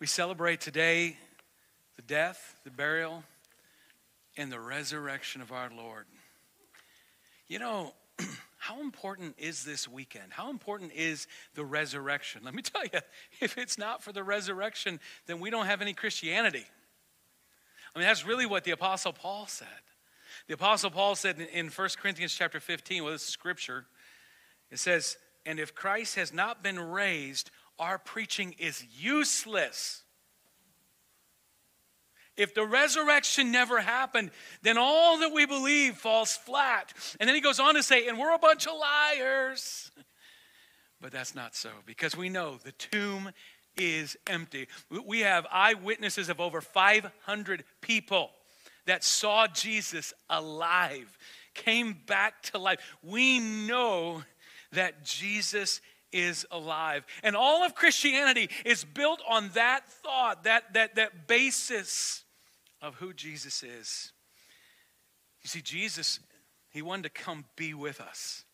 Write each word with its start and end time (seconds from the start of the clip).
We 0.00 0.06
celebrate 0.06 0.60
today 0.60 1.16
the 1.96 2.02
death, 2.02 2.54
the 2.62 2.70
burial, 2.70 3.24
and 4.36 4.52
the 4.52 4.60
resurrection 4.60 5.40
of 5.40 5.50
our 5.50 5.70
Lord. 5.76 6.06
You 7.48 7.58
know, 7.58 7.94
how 8.58 8.80
important 8.80 9.34
is 9.38 9.64
this 9.64 9.88
weekend? 9.88 10.26
How 10.30 10.50
important 10.50 10.92
is 10.94 11.26
the 11.54 11.64
resurrection? 11.64 12.42
Let 12.44 12.54
me 12.54 12.62
tell 12.62 12.84
you, 12.84 13.00
if 13.40 13.58
it's 13.58 13.76
not 13.76 14.00
for 14.00 14.12
the 14.12 14.22
resurrection, 14.22 15.00
then 15.26 15.40
we 15.40 15.50
don't 15.50 15.66
have 15.66 15.82
any 15.82 15.94
Christianity. 15.94 16.64
I 17.92 17.98
mean, 17.98 18.06
that's 18.06 18.24
really 18.24 18.46
what 18.46 18.62
the 18.62 18.70
Apostle 18.70 19.12
Paul 19.12 19.48
said. 19.48 19.66
The 20.46 20.54
Apostle 20.54 20.92
Paul 20.92 21.16
said 21.16 21.40
in 21.52 21.70
1 21.70 21.88
Corinthians 22.00 22.32
chapter 22.32 22.60
15, 22.60 23.02
well, 23.02 23.12
this 23.14 23.22
is 23.22 23.28
scripture, 23.28 23.86
it 24.70 24.78
says, 24.78 25.16
And 25.44 25.58
if 25.58 25.74
Christ 25.74 26.14
has 26.14 26.32
not 26.32 26.62
been 26.62 26.78
raised, 26.78 27.50
our 27.78 27.98
preaching 27.98 28.54
is 28.58 28.84
useless. 28.98 30.02
If 32.36 32.54
the 32.54 32.64
resurrection 32.64 33.50
never 33.50 33.80
happened, 33.80 34.30
then 34.62 34.78
all 34.78 35.18
that 35.18 35.32
we 35.32 35.44
believe 35.44 35.96
falls 35.96 36.36
flat. 36.36 36.92
And 37.18 37.28
then 37.28 37.34
he 37.34 37.40
goes 37.40 37.58
on 37.58 37.74
to 37.74 37.82
say, 37.82 38.06
and 38.06 38.16
we're 38.16 38.34
a 38.34 38.38
bunch 38.38 38.66
of 38.66 38.74
liars. 38.74 39.90
But 41.00 41.12
that's 41.12 41.32
not 41.32 41.54
so 41.54 41.70
because 41.86 42.16
we 42.16 42.28
know 42.28 42.58
the 42.64 42.72
tomb 42.72 43.30
is 43.76 44.16
empty. 44.26 44.66
We 44.90 45.20
have 45.20 45.46
eyewitnesses 45.48 46.28
of 46.28 46.40
over 46.40 46.60
500 46.60 47.64
people 47.80 48.32
that 48.86 49.04
saw 49.04 49.46
Jesus 49.46 50.12
alive, 50.28 51.16
came 51.54 51.96
back 52.06 52.42
to 52.44 52.58
life. 52.58 52.80
We 53.02 53.38
know 53.38 54.24
that 54.72 55.04
Jesus 55.04 55.80
is 56.12 56.46
alive. 56.50 57.04
And 57.22 57.36
all 57.36 57.64
of 57.64 57.74
Christianity 57.74 58.48
is 58.64 58.84
built 58.84 59.20
on 59.28 59.50
that 59.54 59.88
thought, 59.88 60.44
that, 60.44 60.74
that, 60.74 60.96
that 60.96 61.26
basis 61.26 62.24
of 62.80 62.96
who 62.96 63.12
Jesus 63.12 63.62
is. 63.62 64.12
You 65.42 65.48
see, 65.48 65.60
Jesus, 65.60 66.20
he 66.70 66.82
wanted 66.82 67.04
to 67.04 67.22
come 67.22 67.44
be 67.56 67.74
with 67.74 68.00
us. 68.00 68.44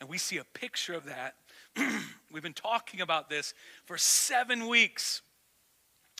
And 0.00 0.08
we 0.08 0.18
see 0.18 0.38
a 0.38 0.44
picture 0.44 0.94
of 0.94 1.06
that. 1.06 1.36
We've 2.32 2.42
been 2.42 2.52
talking 2.52 3.00
about 3.00 3.30
this 3.30 3.54
for 3.84 3.96
seven 3.96 4.68
weeks. 4.68 5.22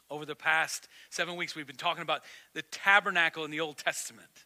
Over 0.09 0.25
the 0.25 0.37
past 0.37 0.87
seven 1.11 1.35
weeks, 1.35 1.57
we've 1.57 1.67
been 1.67 1.75
talking 1.75 2.03
about 2.03 2.23
the 2.55 2.63
tabernacle 2.63 3.45
in 3.45 3.51
the 3.51 3.59
Old 3.59 3.77
Testament. 3.77 4.46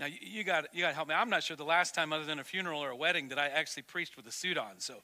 Now, 0.00 0.06
you, 0.06 0.44
got, 0.44 0.66
you 0.72 0.82
got 0.82 0.90
to 0.90 0.94
help 0.94 1.08
me. 1.08 1.14
I'm 1.14 1.28
not 1.28 1.42
sure 1.42 1.56
the 1.56 1.64
last 1.64 1.94
time, 1.94 2.12
other 2.12 2.24
than 2.24 2.38
a 2.38 2.44
funeral 2.44 2.82
or 2.82 2.90
a 2.90 2.96
wedding, 2.96 3.28
that 3.28 3.38
I 3.38 3.48
actually 3.48 3.82
preached 3.82 4.16
with 4.16 4.26
a 4.26 4.32
suit 4.32 4.56
on. 4.56 4.78
So 4.78 4.94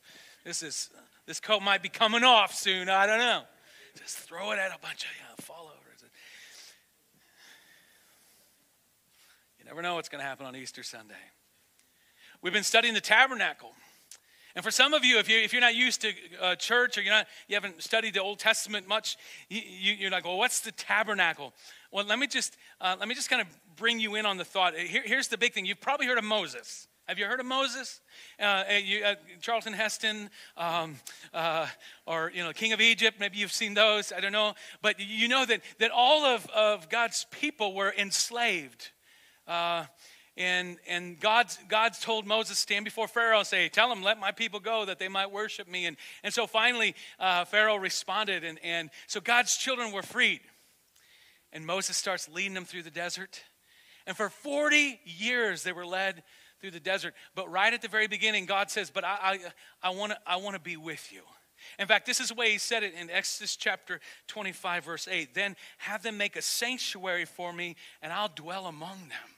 this, 0.44 0.62
is, 0.62 0.90
this 1.26 1.40
coat 1.40 1.62
might 1.62 1.82
be 1.82 1.88
coming 1.88 2.22
off 2.22 2.54
soon. 2.54 2.88
I 2.88 3.06
don't 3.06 3.18
know. 3.18 3.42
Just 3.98 4.18
throw 4.18 4.52
it 4.52 4.58
at 4.58 4.70
a 4.70 4.78
bunch 4.80 5.04
of 5.04 5.10
you 5.16 5.24
know, 5.28 5.34
followers. 5.38 5.74
You 9.64 9.70
never 9.70 9.80
know 9.80 9.94
what's 9.94 10.10
going 10.10 10.20
to 10.20 10.26
happen 10.26 10.44
on 10.44 10.54
Easter 10.54 10.82
Sunday. 10.82 11.14
We've 12.42 12.52
been 12.52 12.64
studying 12.64 12.92
the 12.92 13.00
tabernacle. 13.00 13.72
And 14.54 14.64
for 14.64 14.70
some 14.70 14.94
of 14.94 15.04
you, 15.04 15.18
if, 15.18 15.28
you, 15.28 15.38
if 15.38 15.52
you're 15.52 15.60
not 15.60 15.74
used 15.74 16.02
to 16.02 16.12
uh, 16.40 16.54
church 16.54 16.96
or 16.96 17.02
you're 17.02 17.12
not, 17.12 17.26
you 17.48 17.56
haven't 17.56 17.82
studied 17.82 18.14
the 18.14 18.22
Old 18.22 18.38
Testament 18.38 18.86
much, 18.86 19.16
you, 19.48 20.06
are 20.06 20.10
like, 20.10 20.24
well, 20.24 20.38
what's 20.38 20.60
the 20.60 20.70
tabernacle? 20.70 21.52
Well, 21.90 22.04
let 22.04 22.18
me 22.18 22.28
just, 22.28 22.56
uh, 22.80 22.94
let 22.98 23.08
me 23.08 23.16
just 23.16 23.28
kind 23.28 23.42
of 23.42 23.48
bring 23.76 23.98
you 23.98 24.14
in 24.14 24.26
on 24.26 24.36
the 24.36 24.44
thought. 24.44 24.74
Here, 24.76 25.02
here's 25.04 25.28
the 25.28 25.38
big 25.38 25.54
thing. 25.54 25.66
You've 25.66 25.80
probably 25.80 26.06
heard 26.06 26.18
of 26.18 26.24
Moses. 26.24 26.86
Have 27.06 27.18
you 27.18 27.26
heard 27.26 27.40
of 27.40 27.46
Moses? 27.46 28.00
Uh, 28.40 28.64
you, 28.82 29.04
uh, 29.04 29.16
Charlton 29.40 29.74
Heston, 29.74 30.30
um, 30.56 30.96
uh, 31.34 31.66
or 32.06 32.30
you 32.34 32.42
know, 32.42 32.52
King 32.52 32.72
of 32.72 32.80
Egypt. 32.80 33.18
Maybe 33.20 33.38
you've 33.38 33.52
seen 33.52 33.74
those. 33.74 34.10
I 34.10 34.20
don't 34.20 34.32
know, 34.32 34.54
but 34.80 34.98
you 34.98 35.28
know 35.28 35.44
that 35.44 35.60
that 35.80 35.90
all 35.90 36.24
of, 36.24 36.46
of 36.46 36.88
God's 36.88 37.26
people 37.30 37.74
were 37.74 37.92
enslaved. 37.98 38.90
And 40.36 40.78
and 40.88 41.20
God's, 41.20 41.58
God's 41.68 42.00
told 42.00 42.26
Moses, 42.26 42.58
stand 42.58 42.84
before 42.84 43.06
Pharaoh 43.06 43.38
and 43.38 43.46
say, 43.46 43.68
Tell 43.68 43.90
him, 43.92 44.02
let 44.02 44.18
my 44.18 44.32
people 44.32 44.58
go 44.58 44.84
that 44.84 44.98
they 44.98 45.08
might 45.08 45.30
worship 45.30 45.68
me. 45.68 45.86
And, 45.86 45.96
and 46.24 46.34
so 46.34 46.46
finally, 46.46 46.94
uh, 47.20 47.44
Pharaoh 47.44 47.76
responded. 47.76 48.42
And, 48.42 48.58
and 48.64 48.90
so 49.06 49.20
God's 49.20 49.56
children 49.56 49.92
were 49.92 50.02
freed. 50.02 50.40
And 51.52 51.64
Moses 51.64 51.96
starts 51.96 52.28
leading 52.28 52.54
them 52.54 52.64
through 52.64 52.82
the 52.82 52.90
desert. 52.90 53.42
And 54.06 54.16
for 54.16 54.28
40 54.28 55.00
years, 55.04 55.62
they 55.62 55.72
were 55.72 55.86
led 55.86 56.24
through 56.60 56.72
the 56.72 56.80
desert. 56.80 57.14
But 57.34 57.50
right 57.50 57.72
at 57.72 57.80
the 57.80 57.88
very 57.88 58.08
beginning, 58.08 58.46
God 58.46 58.70
says, 58.70 58.90
But 58.90 59.04
I, 59.04 59.38
I, 59.82 59.88
I 59.88 59.90
want 59.90 60.12
to 60.12 60.18
I 60.26 60.36
wanna 60.36 60.58
be 60.58 60.76
with 60.76 61.12
you. 61.12 61.20
In 61.78 61.86
fact, 61.86 62.06
this 62.06 62.20
is 62.20 62.28
the 62.28 62.34
way 62.34 62.50
he 62.50 62.58
said 62.58 62.82
it 62.82 62.94
in 62.94 63.08
Exodus 63.08 63.56
chapter 63.56 64.00
25, 64.26 64.84
verse 64.84 65.08
8. 65.08 65.34
Then 65.34 65.56
have 65.78 66.02
them 66.02 66.16
make 66.16 66.36
a 66.36 66.42
sanctuary 66.42 67.24
for 67.24 67.52
me, 67.52 67.76
and 68.02 68.12
I'll 68.12 68.28
dwell 68.28 68.66
among 68.66 68.98
them. 69.08 69.33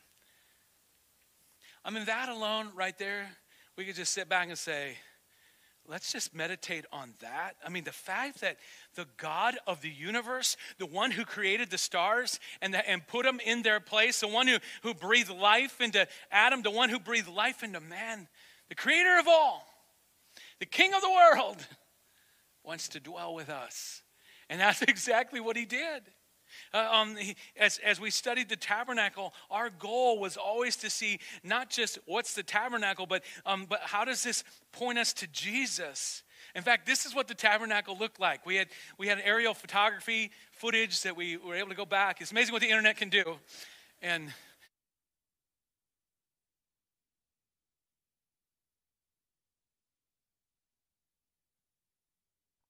I 1.86 1.90
mean, 1.90 2.04
that 2.06 2.28
alone 2.28 2.70
right 2.74 2.98
there, 2.98 3.28
we 3.78 3.84
could 3.84 3.94
just 3.94 4.12
sit 4.12 4.28
back 4.28 4.48
and 4.48 4.58
say, 4.58 4.96
let's 5.86 6.10
just 6.10 6.34
meditate 6.34 6.84
on 6.92 7.12
that. 7.20 7.52
I 7.64 7.68
mean, 7.68 7.84
the 7.84 7.92
fact 7.92 8.40
that 8.40 8.56
the 8.96 9.06
God 9.16 9.56
of 9.68 9.82
the 9.82 9.88
universe, 9.88 10.56
the 10.78 10.86
one 10.86 11.12
who 11.12 11.24
created 11.24 11.70
the 11.70 11.78
stars 11.78 12.40
and, 12.60 12.74
the, 12.74 12.90
and 12.90 13.06
put 13.06 13.24
them 13.24 13.38
in 13.38 13.62
their 13.62 13.78
place, 13.78 14.18
the 14.18 14.26
one 14.26 14.48
who, 14.48 14.56
who 14.82 14.94
breathed 14.94 15.30
life 15.30 15.80
into 15.80 16.08
Adam, 16.32 16.62
the 16.62 16.72
one 16.72 16.88
who 16.88 16.98
breathed 16.98 17.28
life 17.28 17.62
into 17.62 17.78
man, 17.78 18.26
the 18.68 18.74
creator 18.74 19.20
of 19.20 19.28
all, 19.28 19.64
the 20.58 20.66
king 20.66 20.92
of 20.92 21.02
the 21.02 21.08
world, 21.08 21.64
wants 22.64 22.88
to 22.88 22.98
dwell 22.98 23.32
with 23.32 23.48
us. 23.48 24.02
And 24.50 24.60
that's 24.60 24.82
exactly 24.88 25.38
what 25.38 25.56
he 25.56 25.64
did. 25.64 26.02
Uh, 26.72 26.88
um, 26.90 27.16
as, 27.58 27.78
as 27.78 28.00
we 28.00 28.10
studied 28.10 28.48
the 28.48 28.56
tabernacle, 28.56 29.32
our 29.50 29.70
goal 29.70 30.18
was 30.18 30.36
always 30.36 30.76
to 30.76 30.90
see 30.90 31.18
not 31.42 31.70
just 31.70 31.98
what's 32.06 32.34
the 32.34 32.42
tabernacle, 32.42 33.06
but, 33.06 33.22
um, 33.44 33.66
but 33.68 33.80
how 33.82 34.04
does 34.04 34.22
this 34.22 34.44
point 34.72 34.98
us 34.98 35.12
to 35.14 35.26
Jesus? 35.28 36.22
In 36.54 36.62
fact, 36.62 36.86
this 36.86 37.04
is 37.04 37.14
what 37.14 37.28
the 37.28 37.34
tabernacle 37.34 37.96
looked 37.98 38.18
like. 38.20 38.46
We 38.46 38.56
had, 38.56 38.68
we 38.98 39.08
had 39.08 39.20
aerial 39.22 39.54
photography 39.54 40.30
footage 40.52 41.02
that 41.02 41.16
we 41.16 41.36
were 41.36 41.54
able 41.54 41.68
to 41.68 41.74
go 41.74 41.84
back. 41.84 42.20
It's 42.20 42.30
amazing 42.30 42.52
what 42.52 42.62
the 42.62 42.68
internet 42.68 42.96
can 42.96 43.10
do. 43.10 43.36
And 44.00 44.32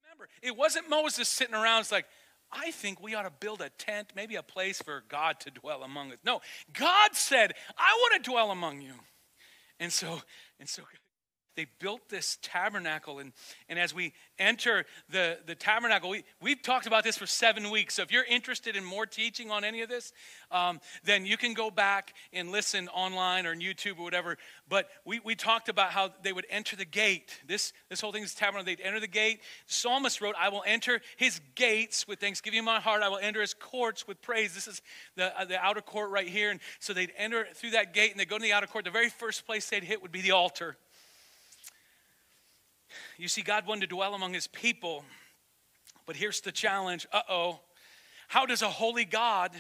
remember, 0.05 0.29
it 0.43 0.57
wasn't 0.57 0.89
Moses 0.91 1.29
sitting 1.29 1.55
around, 1.55 1.81
it's 1.81 1.93
like, 1.93 2.07
I 2.53 2.71
think 2.71 3.03
we 3.03 3.15
ought 3.15 3.23
to 3.23 3.33
build 3.41 3.61
a 3.61 3.71
tent, 3.71 4.13
maybe 4.15 4.37
a 4.37 4.43
place 4.43 4.81
for 4.81 5.05
God 5.09 5.41
to 5.41 5.51
dwell 5.51 5.83
among 5.83 6.13
us. 6.13 6.19
No, 6.25 6.41
God 6.73 7.15
said, 7.15 7.55
I 7.77 7.97
want 8.01 8.23
to 8.23 8.31
dwell 8.31 8.51
among 8.51 8.81
you. 8.81 8.95
And 9.79 9.93
so, 9.93 10.21
and 10.59 10.69
so 10.69 10.83
they 11.57 11.67
built 11.81 12.09
this 12.09 12.39
tabernacle. 12.43 13.19
And, 13.19 13.33
and 13.69 13.79
as 13.79 13.95
we 13.95 14.13
enter 14.39 14.85
the, 15.09 15.39
the 15.47 15.55
tabernacle, 15.55 16.11
we, 16.11 16.25
we've 16.41 16.63
talked 16.63 16.87
about 16.87 17.03
this 17.03 17.17
for 17.17 17.27
seven 17.27 17.71
weeks. 17.71 17.95
So 17.95 18.03
if 18.03 18.13
you're 18.13 18.25
interested 18.25 18.77
in 18.77 18.85
more 18.85 19.07
teaching 19.07 19.51
on 19.51 19.65
any 19.65 19.83
of 19.83 19.89
this, 19.89 20.13
um, 20.51 20.81
then 21.05 21.27
you 21.27 21.37
can 21.37 21.55
go 21.55 21.71
back 21.71 22.15
and 22.33 22.53
listen 22.53 22.89
online 22.89 23.47
or 23.47 23.51
on 23.51 23.61
YouTube 23.61 23.99
or 23.99 24.05
whatever. 24.05 24.37
But 24.69 24.89
we, 25.05 25.21
we 25.21 25.35
talked 25.35 25.69
about 25.69 25.91
how 25.91 26.11
they 26.23 26.33
would 26.33 26.47
enter 26.51 26.77
the 26.77 26.85
gate. 26.85 27.41
This, 27.47 27.73
this 27.89 28.01
whole 28.01 28.13
thing 28.13 28.23
is 28.23 28.35
tabernacle. 28.35 28.67
They'd 28.67 28.81
enter 28.81 29.01
the 29.01 29.09
gate. 29.09 29.41
Psalmist 29.67 30.21
wrote, 30.21 30.35
I 30.39 30.51
will 30.51 30.63
enter 30.67 31.01
his 31.17 31.41
gates 31.55 32.07
with 32.07 32.21
thanksgiving 32.21 32.59
in 32.59 32.65
my 32.65 32.81
heart. 32.81 33.03
I 33.03 33.09
will 33.09 33.19
enter 33.19 33.41
his 33.41 33.55
courts 33.55 34.07
with 34.07 34.21
praise. 34.21 34.55
This 34.55 34.69
is 34.69 34.83
the, 35.17 35.39
uh, 35.39 35.45
the 35.47 35.59
outer 35.59 35.81
court 35.81 36.11
right 36.11 36.29
here. 36.29 36.51
And 36.51 36.61
so 36.79 36.93
they'd 36.93 37.13
enter 37.17 37.47
through 37.55 37.71
that 37.71 37.95
gate 37.95 38.11
and 38.11 38.21
they'd 38.21 38.29
go 38.29 38.39
to 38.39 38.43
the 38.43 38.53
outer 38.53 38.67
court. 38.67 38.85
The 38.85 38.91
very 38.91 39.09
first 39.09 39.47
place 39.47 39.69
they'd 39.69 39.85
hit 39.85 40.03
would 40.03 40.13
be 40.13 40.21
the 40.21 40.33
altar. 40.33 40.77
You 43.19 43.29
see, 43.29 43.43
God 43.43 43.67
wanted 43.67 43.83
to 43.83 43.87
dwell 43.95 44.15
among 44.15 44.35
his 44.35 44.47
people, 44.47 45.05
but 46.07 46.17
here's 46.17 46.41
the 46.41 46.53
challenge 46.53 47.07
uh 47.13 47.23
oh. 47.29 47.61
How 48.29 48.45
does 48.45 48.63
a 48.63 48.69
holy 48.69 49.05
God 49.05 49.53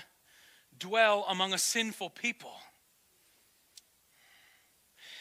dwell 0.79 1.25
among 1.29 1.55
a 1.55 1.59
sinful 1.59 2.11
people? 2.11 2.53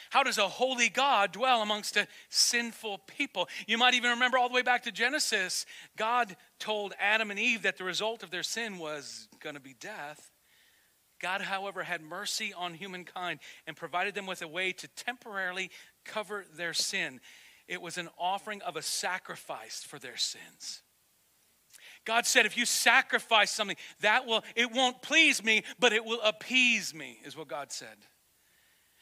How 0.10 0.24
does 0.24 0.38
a 0.38 0.48
holy 0.48 0.88
God 0.88 1.34
dwell 1.34 1.62
amongst 1.62 1.98
a 1.98 2.08
sinful 2.30 3.00
people? 3.00 3.50
You 3.68 3.78
might 3.78 3.96
even 3.96 4.12
remember 4.12 4.38
all 4.38 4.48
the 4.48 4.56
way 4.56 4.62
back 4.62 4.84
to 4.84 4.92
Genesis. 4.92 5.66
God 5.98 6.38
told 6.58 6.94
Adam 7.00 7.32
and 7.32 7.40
Eve 7.40 7.64
that 7.64 7.78
the 7.78 7.84
result 7.84 8.24
of 8.24 8.32
their 8.32 8.44
sin 8.44 8.78
was 8.78 9.28
going 9.42 9.56
to 9.56 9.62
be 9.62 9.76
death. 9.78 10.32
God, 11.20 11.42
however, 11.42 11.84
had 11.84 12.02
mercy 12.02 12.54
on 12.54 12.74
humankind 12.74 13.40
and 13.68 13.76
provided 13.76 14.16
them 14.16 14.26
with 14.26 14.42
a 14.42 14.48
way 14.48 14.72
to 14.74 14.88
temporarily 14.88 15.70
cover 16.04 16.46
their 16.56 16.74
sin. 16.74 17.20
It 17.68 17.82
was 17.82 17.98
an 17.98 18.10
offering 18.18 18.62
of 18.62 18.76
a 18.76 18.82
sacrifice 18.82 19.84
for 19.84 20.00
their 20.00 20.18
sins. 20.18 20.82
God 22.06 22.28
said, 22.28 22.46
if 22.46 22.56
you 22.58 22.66
sacrifice 22.66 23.50
something, 23.50 23.78
that 24.02 24.28
will, 24.28 24.44
it 24.56 24.72
won't 24.72 25.02
please 25.02 25.44
me, 25.44 25.64
but 25.80 25.92
it 25.92 26.06
will 26.06 26.22
appease 26.22 26.94
me, 26.94 27.18
is 27.26 27.36
what 27.36 27.48
God 27.48 27.72
said. 27.72 27.98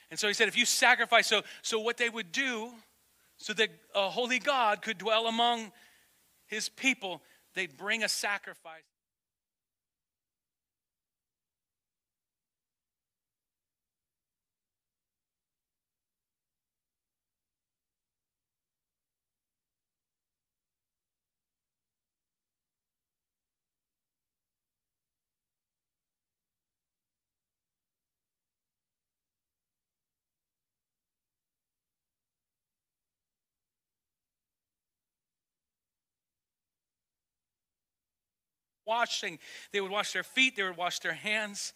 And 0.09 0.17
so 0.17 0.27
he 0.27 0.33
said, 0.33 0.47
if 0.47 0.57
you 0.57 0.65
sacrifice, 0.65 1.27
so, 1.27 1.41
so 1.61 1.79
what 1.79 1.97
they 1.97 2.09
would 2.09 2.31
do, 2.31 2.71
so 3.37 3.51
that 3.53 3.69
a 3.93 4.09
holy 4.09 4.39
God 4.39 4.81
could 4.81 4.97
dwell 4.97 5.27
among 5.27 5.71
his 6.47 6.69
people, 6.69 7.21
they'd 7.55 7.75
bring 7.75 8.03
a 8.03 8.09
sacrifice. 8.09 8.83
Washing. 38.85 39.39
They 39.71 39.81
would 39.81 39.91
wash 39.91 40.13
their 40.13 40.23
feet, 40.23 40.55
they 40.55 40.63
would 40.63 40.77
wash 40.77 40.99
their 40.99 41.13
hands. 41.13 41.73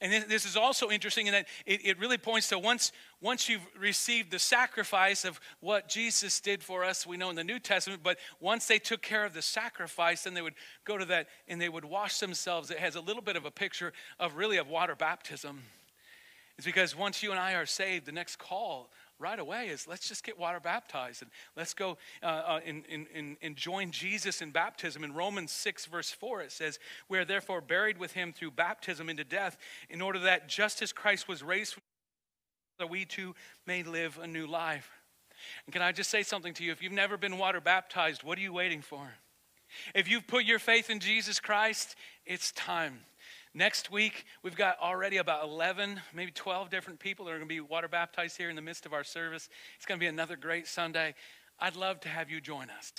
And 0.00 0.28
this 0.28 0.44
is 0.44 0.56
also 0.56 0.90
interesting 0.90 1.28
in 1.28 1.32
that 1.32 1.46
it, 1.64 1.86
it, 1.86 1.98
really 1.98 2.18
points 2.18 2.48
to 2.48 2.58
once, 2.58 2.92
once 3.20 3.48
you've 3.48 3.66
received 3.78 4.30
the 4.30 4.38
sacrifice 4.38 5.24
of 5.24 5.40
what 5.60 5.88
Jesus 5.88 6.40
did 6.40 6.62
for 6.62 6.84
us, 6.84 7.06
we 7.06 7.16
know 7.16 7.30
in 7.30 7.36
the 7.36 7.44
New 7.44 7.60
Testament, 7.60 8.02
but 8.02 8.18
once 8.40 8.66
they 8.66 8.78
took 8.78 9.02
care 9.02 9.24
of 9.24 9.32
the 9.32 9.40
sacrifice, 9.40 10.24
then 10.24 10.34
they 10.34 10.42
would 10.42 10.56
go 10.84 10.98
to 10.98 11.04
that 11.06 11.28
and 11.48 11.60
they 11.60 11.68
would 11.68 11.84
wash 11.84 12.18
themselves. 12.18 12.70
It 12.70 12.78
has 12.78 12.96
a 12.96 13.00
little 13.00 13.22
bit 13.22 13.36
of 13.36 13.46
a 13.46 13.50
picture 13.50 13.92
of 14.18 14.36
really 14.36 14.56
of 14.56 14.68
water 14.68 14.96
baptism. 14.96 15.62
It's 16.58 16.66
because 16.66 16.96
once 16.96 17.22
you 17.22 17.30
and 17.30 17.40
I 17.40 17.54
are 17.54 17.66
saved, 17.66 18.06
the 18.06 18.12
next 18.12 18.36
call 18.36 18.90
right 19.18 19.38
away 19.38 19.68
is 19.68 19.86
let's 19.86 20.08
just 20.08 20.24
get 20.24 20.38
water 20.38 20.60
baptized 20.60 21.22
and 21.22 21.30
let's 21.56 21.74
go 21.74 21.96
uh, 22.22 22.26
uh, 22.26 22.60
and, 22.66 22.84
and, 22.90 23.36
and 23.40 23.56
join 23.56 23.90
Jesus 23.90 24.42
in 24.42 24.50
baptism. 24.50 25.04
In 25.04 25.14
Romans 25.14 25.52
6, 25.52 25.86
verse 25.86 26.10
4, 26.10 26.42
it 26.42 26.52
says, 26.52 26.78
We 27.08 27.18
are 27.18 27.24
therefore 27.24 27.60
buried 27.60 27.98
with 27.98 28.12
him 28.12 28.32
through 28.32 28.52
baptism 28.52 29.08
into 29.08 29.24
death, 29.24 29.56
in 29.88 30.02
order 30.02 30.18
that 30.20 30.48
just 30.48 30.82
as 30.82 30.92
Christ 30.92 31.28
was 31.28 31.42
raised, 31.42 31.76
that 32.78 32.90
we 32.90 33.04
too 33.04 33.34
may 33.66 33.82
live 33.82 34.18
a 34.20 34.26
new 34.26 34.46
life. 34.46 34.90
And 35.66 35.72
can 35.72 35.82
I 35.82 35.92
just 35.92 36.10
say 36.10 36.22
something 36.22 36.54
to 36.54 36.64
you? 36.64 36.72
If 36.72 36.82
you've 36.82 36.92
never 36.92 37.16
been 37.16 37.38
water 37.38 37.60
baptized, 37.60 38.22
what 38.22 38.38
are 38.38 38.42
you 38.42 38.52
waiting 38.52 38.82
for? 38.82 39.14
If 39.94 40.08
you've 40.08 40.26
put 40.26 40.44
your 40.44 40.58
faith 40.58 40.90
in 40.90 41.00
Jesus 41.00 41.40
Christ, 41.40 41.96
it's 42.26 42.52
time. 42.52 43.00
Next 43.56 43.88
week, 43.92 44.24
we've 44.42 44.56
got 44.56 44.80
already 44.80 45.18
about 45.18 45.44
11, 45.44 46.00
maybe 46.12 46.32
12 46.32 46.70
different 46.70 46.98
people 46.98 47.26
that 47.26 47.30
are 47.30 47.38
going 47.38 47.48
to 47.48 47.54
be 47.54 47.60
water 47.60 47.86
baptized 47.86 48.36
here 48.36 48.50
in 48.50 48.56
the 48.56 48.62
midst 48.62 48.84
of 48.84 48.92
our 48.92 49.04
service. 49.04 49.48
It's 49.76 49.86
going 49.86 49.96
to 49.96 50.02
be 50.02 50.08
another 50.08 50.34
great 50.34 50.66
Sunday. 50.66 51.14
I'd 51.60 51.76
love 51.76 52.00
to 52.00 52.08
have 52.08 52.28
you 52.28 52.40
join 52.40 52.68
us. 52.68 52.92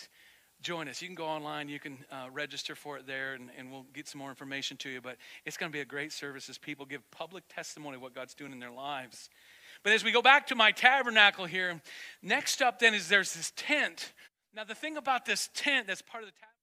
Join 0.62 0.88
us. 0.88 1.02
You 1.02 1.10
can 1.10 1.16
go 1.16 1.26
online, 1.26 1.68
you 1.68 1.78
can 1.78 1.98
uh, 2.10 2.28
register 2.32 2.74
for 2.74 2.98
it 2.98 3.06
there, 3.06 3.34
and, 3.34 3.50
and 3.58 3.70
we'll 3.70 3.86
get 3.94 4.08
some 4.08 4.20
more 4.20 4.30
information 4.30 4.78
to 4.78 4.90
you. 4.90 5.02
But 5.02 5.18
it's 5.46 5.58
going 5.58 5.70
to 5.70 5.76
be 5.76 5.82
a 5.82 5.86
great 5.86 6.14
service 6.14 6.48
as 6.48 6.58
people 6.58 6.86
give 6.86 7.02
public 7.12 7.44
testimony 7.50 7.98
of 7.98 8.02
what 8.02 8.16
God's 8.16 8.34
doing 8.34 8.54
in 8.54 8.60
their 8.60 8.72
lives. 8.72 9.30
But 9.84 9.92
as 9.92 10.06
we 10.06 10.14
go 10.14 10.22
back 10.22 10.48
to 10.48 10.56
my 10.56 10.72
tabernacle 10.72 11.44
here, 11.44 11.82
next 12.24 12.62
up 12.62 12.80
then 12.80 12.94
is 12.94 13.10
there's 13.10 13.34
this 13.34 13.52
tent. 13.58 14.14
Now, 14.56 14.64
the 14.64 14.74
thing 14.74 14.96
about 14.96 15.26
this 15.26 15.50
tent 15.54 15.88
that's 15.88 16.02
part 16.02 16.24
of 16.24 16.30
the 16.30 16.32
tabernacle, 16.32 16.55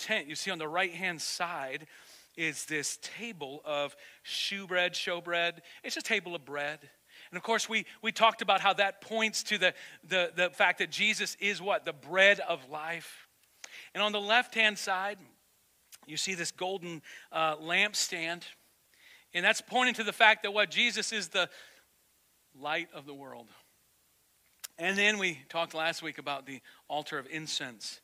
tent, 0.00 0.26
you 0.26 0.34
see 0.34 0.50
on 0.50 0.58
the 0.58 0.68
right 0.68 0.92
hand 0.92 1.20
side 1.20 1.86
is 2.36 2.64
this 2.64 2.98
table 3.18 3.60
of 3.64 3.94
shewbread, 4.22 4.92
showbread. 4.92 5.58
It's 5.84 5.96
a 5.96 6.02
table 6.02 6.34
of 6.34 6.44
bread. 6.44 6.78
And 7.30 7.36
of 7.36 7.42
course, 7.42 7.68
we, 7.68 7.86
we 8.02 8.12
talked 8.12 8.42
about 8.42 8.60
how 8.60 8.72
that 8.74 9.00
points 9.00 9.42
to 9.44 9.58
the, 9.58 9.74
the, 10.08 10.32
the 10.34 10.50
fact 10.50 10.78
that 10.78 10.90
Jesus 10.90 11.36
is 11.38 11.60
what? 11.60 11.84
The 11.84 11.92
bread 11.92 12.40
of 12.40 12.68
life. 12.70 13.28
And 13.94 14.02
on 14.02 14.12
the 14.12 14.20
left 14.20 14.54
hand 14.54 14.78
side, 14.78 15.18
you 16.06 16.16
see 16.16 16.34
this 16.34 16.50
golden 16.50 17.02
uh, 17.30 17.56
lampstand. 17.56 18.42
And 19.34 19.44
that's 19.44 19.60
pointing 19.60 19.94
to 19.94 20.04
the 20.04 20.12
fact 20.12 20.42
that 20.42 20.52
what? 20.52 20.70
Jesus 20.70 21.12
is 21.12 21.28
the 21.28 21.48
light 22.58 22.88
of 22.94 23.06
the 23.06 23.14
world. 23.14 23.46
And 24.78 24.96
then 24.96 25.18
we 25.18 25.40
talked 25.48 25.74
last 25.74 26.02
week 26.02 26.18
about 26.18 26.46
the 26.46 26.60
altar 26.88 27.18
of 27.18 27.26
incense. 27.30 28.00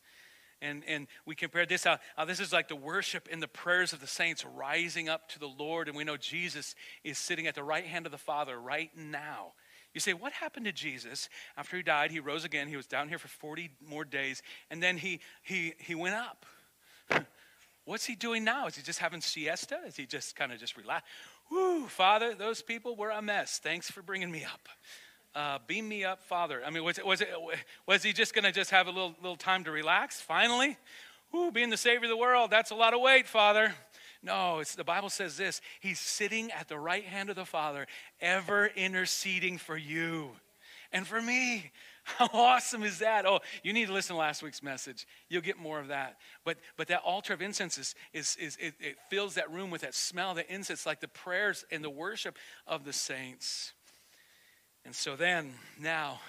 And, 0.62 0.82
and 0.88 1.06
we 1.26 1.34
compared 1.34 1.68
this 1.68 1.84
how 1.84 2.24
this 2.24 2.40
is 2.40 2.52
like 2.52 2.68
the 2.68 2.76
worship 2.76 3.28
and 3.30 3.42
the 3.42 3.48
prayers 3.48 3.92
of 3.92 4.00
the 4.00 4.06
saints 4.06 4.44
rising 4.44 5.08
up 5.08 5.28
to 5.30 5.38
the 5.38 5.48
Lord. 5.48 5.88
And 5.88 5.96
we 5.96 6.04
know 6.04 6.16
Jesus 6.16 6.74
is 7.04 7.18
sitting 7.18 7.46
at 7.46 7.54
the 7.54 7.62
right 7.62 7.84
hand 7.84 8.06
of 8.06 8.12
the 8.12 8.18
Father 8.18 8.58
right 8.58 8.90
now. 8.96 9.52
You 9.92 10.00
say, 10.00 10.12
what 10.12 10.32
happened 10.32 10.66
to 10.66 10.72
Jesus 10.72 11.28
after 11.56 11.76
he 11.76 11.82
died? 11.82 12.10
He 12.10 12.20
rose 12.20 12.44
again. 12.44 12.68
He 12.68 12.76
was 12.76 12.86
down 12.86 13.08
here 13.08 13.18
for 13.18 13.28
40 13.28 13.70
more 13.86 14.04
days. 14.04 14.42
And 14.70 14.82
then 14.82 14.98
he, 14.98 15.20
he, 15.42 15.74
he 15.78 15.94
went 15.94 16.14
up. 16.14 16.46
What's 17.84 18.04
he 18.04 18.14
doing 18.14 18.44
now? 18.44 18.66
Is 18.66 18.76
he 18.76 18.82
just 18.82 18.98
having 18.98 19.20
siesta? 19.20 19.78
Is 19.86 19.96
he 19.96 20.06
just 20.06 20.36
kind 20.36 20.52
of 20.52 20.58
just 20.58 20.76
relax? 20.76 21.06
Whoo, 21.50 21.86
Father, 21.86 22.34
those 22.34 22.60
people 22.60 22.96
were 22.96 23.10
a 23.10 23.22
mess. 23.22 23.58
Thanks 23.62 23.90
for 23.90 24.02
bringing 24.02 24.30
me 24.30 24.44
up 24.44 24.68
uh, 25.36 25.58
beam 25.66 25.86
me 25.86 26.02
up, 26.02 26.22
Father. 26.22 26.62
I 26.64 26.70
mean, 26.70 26.82
was, 26.82 26.98
it, 26.98 27.06
was, 27.06 27.20
it, 27.20 27.28
was 27.86 28.02
he 28.02 28.14
just 28.14 28.34
going 28.34 28.44
to 28.44 28.52
just 28.52 28.70
have 28.70 28.86
a 28.86 28.90
little, 28.90 29.14
little 29.20 29.36
time 29.36 29.64
to 29.64 29.70
relax 29.70 30.18
finally? 30.20 30.78
Ooh, 31.34 31.50
being 31.52 31.68
the 31.68 31.76
Savior 31.76 32.04
of 32.04 32.10
the 32.10 32.16
world, 32.16 32.50
that's 32.50 32.70
a 32.70 32.74
lot 32.74 32.94
of 32.94 33.02
weight, 33.02 33.26
Father. 33.26 33.74
No, 34.22 34.60
it's, 34.60 34.74
the 34.74 34.84
Bible 34.84 35.10
says 35.10 35.36
this 35.36 35.60
He's 35.80 36.00
sitting 36.00 36.50
at 36.52 36.68
the 36.68 36.78
right 36.78 37.04
hand 37.04 37.28
of 37.28 37.36
the 37.36 37.44
Father, 37.44 37.86
ever 38.20 38.66
interceding 38.66 39.58
for 39.58 39.76
you 39.76 40.30
and 40.90 41.06
for 41.06 41.20
me. 41.20 41.70
How 42.04 42.30
awesome 42.32 42.84
is 42.84 43.00
that? 43.00 43.26
Oh, 43.26 43.40
you 43.64 43.72
need 43.72 43.88
to 43.88 43.92
listen 43.92 44.14
to 44.14 44.20
last 44.20 44.40
week's 44.40 44.62
message. 44.62 45.08
You'll 45.28 45.42
get 45.42 45.58
more 45.58 45.80
of 45.80 45.88
that. 45.88 46.18
But 46.44 46.58
but 46.76 46.86
that 46.86 47.00
altar 47.00 47.34
of 47.34 47.42
incense 47.42 47.78
is, 47.78 47.96
is, 48.12 48.36
is 48.36 48.56
it, 48.60 48.74
it 48.78 48.96
fills 49.10 49.34
that 49.34 49.50
room 49.50 49.70
with 49.70 49.80
that 49.80 49.92
smell, 49.92 50.32
the 50.32 50.50
incense, 50.50 50.86
like 50.86 51.00
the 51.00 51.08
prayers 51.08 51.64
and 51.72 51.82
the 51.82 51.90
worship 51.90 52.38
of 52.64 52.84
the 52.84 52.92
saints. 52.92 53.72
And 54.86 54.94
so 54.94 55.16
then, 55.16 55.52
now, 55.80 56.20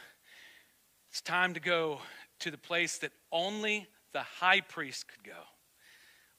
it's 1.11 1.21
time 1.21 1.53
to 1.53 1.59
go 1.59 1.99
to 2.39 2.49
the 2.49 2.57
place 2.57 2.97
that 2.97 3.11
only 3.31 3.85
the 4.13 4.21
high 4.21 4.61
priest 4.61 5.07
could 5.07 5.23
go. 5.23 5.39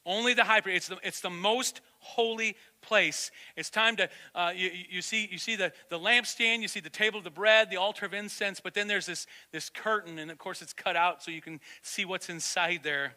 Only 0.04 0.34
the 0.34 0.42
high 0.42 0.60
priest. 0.60 0.76
It's 0.76 0.88
the, 0.88 1.06
it's 1.06 1.20
the 1.20 1.30
most 1.30 1.80
holy 2.00 2.56
place. 2.82 3.30
It's 3.56 3.70
time 3.70 3.94
to, 3.96 4.08
uh, 4.34 4.52
you, 4.52 4.68
you, 4.90 5.00
see, 5.00 5.28
you 5.30 5.38
see 5.38 5.54
the, 5.54 5.72
the 5.90 5.98
lampstand, 5.98 6.60
you 6.60 6.66
see 6.66 6.80
the 6.80 6.90
table 6.90 7.18
of 7.18 7.24
the 7.24 7.30
bread, 7.30 7.70
the 7.70 7.76
altar 7.76 8.04
of 8.04 8.12
incense, 8.12 8.58
but 8.58 8.74
then 8.74 8.88
there's 8.88 9.06
this, 9.06 9.28
this 9.52 9.70
curtain, 9.70 10.18
and 10.18 10.28
of 10.28 10.38
course 10.38 10.60
it's 10.60 10.72
cut 10.72 10.96
out 10.96 11.22
so 11.22 11.30
you 11.30 11.40
can 11.40 11.60
see 11.82 12.04
what's 12.04 12.28
inside 12.28 12.80
there. 12.82 13.14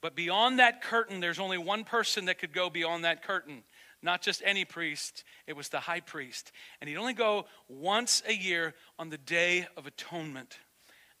But 0.00 0.14
beyond 0.14 0.60
that 0.60 0.82
curtain, 0.82 1.18
there's 1.18 1.40
only 1.40 1.58
one 1.58 1.82
person 1.82 2.26
that 2.26 2.38
could 2.38 2.52
go 2.52 2.70
beyond 2.70 3.04
that 3.04 3.24
curtain, 3.24 3.64
not 4.02 4.22
just 4.22 4.42
any 4.44 4.64
priest, 4.64 5.24
it 5.46 5.56
was 5.56 5.68
the 5.68 5.80
high 5.80 6.00
priest. 6.00 6.52
And 6.80 6.88
he'd 6.88 6.96
only 6.96 7.14
go 7.14 7.46
once 7.68 8.22
a 8.26 8.32
year 8.32 8.74
on 8.98 9.10
the 9.10 9.18
Day 9.18 9.66
of 9.76 9.86
Atonement. 9.86 10.58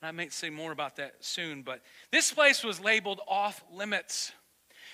And 0.00 0.08
I 0.08 0.12
may 0.12 0.28
say 0.28 0.50
more 0.50 0.72
about 0.72 0.96
that 0.96 1.14
soon, 1.20 1.62
but 1.62 1.82
this 2.12 2.32
place 2.32 2.62
was 2.62 2.80
labeled 2.80 3.20
off 3.26 3.64
limits 3.72 4.32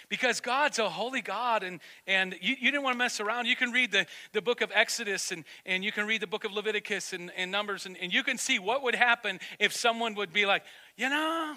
because 0.09 0.41
God's 0.41 0.79
a 0.79 0.89
holy 0.89 1.21
God 1.21 1.63
and, 1.63 1.81
and 2.07 2.35
you, 2.41 2.55
you, 2.59 2.71
didn't 2.71 2.85
want 2.85 2.95
to 2.95 2.99
mess 2.99 3.21
around. 3.21 3.47
You 3.47 3.57
can 3.57 3.71
read 3.71 3.93
the, 3.93 4.07
the 4.33 4.43
book 4.43 4.61
of 4.61 4.71
Exodus 4.75 5.33
and, 5.33 5.45
and 5.67 5.85
you 5.85 5.93
can 5.93 6.07
read 6.07 6.21
the 6.21 6.27
book 6.27 6.45
of 6.45 6.53
Leviticus 6.53 7.13
and, 7.13 7.31
and 7.37 7.51
Numbers, 7.51 7.87
and, 7.87 7.97
and 7.99 8.13
you 8.13 8.23
can 8.23 8.39
see 8.39 8.59
what 8.59 8.83
would 8.83 8.95
happen 8.95 9.41
if 9.59 9.73
someone 9.73 10.15
would 10.15 10.33
be 10.33 10.47
like, 10.47 10.63
you 10.97 11.09
know, 11.09 11.55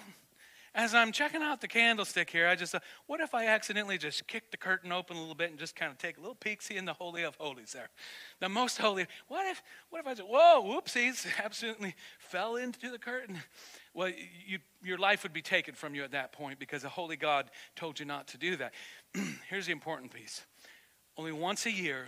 as 0.78 0.94
I'm 0.94 1.10
checking 1.10 1.42
out 1.42 1.60
the 1.60 1.66
candlestick 1.66 2.30
here, 2.30 2.46
I 2.46 2.54
just 2.54 2.70
thought, 2.70 2.84
what 3.08 3.20
if 3.20 3.34
I 3.34 3.46
accidentally 3.46 3.98
just 3.98 4.28
kick 4.28 4.52
the 4.52 4.56
curtain 4.56 4.92
open 4.92 5.16
a 5.16 5.20
little 5.20 5.34
bit 5.34 5.50
and 5.50 5.58
just 5.58 5.74
kind 5.74 5.90
of 5.90 5.98
take 5.98 6.18
a 6.18 6.20
little 6.20 6.36
peeksy 6.36 6.76
in 6.76 6.84
the 6.84 6.92
Holy 6.92 7.24
of 7.24 7.34
Holies 7.34 7.72
there? 7.72 7.88
The 8.38 8.48
most 8.48 8.78
holy. 8.78 9.06
What 9.26 9.44
if, 9.48 9.60
what 9.90 9.98
if 9.98 10.06
I 10.06 10.14
said, 10.14 10.26
whoa, 10.28 10.62
whoopsies, 10.62 11.26
absolutely 11.44 11.96
fell 12.20 12.54
into 12.54 12.92
the 12.92 12.98
curtain? 12.98 13.42
Well, 13.92 14.12
you, 14.46 14.60
your 14.80 14.98
life 14.98 15.24
would 15.24 15.32
be 15.32 15.42
taken 15.42 15.74
from 15.74 15.96
you 15.96 16.04
at 16.04 16.12
that 16.12 16.30
point 16.30 16.60
because 16.60 16.82
the 16.82 16.88
Holy 16.88 17.16
God 17.16 17.50
told 17.74 17.98
you 17.98 18.06
not 18.06 18.28
to 18.28 18.38
do 18.38 18.54
that. 18.56 18.72
Here's 19.50 19.66
the 19.66 19.72
important 19.72 20.12
piece 20.12 20.46
only 21.16 21.32
once 21.32 21.66
a 21.66 21.72
year 21.72 22.06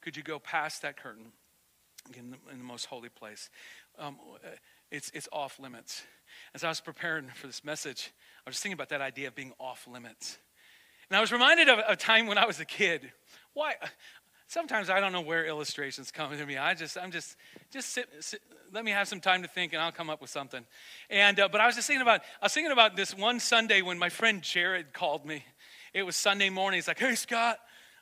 could 0.00 0.16
you 0.16 0.22
go 0.22 0.38
past 0.38 0.80
that 0.80 0.96
curtain 0.96 1.32
in 2.16 2.30
the, 2.30 2.38
in 2.50 2.56
the 2.56 2.64
most 2.64 2.86
holy 2.86 3.10
place. 3.10 3.50
Um, 3.98 4.16
it's, 4.90 5.10
it's 5.12 5.28
off 5.30 5.60
limits. 5.60 6.04
As 6.54 6.64
I 6.64 6.68
was 6.68 6.80
preparing 6.80 7.28
for 7.28 7.46
this 7.46 7.64
message, 7.64 8.12
I 8.46 8.50
was 8.50 8.60
thinking 8.60 8.74
about 8.74 8.88
that 8.90 9.00
idea 9.00 9.28
of 9.28 9.34
being 9.34 9.52
off 9.58 9.86
limits. 9.86 10.38
And 11.10 11.16
I 11.16 11.20
was 11.20 11.32
reminded 11.32 11.68
of 11.68 11.80
a 11.86 11.96
time 11.96 12.26
when 12.26 12.38
I 12.38 12.46
was 12.46 12.60
a 12.60 12.64
kid. 12.64 13.12
Why? 13.54 13.74
sometimes 14.48 14.90
I 14.90 14.98
don't 14.98 15.12
know 15.12 15.20
where 15.20 15.46
illustrations 15.46 16.10
come 16.10 16.36
to 16.36 16.46
me. 16.46 16.56
I 16.56 16.74
just, 16.74 16.98
I'm 16.98 17.10
just, 17.10 17.36
just 17.70 17.90
sit, 17.90 18.08
sit, 18.20 18.40
let 18.72 18.84
me 18.84 18.90
have 18.90 19.06
some 19.06 19.20
time 19.20 19.42
to 19.42 19.48
think 19.48 19.72
and 19.72 19.80
I'll 19.80 19.92
come 19.92 20.10
up 20.10 20.20
with 20.20 20.30
something. 20.30 20.64
And, 21.08 21.38
uh, 21.38 21.48
but 21.50 21.60
I 21.60 21.66
was 21.66 21.76
just 21.76 21.86
thinking 21.86 22.02
about, 22.02 22.22
I 22.42 22.46
was 22.46 22.54
thinking 22.54 22.72
about 22.72 22.96
this 22.96 23.14
one 23.14 23.38
Sunday 23.38 23.82
when 23.82 23.98
my 23.98 24.08
friend 24.08 24.42
Jared 24.42 24.92
called 24.92 25.24
me. 25.24 25.44
It 25.94 26.02
was 26.02 26.16
Sunday 26.16 26.50
morning. 26.50 26.78
He's 26.78 26.88
like, 26.88 26.98
hey, 26.98 27.14
Scott, 27.14 27.58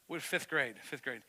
we're 0.09 0.21
fifth 0.21 0.49
grade, 0.49 0.77
fifth 0.83 1.03
grade. 1.03 1.23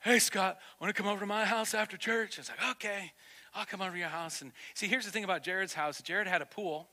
Hey, 0.00 0.18
Scott, 0.18 0.58
want 0.80 0.94
to 0.94 1.02
come 1.02 1.10
over 1.10 1.20
to 1.20 1.26
my 1.26 1.44
house 1.44 1.74
after 1.74 1.96
church? 1.96 2.38
I 2.38 2.40
was 2.40 2.50
like, 2.50 2.70
okay, 2.76 3.12
I'll 3.54 3.66
come 3.66 3.80
over 3.82 3.92
to 3.92 3.98
your 3.98 4.08
house. 4.08 4.42
And 4.42 4.52
see, 4.74 4.86
here's 4.86 5.04
the 5.04 5.10
thing 5.10 5.24
about 5.24 5.42
Jared's 5.42 5.74
house. 5.74 6.00
Jared 6.02 6.26
had 6.26 6.42
a 6.42 6.46
pool. 6.46 6.88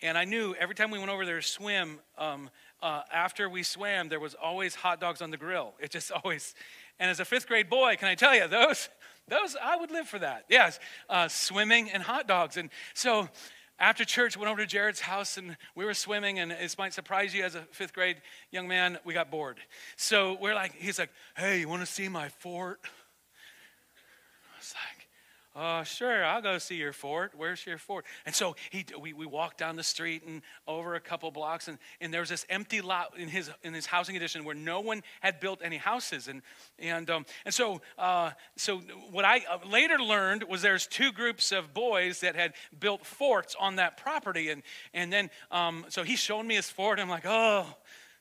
And 0.00 0.18
I 0.18 0.24
knew 0.24 0.54
every 0.58 0.74
time 0.74 0.90
we 0.90 0.98
went 0.98 1.10
over 1.10 1.24
there 1.24 1.40
to 1.40 1.46
swim, 1.46 2.00
um, 2.18 2.50
uh, 2.82 3.02
after 3.12 3.48
we 3.48 3.62
swam, 3.62 4.08
there 4.08 4.18
was 4.18 4.34
always 4.34 4.74
hot 4.74 5.00
dogs 5.00 5.22
on 5.22 5.30
the 5.30 5.36
grill. 5.36 5.74
It 5.78 5.90
just 5.90 6.10
always, 6.24 6.54
and 6.98 7.10
as 7.10 7.20
a 7.20 7.24
fifth 7.24 7.46
grade 7.46 7.70
boy, 7.70 7.96
can 7.96 8.08
I 8.08 8.16
tell 8.16 8.34
you, 8.34 8.48
those, 8.48 8.88
those, 9.28 9.56
I 9.62 9.76
would 9.76 9.92
live 9.92 10.08
for 10.08 10.18
that. 10.18 10.46
Yes, 10.48 10.80
uh, 11.08 11.28
swimming 11.28 11.90
and 11.90 12.02
hot 12.02 12.26
dogs. 12.26 12.56
And 12.56 12.70
so 12.94 13.28
after 13.78 14.04
church, 14.04 14.36
went 14.36 14.50
over 14.50 14.60
to 14.60 14.66
Jared's 14.66 15.00
house 15.00 15.36
and 15.36 15.56
we 15.74 15.84
were 15.84 15.94
swimming. 15.94 16.38
And 16.38 16.50
this 16.50 16.78
might 16.78 16.92
surprise 16.94 17.34
you 17.34 17.44
as 17.44 17.54
a 17.54 17.62
fifth 17.72 17.92
grade 17.92 18.16
young 18.50 18.68
man, 18.68 18.98
we 19.04 19.14
got 19.14 19.30
bored. 19.30 19.58
So 19.96 20.36
we're 20.40 20.54
like, 20.54 20.74
he's 20.74 20.98
like, 20.98 21.10
hey, 21.36 21.60
you 21.60 21.68
want 21.68 21.80
to 21.82 21.92
see 21.92 22.08
my 22.08 22.28
fort? 22.28 22.80
I 22.84 24.58
was 24.58 24.74
like, 24.74 25.01
uh, 25.54 25.84
sure, 25.84 26.24
I'll 26.24 26.40
go 26.40 26.56
see 26.56 26.76
your 26.76 26.94
fort. 26.94 27.32
Where's 27.36 27.66
your 27.66 27.76
fort? 27.76 28.06
And 28.24 28.34
so 28.34 28.56
he, 28.70 28.86
we, 28.98 29.12
we 29.12 29.26
walked 29.26 29.58
down 29.58 29.76
the 29.76 29.82
street 29.82 30.22
and 30.26 30.40
over 30.66 30.94
a 30.94 31.00
couple 31.00 31.30
blocks, 31.30 31.68
and, 31.68 31.78
and 32.00 32.12
there 32.12 32.20
was 32.20 32.30
this 32.30 32.46
empty 32.48 32.80
lot 32.80 33.18
in 33.18 33.28
his, 33.28 33.50
in 33.62 33.74
his 33.74 33.84
housing 33.84 34.16
addition 34.16 34.44
where 34.44 34.54
no 34.54 34.80
one 34.80 35.02
had 35.20 35.40
built 35.40 35.60
any 35.62 35.76
houses. 35.76 36.26
And, 36.26 36.40
and, 36.78 37.10
um, 37.10 37.26
and 37.44 37.52
so, 37.52 37.82
uh, 37.98 38.30
so 38.56 38.78
what 39.10 39.26
I 39.26 39.42
uh, 39.50 39.58
later 39.68 39.98
learned 39.98 40.44
was 40.44 40.62
there's 40.62 40.86
two 40.86 41.12
groups 41.12 41.52
of 41.52 41.74
boys 41.74 42.20
that 42.20 42.34
had 42.34 42.54
built 42.78 43.04
forts 43.04 43.54
on 43.60 43.76
that 43.76 43.98
property. 43.98 44.48
And, 44.48 44.62
and 44.94 45.12
then, 45.12 45.28
um, 45.50 45.84
so 45.90 46.02
he 46.02 46.16
showed 46.16 46.44
me 46.44 46.54
his 46.54 46.70
fort. 46.70 46.98
I'm 46.98 47.10
like, 47.10 47.26
oh, 47.26 47.66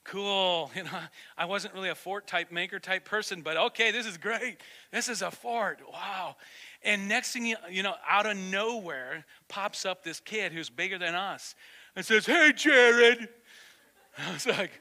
cool. 0.04 0.72
You 0.82 0.84
know, 0.84 1.00
I 1.38 1.46
wasn't 1.46 1.74
really 1.74 1.90
a 1.90 1.96
fort 1.96 2.28
type 2.28 2.52
maker 2.52 2.80
type 2.80 3.06
person, 3.06 3.42
but 3.42 3.58
okay, 3.58 3.92
this 3.92 4.06
is 4.06 4.18
great. 4.18 4.58
This 4.92 5.10
is 5.10 5.22
a 5.22 5.32
fort. 5.32 5.80
Wow. 5.92 6.36
And 6.84 7.08
next 7.08 7.32
thing 7.32 7.46
you, 7.46 7.84
know, 7.84 7.96
out 8.10 8.26
of 8.26 8.38
nowhere 8.38 9.26
pops 9.48 9.86
up 9.86 10.04
this 10.04 10.20
kid 10.20 10.52
who's 10.52 10.70
bigger 10.70 10.98
than 10.98 11.14
us 11.16 11.56
and 11.96 12.06
says, 12.06 12.26
Hey, 12.26 12.54
Jared. 12.56 13.30
I 14.18 14.34
was 14.34 14.46
like, 14.48 14.72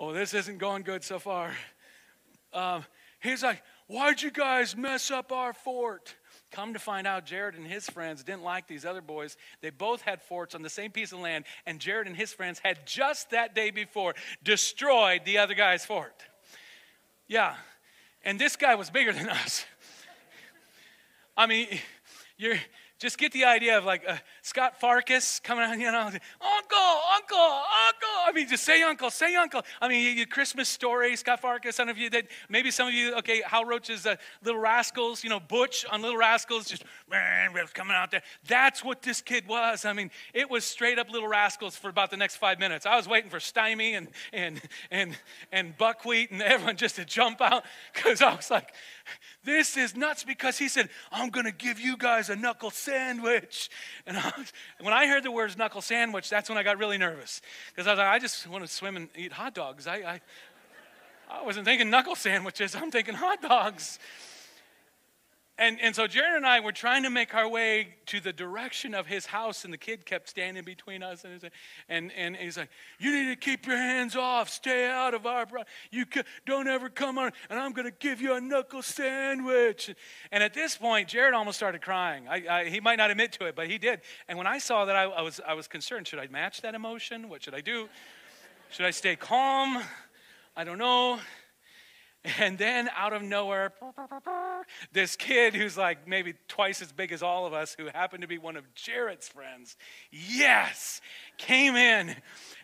Oh, 0.00 0.12
this 0.12 0.34
isn't 0.34 0.58
going 0.58 0.82
good 0.82 1.04
so 1.04 1.18
far. 1.18 1.52
Um, 2.52 2.84
he's 3.20 3.42
like, 3.42 3.62
Why'd 3.86 4.20
you 4.20 4.30
guys 4.30 4.76
mess 4.76 5.10
up 5.10 5.32
our 5.32 5.52
fort? 5.52 6.14
Come 6.50 6.72
to 6.72 6.78
find 6.78 7.06
out, 7.06 7.26
Jared 7.26 7.54
and 7.54 7.66
his 7.66 7.88
friends 7.88 8.22
didn't 8.22 8.42
like 8.42 8.66
these 8.66 8.84
other 8.84 9.02
boys. 9.02 9.36
They 9.60 9.70
both 9.70 10.02
had 10.02 10.22
forts 10.22 10.54
on 10.54 10.62
the 10.62 10.70
same 10.70 10.90
piece 10.90 11.12
of 11.12 11.18
land, 11.20 11.44
and 11.66 11.78
Jared 11.78 12.06
and 12.06 12.16
his 12.16 12.32
friends 12.32 12.58
had 12.58 12.86
just 12.86 13.30
that 13.30 13.54
day 13.54 13.70
before 13.70 14.14
destroyed 14.42 15.22
the 15.24 15.38
other 15.38 15.54
guy's 15.54 15.84
fort. 15.84 16.22
Yeah, 17.26 17.54
and 18.24 18.38
this 18.38 18.56
guy 18.56 18.74
was 18.74 18.88
bigger 18.88 19.12
than 19.12 19.28
us. 19.28 19.64
I 21.38 21.46
mean, 21.46 21.68
you're 22.36 22.56
just 22.98 23.16
get 23.16 23.32
the 23.32 23.44
idea 23.44 23.78
of 23.78 23.84
like 23.84 24.02
uh, 24.06 24.16
Scut 24.42 24.80
Farkus 24.80 25.42
coming 25.42 25.64
out, 25.64 25.78
you 25.78 25.90
know, 25.90 26.00
uncle, 26.00 27.00
uncle, 27.14 27.38
uncle. 27.38 28.18
I 28.26 28.32
mean, 28.34 28.48
just 28.48 28.64
say 28.64 28.82
uncle, 28.82 29.10
say 29.10 29.36
uncle. 29.36 29.62
I 29.80 29.88
mean, 29.88 30.16
your 30.16 30.26
Christmas 30.26 30.68
story, 30.68 31.14
Scut 31.16 31.40
Farkus, 31.40 31.74
Some 31.74 31.88
of 31.88 31.96
you 31.96 32.10
maybe 32.48 32.70
some 32.70 32.88
of 32.88 32.94
you, 32.94 33.14
okay, 33.16 33.40
Hal 33.46 33.64
Roach's 33.64 34.04
uh, 34.04 34.16
Little 34.42 34.60
Rascals, 34.60 35.22
you 35.22 35.30
know, 35.30 35.38
Butch 35.38 35.86
on 35.90 36.02
Little 36.02 36.18
Rascals, 36.18 36.66
just 36.66 36.84
man, 37.08 37.50
coming 37.72 37.94
out 37.94 38.10
there. 38.10 38.22
That's 38.46 38.82
what 38.82 39.02
this 39.02 39.20
kid 39.20 39.46
was. 39.46 39.84
I 39.84 39.92
mean, 39.92 40.10
it 40.34 40.50
was 40.50 40.64
straight 40.64 40.98
up 40.98 41.10
Little 41.10 41.28
Rascals 41.28 41.76
for 41.76 41.88
about 41.88 42.10
the 42.10 42.16
next 42.16 42.36
five 42.36 42.58
minutes. 42.58 42.84
I 42.84 42.96
was 42.96 43.06
waiting 43.06 43.30
for 43.30 43.40
Stymie 43.40 43.94
and 43.94 44.08
and 44.32 44.60
and 44.90 45.16
and 45.52 45.76
Buckwheat 45.78 46.30
and 46.30 46.42
everyone 46.42 46.76
just 46.76 46.96
to 46.96 47.04
jump 47.04 47.40
out 47.40 47.64
because 47.94 48.22
I 48.22 48.34
was 48.34 48.50
like, 48.50 48.72
this 49.44 49.76
is 49.76 49.96
nuts 49.96 50.24
because 50.24 50.58
he 50.58 50.68
said, 50.68 50.88
I'm 51.12 51.30
going 51.30 51.46
to 51.46 51.52
give 51.52 51.80
you 51.80 51.96
guys 51.96 52.28
a 52.28 52.36
knuckle 52.36 52.70
sandwich. 52.88 53.70
And 54.06 54.16
I 54.16 54.32
when 54.80 54.92
I 54.92 55.06
heard 55.06 55.22
the 55.22 55.30
words 55.30 55.56
knuckle 55.56 55.82
sandwich, 55.82 56.28
that's 56.28 56.48
when 56.48 56.58
I 56.58 56.62
got 56.62 56.78
really 56.78 56.98
nervous 56.98 57.40
because 57.70 57.86
I 57.86 57.92
was 57.92 57.98
like, 57.98 58.08
I 58.08 58.18
just 58.18 58.46
want 58.46 58.64
to 58.64 58.70
swim 58.70 58.96
and 58.96 59.08
eat 59.16 59.32
hot 59.32 59.54
dogs. 59.54 59.86
I, 59.86 59.96
I, 59.96 60.20
I 61.30 61.42
wasn't 61.44 61.66
thinking 61.66 61.90
knuckle 61.90 62.16
sandwiches, 62.16 62.74
I'm 62.74 62.90
thinking 62.90 63.14
hot 63.14 63.42
dogs. 63.42 63.98
And, 65.60 65.80
and 65.80 65.94
so 65.94 66.06
Jared 66.06 66.36
and 66.36 66.46
I 66.46 66.60
were 66.60 66.70
trying 66.70 67.02
to 67.02 67.10
make 67.10 67.34
our 67.34 67.48
way 67.48 67.96
to 68.06 68.20
the 68.20 68.32
direction 68.32 68.94
of 68.94 69.08
his 69.08 69.26
house, 69.26 69.64
and 69.64 69.72
the 69.72 69.78
kid 69.78 70.06
kept 70.06 70.28
standing 70.28 70.62
between 70.62 71.02
us. 71.02 71.24
And, 71.24 71.50
and, 71.88 72.12
and 72.12 72.36
he's 72.36 72.56
like, 72.56 72.70
You 73.00 73.10
need 73.10 73.28
to 73.30 73.36
keep 73.36 73.66
your 73.66 73.76
hands 73.76 74.14
off. 74.14 74.48
Stay 74.50 74.86
out 74.86 75.14
of 75.14 75.26
our. 75.26 75.46
You 75.90 76.04
don't 76.46 76.68
ever 76.68 76.88
come 76.88 77.18
on, 77.18 77.32
and 77.50 77.58
I'm 77.58 77.72
going 77.72 77.86
to 77.86 77.96
give 77.98 78.20
you 78.20 78.34
a 78.34 78.40
knuckle 78.40 78.82
sandwich. 78.82 79.92
And 80.30 80.44
at 80.44 80.54
this 80.54 80.76
point, 80.76 81.08
Jared 81.08 81.34
almost 81.34 81.56
started 81.56 81.82
crying. 81.82 82.28
I, 82.28 82.44
I, 82.48 82.64
he 82.68 82.78
might 82.78 82.96
not 82.96 83.10
admit 83.10 83.32
to 83.32 83.46
it, 83.46 83.56
but 83.56 83.66
he 83.66 83.78
did. 83.78 84.00
And 84.28 84.38
when 84.38 84.46
I 84.46 84.58
saw 84.58 84.84
that, 84.84 84.94
I, 84.94 85.04
I, 85.04 85.22
was, 85.22 85.40
I 85.44 85.54
was 85.54 85.66
concerned. 85.66 86.06
Should 86.06 86.20
I 86.20 86.28
match 86.28 86.60
that 86.60 86.76
emotion? 86.76 87.28
What 87.28 87.42
should 87.42 87.54
I 87.54 87.62
do? 87.62 87.88
Should 88.70 88.86
I 88.86 88.92
stay 88.92 89.16
calm? 89.16 89.82
I 90.56 90.62
don't 90.62 90.78
know. 90.78 91.18
And 92.24 92.58
then 92.58 92.90
out 92.96 93.12
of 93.12 93.22
nowhere, 93.22 93.72
this 94.92 95.14
kid 95.14 95.54
who's 95.54 95.76
like 95.76 96.08
maybe 96.08 96.34
twice 96.48 96.82
as 96.82 96.90
big 96.90 97.12
as 97.12 97.22
all 97.22 97.46
of 97.46 97.52
us, 97.52 97.76
who 97.78 97.86
happened 97.86 98.22
to 98.22 98.28
be 98.28 98.38
one 98.38 98.56
of 98.56 98.64
Jared's 98.74 99.28
friends, 99.28 99.76
yes, 100.10 101.00
came 101.36 101.76
in 101.76 102.16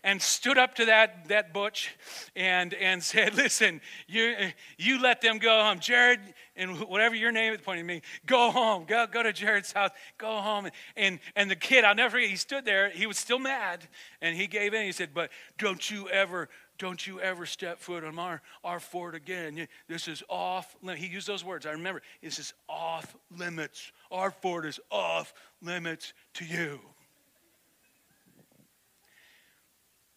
and 0.03 0.21
stood 0.21 0.59
up 0.59 0.75
to 0.75 0.87
that, 0.87 1.29
that 1.29 1.55
butch 1.55 1.95
and, 2.35 2.75
and 2.75 3.03
said, 3.03 3.35
Listen, 3.35 3.81
you, 4.09 4.35
you 4.77 5.01
let 5.01 5.21
them 5.21 5.39
go 5.39 5.63
home. 5.63 5.79
Jared, 5.79 6.21
and 6.57 6.81
whatever 6.81 7.15
your 7.15 7.33
name 7.33 7.53
is 7.53 7.61
pointing 7.61 7.87
to 7.87 7.95
me, 7.95 8.03
go 8.27 8.51
home. 8.51 8.85
Go, 8.85 9.07
go 9.07 9.23
to 9.23 9.33
Jared's 9.33 9.73
house. 9.73 9.91
Go 10.19 10.41
home. 10.41 10.69
And, 10.97 11.21
and 11.37 11.51
the 11.51 11.57
kid, 11.57 11.85
I'll 11.85 11.95
never 11.95 12.13
forget, 12.13 12.29
he 12.29 12.37
stood 12.37 12.65
there. 12.65 12.91
He 12.91 13.07
was 13.07 13.19
still 13.19 13.39
mad. 13.39 13.87
And 14.21 14.37
he 14.37 14.47
gave 14.47 14.75
in. 14.75 14.85
He 14.85 14.93
said, 14.93 15.11
But 15.15 15.31
don't 15.59 15.91
you 15.91 16.09
ever 16.09 16.49
don't 16.79 17.07
you 17.07 17.21
ever 17.21 17.47
step 17.47 17.79
foot 17.79 18.03
on 18.05 18.19
our, 18.19 18.43
our 18.65 18.81
fort 18.81 19.15
again. 19.15 19.69
This 19.89 20.09
is 20.09 20.23
off. 20.29 20.75
limits. 20.83 21.05
He 21.05 21.11
used 21.11 21.27
those 21.27 21.45
words. 21.45 21.67
I 21.67 21.71
remember. 21.71 22.03
This 22.21 22.39
is 22.39 22.53
off 22.69 23.15
limits. 23.37 23.93
Our 24.11 24.31
fort 24.31 24.67
is 24.67 24.81
off 24.91 25.33
limits 25.63 26.13
to 26.35 26.45
you. 26.45 26.81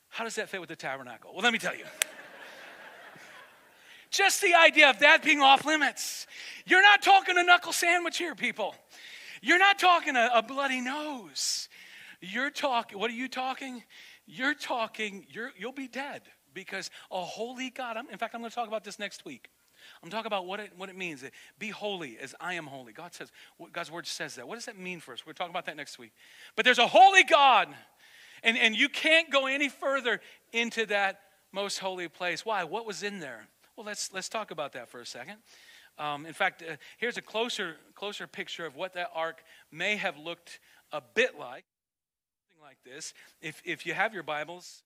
How 0.09 0.23
does 0.23 0.35
that 0.35 0.49
fit 0.49 0.59
with 0.59 0.69
the 0.69 0.75
tabernacle? 0.75 1.31
Well, 1.31 1.43
let 1.43 1.53
me 1.53 1.59
tell 1.59 1.75
you. 1.75 1.85
Just 4.09 4.41
the 4.41 4.55
idea 4.55 4.89
of 4.89 4.99
that 4.99 5.21
being 5.21 5.41
off 5.41 5.63
limits. 5.63 6.25
You're 6.65 6.81
not 6.81 7.03
talking 7.03 7.37
a 7.37 7.43
knuckle 7.43 7.71
sandwich 7.71 8.17
here, 8.17 8.33
people. 8.33 8.73
You're 9.43 9.59
not 9.59 9.77
talking 9.77 10.15
a, 10.15 10.31
a 10.33 10.41
bloody 10.41 10.81
nose. 10.81 11.69
You're 12.19 12.49
talking, 12.49 12.97
what 12.97 13.11
are 13.11 13.15
you 13.15 13.27
talking? 13.27 13.83
You're 14.25 14.55
talking, 14.55 15.27
you're, 15.29 15.51
you'll 15.55 15.71
be 15.71 15.87
dead 15.87 16.23
because 16.57 16.89
a 17.11 17.21
holy 17.21 17.69
God, 17.69 17.97
I'm, 17.97 18.09
in 18.09 18.17
fact, 18.17 18.33
I'm 18.33 18.41
going 18.41 18.49
to 18.49 18.55
talk 18.55 18.67
about 18.67 18.83
this 18.83 18.97
next 18.97 19.25
week. 19.25 19.51
I'm 20.01 20.09
talking 20.09 20.25
about 20.25 20.47
what 20.47 20.59
it, 20.59 20.71
what 20.75 20.89
it 20.89 20.97
means. 20.97 21.23
Be 21.59 21.69
holy 21.69 22.17
as 22.17 22.33
I 22.39 22.55
am 22.55 22.65
holy. 22.65 22.93
God 22.93 23.13
says, 23.13 23.31
God's 23.71 23.91
word 23.91 24.07
says 24.07 24.35
that. 24.35 24.47
What 24.47 24.55
does 24.55 24.65
that 24.65 24.77
mean 24.77 24.99
for 24.99 25.13
us? 25.13 25.23
We're 25.23 25.33
talking 25.33 25.51
about 25.51 25.67
that 25.67 25.77
next 25.77 25.99
week. 25.99 26.13
But 26.55 26.65
there's 26.65 26.79
a 26.79 26.87
holy 26.87 27.23
God, 27.23 27.67
and, 28.41 28.57
and 28.57 28.75
you 28.75 28.89
can't 28.89 29.31
go 29.31 29.45
any 29.45 29.69
further 29.69 30.19
into 30.51 30.87
that 30.87 31.19
most 31.51 31.77
holy 31.77 32.07
place. 32.07 32.43
Why? 32.43 32.63
What 32.63 32.87
was 32.87 33.03
in 33.03 33.19
there? 33.19 33.47
Well, 33.75 33.85
let's, 33.85 34.11
let's 34.11 34.29
talk 34.29 34.49
about 34.49 34.73
that 34.73 34.89
for 34.89 34.99
a 34.99 35.05
second. 35.05 35.35
Um, 35.99 36.25
in 36.25 36.33
fact, 36.33 36.63
uh, 36.63 36.77
here's 36.97 37.17
a 37.17 37.21
closer, 37.21 37.75
closer 37.93 38.25
picture 38.25 38.65
of 38.65 38.75
what 38.75 38.95
that 38.95 39.11
ark 39.13 39.43
may 39.71 39.95
have 39.95 40.17
looked 40.17 40.59
a 40.91 41.01
bit 41.13 41.37
like. 41.39 41.65
Something 42.49 42.63
like 42.63 42.77
this. 42.83 43.13
If, 43.43 43.61
if 43.63 43.85
you 43.85 43.93
have 43.93 44.15
your 44.15 44.23
Bibles, 44.23 44.81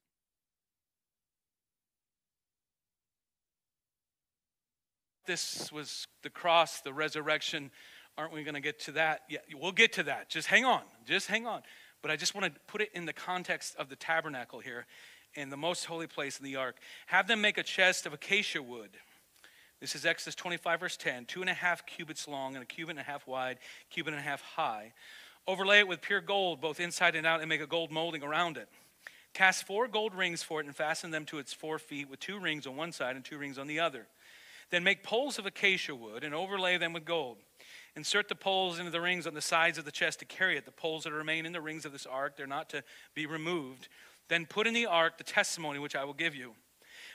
this 5.32 5.72
was 5.72 6.08
the 6.24 6.30
cross, 6.30 6.82
the 6.82 6.92
resurrection. 6.92 7.72
Aren't 8.18 8.34
we 8.34 8.44
going 8.44 8.56
to 8.56 8.62
get 8.62 8.80
to 8.82 8.92
that? 8.94 9.22
Yeah, 9.30 9.40
we'll 9.58 9.72
get 9.72 9.94
to 9.94 10.04
that. 10.04 10.30
Just 10.30 10.48
hang 10.50 10.66
on. 10.66 10.82
Just 11.06 11.28
hang 11.28 11.48
on. 11.48 11.62
But 12.02 12.12
I 12.12 12.18
just 12.18 12.36
want 12.36 12.54
to 12.54 12.60
put 12.68 12.82
it 12.82 12.90
in 12.94 13.06
the 13.06 13.14
context 13.14 13.76
of 13.78 13.88
the 13.88 13.96
tabernacle 13.96 14.60
here 14.60 14.86
in 15.34 15.50
the 15.50 15.56
most 15.56 15.86
holy 15.86 16.08
place 16.08 16.38
in 16.38 16.44
the 16.44 16.58
ark. 16.58 16.76
Have 17.06 17.28
them 17.30 17.40
make 17.40 17.58
a 17.58 17.64
chest 17.64 18.06
of 18.06 18.12
acacia 18.12 18.62
wood. 18.62 18.90
This 19.80 19.96
is 19.96 20.06
Exodus 20.06 20.36
25, 20.36 20.80
verse 20.82 20.98
10. 20.98 21.26
Two 21.26 21.40
and 21.40 21.50
a 21.50 21.54
half 21.54 21.86
cubits 21.86 22.28
long 22.28 22.56
and 22.56 22.64
a 22.64 22.66
cubit 22.66 22.98
and 22.98 23.00
a 23.00 23.10
half 23.10 23.26
wide, 23.26 23.58
cubit 23.90 24.14
and 24.14 24.20
a 24.20 24.24
half 24.24 24.42
high. 24.42 24.92
Overlay 25.48 25.80
it 25.80 25.88
with 25.88 26.02
pure 26.02 26.22
gold, 26.22 26.60
both 26.60 26.82
inside 26.82 27.16
and 27.16 27.26
out, 27.26 27.40
and 27.40 27.48
make 27.48 27.62
a 27.62 27.68
gold 27.68 27.90
molding 27.90 28.22
around 28.22 28.58
it. 28.58 28.68
Cast 29.34 29.66
four 29.66 29.88
gold 29.88 30.14
rings 30.14 30.44
for 30.44 30.60
it 30.60 30.66
and 30.66 30.76
fasten 30.76 31.10
them 31.10 31.24
to 31.28 31.40
its 31.40 31.54
four 31.54 31.80
feet 31.80 32.10
with 32.10 32.20
two 32.20 32.38
rings 32.38 32.68
on 32.68 32.76
one 32.76 32.92
side 32.92 33.16
and 33.16 33.24
two 33.24 33.38
rings 33.38 33.58
on 33.58 33.68
the 33.68 33.80
other. 33.80 34.08
Then 34.72 34.84
make 34.84 35.04
poles 35.04 35.38
of 35.38 35.46
acacia 35.46 35.94
wood 35.94 36.24
and 36.24 36.34
overlay 36.34 36.78
them 36.78 36.94
with 36.94 37.06
gold. 37.06 37.38
Insert 37.96 38.30
the 38.30 38.36
poles 38.36 38.80
into 38.80 38.92
the 38.92 39.02
rings 39.02 39.28
on 39.28 39.34
the 39.34 39.42
sides 39.42 39.78
of 39.78 39.84
the 39.86 39.92
chest 39.92 40.20
to 40.20 40.26
carry 40.26 40.58
it. 40.58 40.66
The 40.66 40.72
poles 40.72 41.04
that 41.04 41.12
remain 41.12 41.46
in 41.46 41.52
the 41.52 41.62
rings 41.62 41.86
of 41.86 41.92
this 41.92 42.06
ark, 42.06 42.38
they're 42.38 42.48
not 42.48 42.70
to 42.70 42.84
be 43.14 43.26
removed. 43.26 43.90
Then 44.30 44.46
put 44.46 44.66
in 44.66 44.74
the 44.74 44.86
ark 44.86 45.18
the 45.18 45.26
testimony 45.26 45.78
which 45.78 45.96
I 45.96 46.06
will 46.06 46.14
give 46.14 46.34
you. 46.34 46.54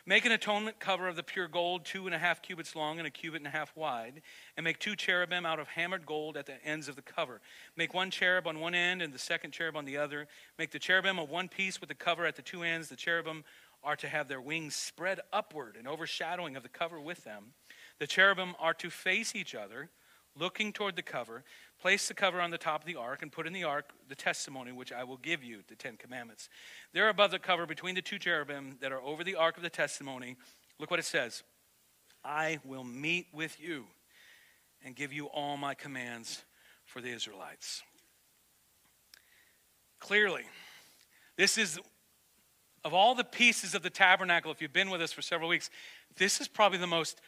Make 0.08 0.24
an 0.24 0.30
atonement 0.30 0.78
cover 0.78 1.08
of 1.08 1.16
the 1.16 1.24
pure 1.24 1.48
gold, 1.48 1.84
two 1.84 2.06
and 2.06 2.14
a 2.14 2.18
half 2.18 2.40
cubits 2.40 2.76
long 2.76 2.98
and 2.98 3.08
a 3.08 3.10
cubit 3.10 3.40
and 3.40 3.48
a 3.48 3.50
half 3.50 3.76
wide, 3.76 4.22
and 4.56 4.62
make 4.62 4.78
two 4.78 4.94
cherubim 4.94 5.44
out 5.44 5.58
of 5.58 5.66
hammered 5.66 6.06
gold 6.06 6.36
at 6.36 6.46
the 6.46 6.64
ends 6.64 6.86
of 6.86 6.94
the 6.94 7.02
cover. 7.02 7.40
Make 7.76 7.92
one 7.92 8.12
cherub 8.12 8.46
on 8.46 8.60
one 8.60 8.74
end 8.74 9.02
and 9.02 9.12
the 9.12 9.18
second 9.18 9.50
cherub 9.50 9.76
on 9.76 9.84
the 9.84 9.96
other. 9.96 10.28
Make 10.60 10.70
the 10.70 10.78
cherubim 10.78 11.18
of 11.18 11.28
one 11.28 11.48
piece 11.48 11.80
with 11.80 11.88
the 11.88 11.94
cover 11.96 12.24
at 12.24 12.36
the 12.36 12.42
two 12.42 12.62
ends. 12.62 12.88
The 12.88 12.94
cherubim 12.94 13.42
are 13.86 13.96
to 13.96 14.08
have 14.08 14.26
their 14.26 14.40
wings 14.40 14.74
spread 14.74 15.20
upward 15.32 15.76
and 15.78 15.86
overshadowing 15.86 16.56
of 16.56 16.64
the 16.64 16.68
cover 16.68 17.00
with 17.00 17.22
them. 17.22 17.52
The 18.00 18.06
cherubim 18.08 18.54
are 18.58 18.74
to 18.74 18.90
face 18.90 19.36
each 19.36 19.54
other, 19.54 19.90
looking 20.38 20.72
toward 20.72 20.96
the 20.96 21.02
cover. 21.02 21.44
Place 21.80 22.08
the 22.08 22.14
cover 22.14 22.40
on 22.40 22.50
the 22.50 22.58
top 22.58 22.80
of 22.80 22.86
the 22.86 22.96
ark 22.96 23.22
and 23.22 23.30
put 23.30 23.46
in 23.46 23.52
the 23.52 23.62
ark 23.62 23.92
the 24.08 24.16
testimony 24.16 24.72
which 24.72 24.92
I 24.92 25.04
will 25.04 25.18
give 25.18 25.44
you, 25.44 25.60
the 25.68 25.76
Ten 25.76 25.96
Commandments. 25.96 26.48
There 26.92 27.08
above 27.08 27.30
the 27.30 27.38
cover 27.38 27.64
between 27.64 27.94
the 27.94 28.02
two 28.02 28.18
cherubim 28.18 28.76
that 28.80 28.90
are 28.90 29.00
over 29.00 29.22
the 29.22 29.36
ark 29.36 29.56
of 29.56 29.62
the 29.62 29.70
testimony, 29.70 30.36
look 30.80 30.90
what 30.90 30.98
it 30.98 31.04
says 31.04 31.44
I 32.24 32.58
will 32.64 32.84
meet 32.84 33.28
with 33.32 33.60
you 33.60 33.84
and 34.84 34.96
give 34.96 35.12
you 35.12 35.26
all 35.26 35.56
my 35.56 35.74
commands 35.74 36.42
for 36.84 37.00
the 37.00 37.10
Israelites. 37.10 37.82
Clearly, 40.00 40.42
this 41.36 41.56
is, 41.56 41.78
of 42.86 42.94
all 42.94 43.16
the 43.16 43.24
pieces 43.24 43.74
of 43.74 43.82
the 43.82 43.90
tabernacle, 43.90 44.52
if 44.52 44.62
you've 44.62 44.72
been 44.72 44.90
with 44.90 45.02
us 45.02 45.10
for 45.10 45.20
several 45.20 45.48
weeks, 45.48 45.70
this 46.18 46.40
is 46.40 46.46
probably 46.46 46.78
the 46.78 46.86
most 46.86 47.20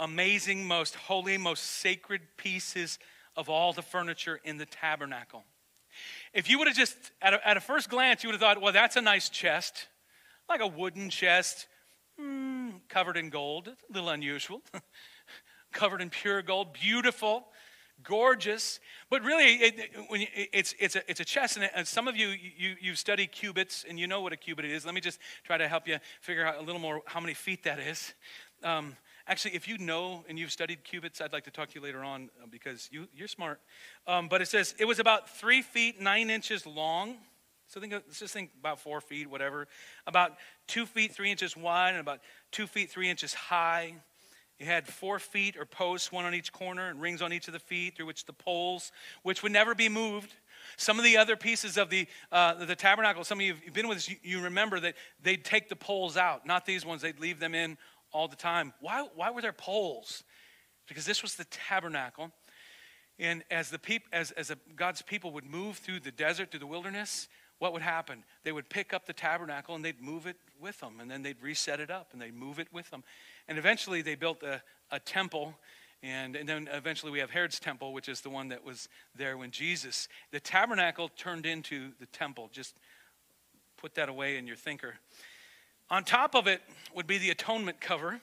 amazing, 0.00 0.66
most 0.66 0.96
holy, 0.96 1.38
most 1.38 1.64
sacred 1.64 2.20
pieces 2.36 2.98
of 3.36 3.48
all 3.48 3.72
the 3.72 3.80
furniture 3.80 4.40
in 4.42 4.58
the 4.58 4.66
tabernacle. 4.66 5.44
If 6.32 6.50
you 6.50 6.58
would 6.58 6.66
have 6.66 6.76
just, 6.76 6.96
at 7.22 7.32
a, 7.32 7.48
at 7.48 7.56
a 7.56 7.60
first 7.60 7.90
glance, 7.90 8.24
you 8.24 8.28
would 8.28 8.34
have 8.34 8.40
thought, 8.40 8.60
well, 8.60 8.72
that's 8.72 8.96
a 8.96 9.00
nice 9.00 9.28
chest, 9.28 9.86
like 10.48 10.60
a 10.60 10.66
wooden 10.66 11.10
chest, 11.10 11.68
mm, 12.20 12.72
covered 12.88 13.16
in 13.16 13.30
gold, 13.30 13.68
a 13.68 13.92
little 13.92 14.08
unusual, 14.08 14.62
covered 15.72 16.02
in 16.02 16.10
pure 16.10 16.42
gold, 16.42 16.72
beautiful, 16.72 17.46
gorgeous. 18.02 18.80
But 19.10 19.22
really, 19.22 19.54
it, 19.54 19.90
it's, 20.52 20.74
it's, 20.78 20.96
a, 20.96 21.10
it's 21.10 21.20
a 21.20 21.24
chest, 21.24 21.58
and 21.74 21.86
some 21.86 22.08
of 22.08 22.16
you, 22.16 22.28
you, 22.28 22.76
you 22.80 22.94
study 22.94 23.26
cubits, 23.26 23.84
and 23.88 23.98
you 23.98 24.06
know 24.06 24.20
what 24.20 24.32
a 24.32 24.36
cubit 24.36 24.64
is. 24.64 24.84
Let 24.84 24.94
me 24.94 25.00
just 25.00 25.18
try 25.44 25.56
to 25.56 25.68
help 25.68 25.86
you 25.86 25.98
figure 26.20 26.46
out 26.46 26.58
a 26.58 26.62
little 26.62 26.80
more 26.80 27.02
how 27.06 27.20
many 27.20 27.34
feet 27.34 27.64
that 27.64 27.78
is. 27.78 28.14
Um, 28.62 28.96
Actually, 29.26 29.54
if 29.54 29.66
you 29.66 29.78
know 29.78 30.22
and 30.28 30.38
you've 30.38 30.52
studied 30.52 30.84
cubits, 30.84 31.20
I'd 31.20 31.32
like 31.32 31.44
to 31.44 31.50
talk 31.50 31.70
to 31.70 31.74
you 31.76 31.80
later 31.80 32.04
on 32.04 32.28
uh, 32.42 32.46
because 32.50 32.90
you, 32.92 33.08
you're 33.14 33.28
smart. 33.28 33.58
Um, 34.06 34.28
but 34.28 34.42
it 34.42 34.48
says 34.48 34.74
it 34.78 34.84
was 34.84 34.98
about 34.98 35.30
three 35.38 35.62
feet, 35.62 35.98
nine 35.98 36.28
inches 36.28 36.66
long. 36.66 37.16
So 37.66 37.80
think, 37.80 37.94
let's 37.94 38.18
just 38.18 38.34
think 38.34 38.50
about 38.60 38.80
four 38.80 39.00
feet, 39.00 39.30
whatever. 39.30 39.66
About 40.06 40.32
two 40.66 40.84
feet, 40.84 41.12
three 41.12 41.30
inches 41.30 41.56
wide, 41.56 41.90
and 41.90 42.00
about 42.00 42.20
two 42.52 42.66
feet, 42.66 42.90
three 42.90 43.08
inches 43.08 43.32
high. 43.32 43.94
It 44.58 44.66
had 44.66 44.86
four 44.86 45.18
feet 45.18 45.56
or 45.56 45.64
posts, 45.64 46.12
one 46.12 46.24
on 46.24 46.34
each 46.34 46.52
corner, 46.52 46.88
and 46.88 47.00
rings 47.00 47.22
on 47.22 47.32
each 47.32 47.48
of 47.48 47.52
the 47.52 47.58
feet 47.58 47.96
through 47.96 48.06
which 48.06 48.24
the 48.24 48.32
poles, 48.32 48.92
which 49.22 49.42
would 49.42 49.52
never 49.52 49.74
be 49.74 49.88
moved. 49.88 50.32
Some 50.76 50.98
of 50.98 51.04
the 51.04 51.16
other 51.16 51.36
pieces 51.36 51.76
of 51.76 51.90
the, 51.90 52.06
uh, 52.30 52.64
the 52.64 52.76
tabernacle, 52.76 53.24
some 53.24 53.38
of 53.38 53.44
you 53.44 53.54
have 53.64 53.74
been 53.74 53.88
with 53.88 53.98
us, 53.98 54.08
you, 54.08 54.16
you 54.22 54.40
remember 54.40 54.78
that 54.80 54.94
they'd 55.22 55.44
take 55.44 55.68
the 55.68 55.76
poles 55.76 56.16
out, 56.16 56.46
not 56.46 56.66
these 56.66 56.86
ones, 56.86 57.02
they'd 57.02 57.20
leave 57.20 57.40
them 57.40 57.54
in 57.54 57.76
all 58.12 58.28
the 58.28 58.36
time. 58.36 58.72
Why, 58.80 59.06
why 59.14 59.30
were 59.30 59.42
there 59.42 59.52
poles? 59.52 60.22
Because 60.86 61.04
this 61.04 61.22
was 61.22 61.34
the 61.34 61.44
tabernacle. 61.46 62.30
And 63.18 63.44
as, 63.50 63.70
the 63.70 63.78
peop, 63.78 64.04
as, 64.12 64.30
as 64.32 64.50
a, 64.50 64.56
God's 64.76 65.02
people 65.02 65.32
would 65.32 65.44
move 65.44 65.78
through 65.78 66.00
the 66.00 66.10
desert, 66.12 66.50
through 66.50 66.60
the 66.60 66.66
wilderness, 66.66 67.28
what 67.58 67.72
would 67.72 67.82
happen? 67.82 68.24
They 68.42 68.52
would 68.52 68.68
pick 68.68 68.92
up 68.92 69.06
the 69.06 69.12
tabernacle 69.12 69.74
and 69.74 69.84
they'd 69.84 70.00
move 70.00 70.26
it 70.26 70.36
with 70.60 70.80
them, 70.80 71.00
and 71.00 71.10
then 71.10 71.22
they'd 71.22 71.40
reset 71.42 71.80
it 71.80 71.90
up 71.90 72.08
and 72.12 72.20
they'd 72.20 72.34
move 72.34 72.58
it 72.58 72.68
with 72.72 72.90
them. 72.90 73.04
And 73.48 73.58
eventually 73.58 74.02
they 74.02 74.14
built 74.14 74.42
a, 74.42 74.62
a 74.90 74.98
temple, 74.98 75.54
and, 76.02 76.36
and 76.36 76.48
then 76.48 76.68
eventually 76.72 77.12
we 77.12 77.18
have 77.18 77.30
Herod's 77.30 77.60
temple, 77.60 77.92
which 77.92 78.08
is 78.08 78.20
the 78.20 78.30
one 78.30 78.48
that 78.48 78.64
was 78.64 78.88
there 79.14 79.36
when 79.36 79.50
Jesus. 79.50 80.08
The 80.32 80.40
tabernacle 80.40 81.08
turned 81.16 81.46
into 81.46 81.92
the 81.98 82.06
temple. 82.06 82.50
Just 82.52 82.76
put 83.76 83.94
that 83.94 84.08
away 84.08 84.36
in 84.36 84.46
your 84.46 84.56
thinker. 84.56 84.94
On 85.90 86.04
top 86.04 86.34
of 86.34 86.46
it 86.46 86.62
would 86.94 87.06
be 87.06 87.18
the 87.18 87.30
atonement 87.30 87.80
cover. 87.80 88.20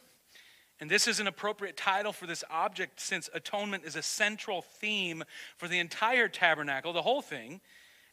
And 0.79 0.89
this 0.89 1.07
is 1.07 1.19
an 1.19 1.27
appropriate 1.27 1.77
title 1.77 2.11
for 2.11 2.25
this 2.25 2.43
object 2.49 2.99
since 2.99 3.29
atonement 3.33 3.83
is 3.85 3.95
a 3.95 4.01
central 4.01 4.63
theme 4.63 5.23
for 5.57 5.67
the 5.67 5.77
entire 5.77 6.27
tabernacle, 6.27 6.91
the 6.91 7.03
whole 7.03 7.21
thing, 7.21 7.61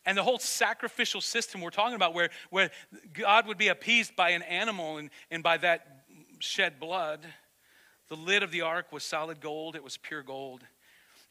and 0.04 0.16
the 0.16 0.22
whole 0.22 0.38
sacrificial 0.38 1.22
system 1.22 1.62
we're 1.62 1.70
talking 1.70 1.94
about, 1.94 2.12
where, 2.12 2.28
where 2.50 2.70
God 3.14 3.46
would 3.46 3.56
be 3.58 3.68
appeased 3.68 4.14
by 4.16 4.30
an 4.30 4.42
animal 4.42 4.98
and, 4.98 5.10
and 5.30 5.42
by 5.42 5.56
that 5.58 5.97
shed 6.38 6.80
blood. 6.80 7.20
The 8.08 8.16
lid 8.16 8.42
of 8.42 8.50
the 8.50 8.62
ark 8.62 8.92
was 8.92 9.04
solid 9.04 9.40
gold, 9.40 9.76
it 9.76 9.84
was 9.84 9.96
pure 9.96 10.22
gold. 10.22 10.62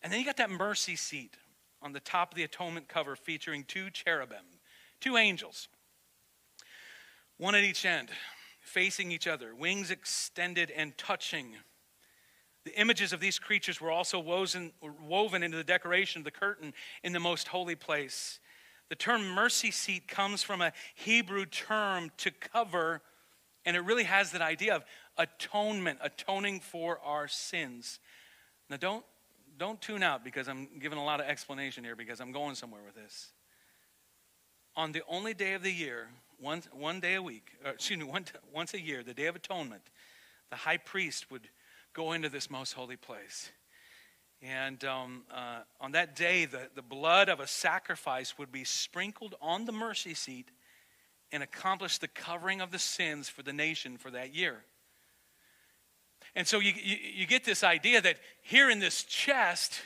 And 0.04 0.12
then 0.12 0.20
you 0.20 0.26
got 0.26 0.38
that 0.38 0.52
mercy 0.52 0.96
seat 0.96 1.36
on 1.82 1.94
the 1.94 2.00
top 2.00 2.32
of 2.32 2.36
the 2.36 2.44
atonement 2.44 2.88
cover 2.88 3.16
featuring 3.16 3.64
two 3.64 3.90
cherubim, 3.90 4.46
two 5.00 5.18
angels 5.18 5.68
one 7.38 7.54
at 7.54 7.64
each 7.64 7.86
end, 7.86 8.10
facing 8.62 9.12
each 9.12 9.28
other, 9.28 9.54
wings 9.54 9.92
extended 9.92 10.72
and 10.72 10.98
touching. 10.98 11.56
The 12.66 12.78
images 12.80 13.14
of 13.14 13.20
these 13.20 13.38
creatures 13.38 13.80
were 13.80 13.92
also 13.92 14.20
woven, 14.20 14.74
woven 15.08 15.44
into 15.44 15.56
the 15.56 15.64
decoration 15.64 16.20
of 16.22 16.26
the 16.26 16.32
curtain 16.32 16.74
in 17.04 17.14
the 17.14 17.20
most 17.20 17.48
holy 17.48 17.76
place. 17.76 18.40
The 18.90 18.96
term 18.96 19.30
mercy 19.30 19.70
seat 19.70 20.08
comes 20.08 20.42
from 20.42 20.62
a 20.62 20.74
Hebrew 20.96 21.46
term 21.46 22.12
to 22.18 22.32
cover, 22.32 23.02
and 23.68 23.76
it 23.76 23.82
really 23.82 24.06
has 24.06 24.32
that 24.32 24.42
idea 24.42 24.74
of 24.74 24.86
atonement, 25.18 26.00
atoning 26.02 26.62
for 26.62 27.00
our 27.04 27.28
sins. 27.28 28.00
Now, 28.70 28.78
don't, 28.78 29.04
don't 29.60 29.82
tune 29.82 30.04
out 30.04 30.24
because 30.24 30.48
I'm 30.48 30.70
giving 30.80 30.98
a 30.98 31.04
lot 31.04 31.20
of 31.20 31.26
explanation 31.26 31.84
here 31.84 31.98
because 31.98 32.22
I'm 32.22 32.32
going 32.32 32.56
somewhere 32.56 32.80
with 32.86 32.96
this. 32.96 33.34
On 34.78 34.94
the 34.94 35.02
only 35.10 35.34
day 35.34 35.54
of 35.54 35.64
the 35.64 35.72
year 35.72 36.08
one, 36.40 36.64
one 36.72 37.02
day 37.02 37.16
a 37.16 37.22
week, 37.22 37.52
excuse 37.66 38.00
me, 38.00 38.06
one, 38.06 38.24
once 38.54 38.74
a 38.74 38.80
year, 38.80 39.04
the 39.04 39.14
Day 39.14 39.26
of 39.26 39.36
Atonement, 39.36 39.82
the 40.50 40.56
high 40.56 40.78
priest 40.78 41.30
would 41.30 41.50
go 41.94 42.14
into 42.14 42.30
this 42.30 42.50
most 42.50 42.72
holy 42.72 42.96
place. 42.96 43.52
And 44.42 44.82
um, 44.86 45.24
uh, 45.30 45.62
on 45.82 45.92
that 45.92 46.16
day, 46.16 46.46
the, 46.46 46.70
the 46.74 46.82
blood 46.82 47.28
of 47.28 47.42
a 47.42 47.48
sacrifice 47.48 48.38
would 48.38 48.52
be 48.52 48.64
sprinkled 48.64 49.36
on 49.42 49.66
the 49.66 49.74
mercy 49.74 50.14
seat 50.14 50.52
and 51.32 51.44
accomplish 51.44 51.98
the 51.98 52.08
covering 52.08 52.62
of 52.62 52.72
the 52.72 52.80
sins 52.80 53.30
for 53.30 53.44
the 53.44 53.54
nation 53.54 53.98
for 53.98 54.12
that 54.12 54.34
year. 54.34 54.64
And 56.36 56.48
so 56.48 56.60
you, 56.60 56.74
you, 56.82 56.98
you, 57.16 57.28
get 57.28 57.44
this 57.44 57.64
idea 57.64 58.00
that 58.02 58.18
here 58.42 58.70
in 58.70 58.80
this 58.80 59.04
chest 59.04 59.82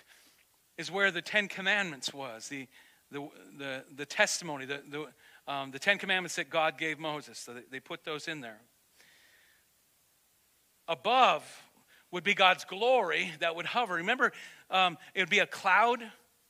is 0.78 0.92
where 0.92 1.12
the 1.12 1.22
Ten 1.22 1.48
Commandments 1.48 2.14
was, 2.14 2.50
the, 2.50 2.68
the, 3.12 3.28
the, 3.58 3.84
the 3.96 4.06
testimony, 4.06 4.66
the, 4.66 4.82
the, 4.90 5.52
um, 5.52 5.72
the 5.72 5.80
Ten 5.80 5.98
Commandments 5.98 6.36
that 6.36 6.50
God 6.50 6.78
gave 6.78 7.00
Moses. 7.00 7.40
So 7.40 7.56
they 7.72 7.80
put 7.80 8.04
those 8.04 8.28
in 8.28 8.42
there. 8.42 8.60
Above 10.88 11.44
would 12.12 12.24
be 12.24 12.34
God's 12.34 12.66
glory 12.66 13.32
that 13.40 13.56
would 13.56 13.66
hover. 13.66 13.96
Remember, 13.96 14.34
um, 14.70 14.98
it 15.16 15.22
would 15.22 15.30
be 15.30 15.40
a 15.40 15.46
cloud 15.46 16.04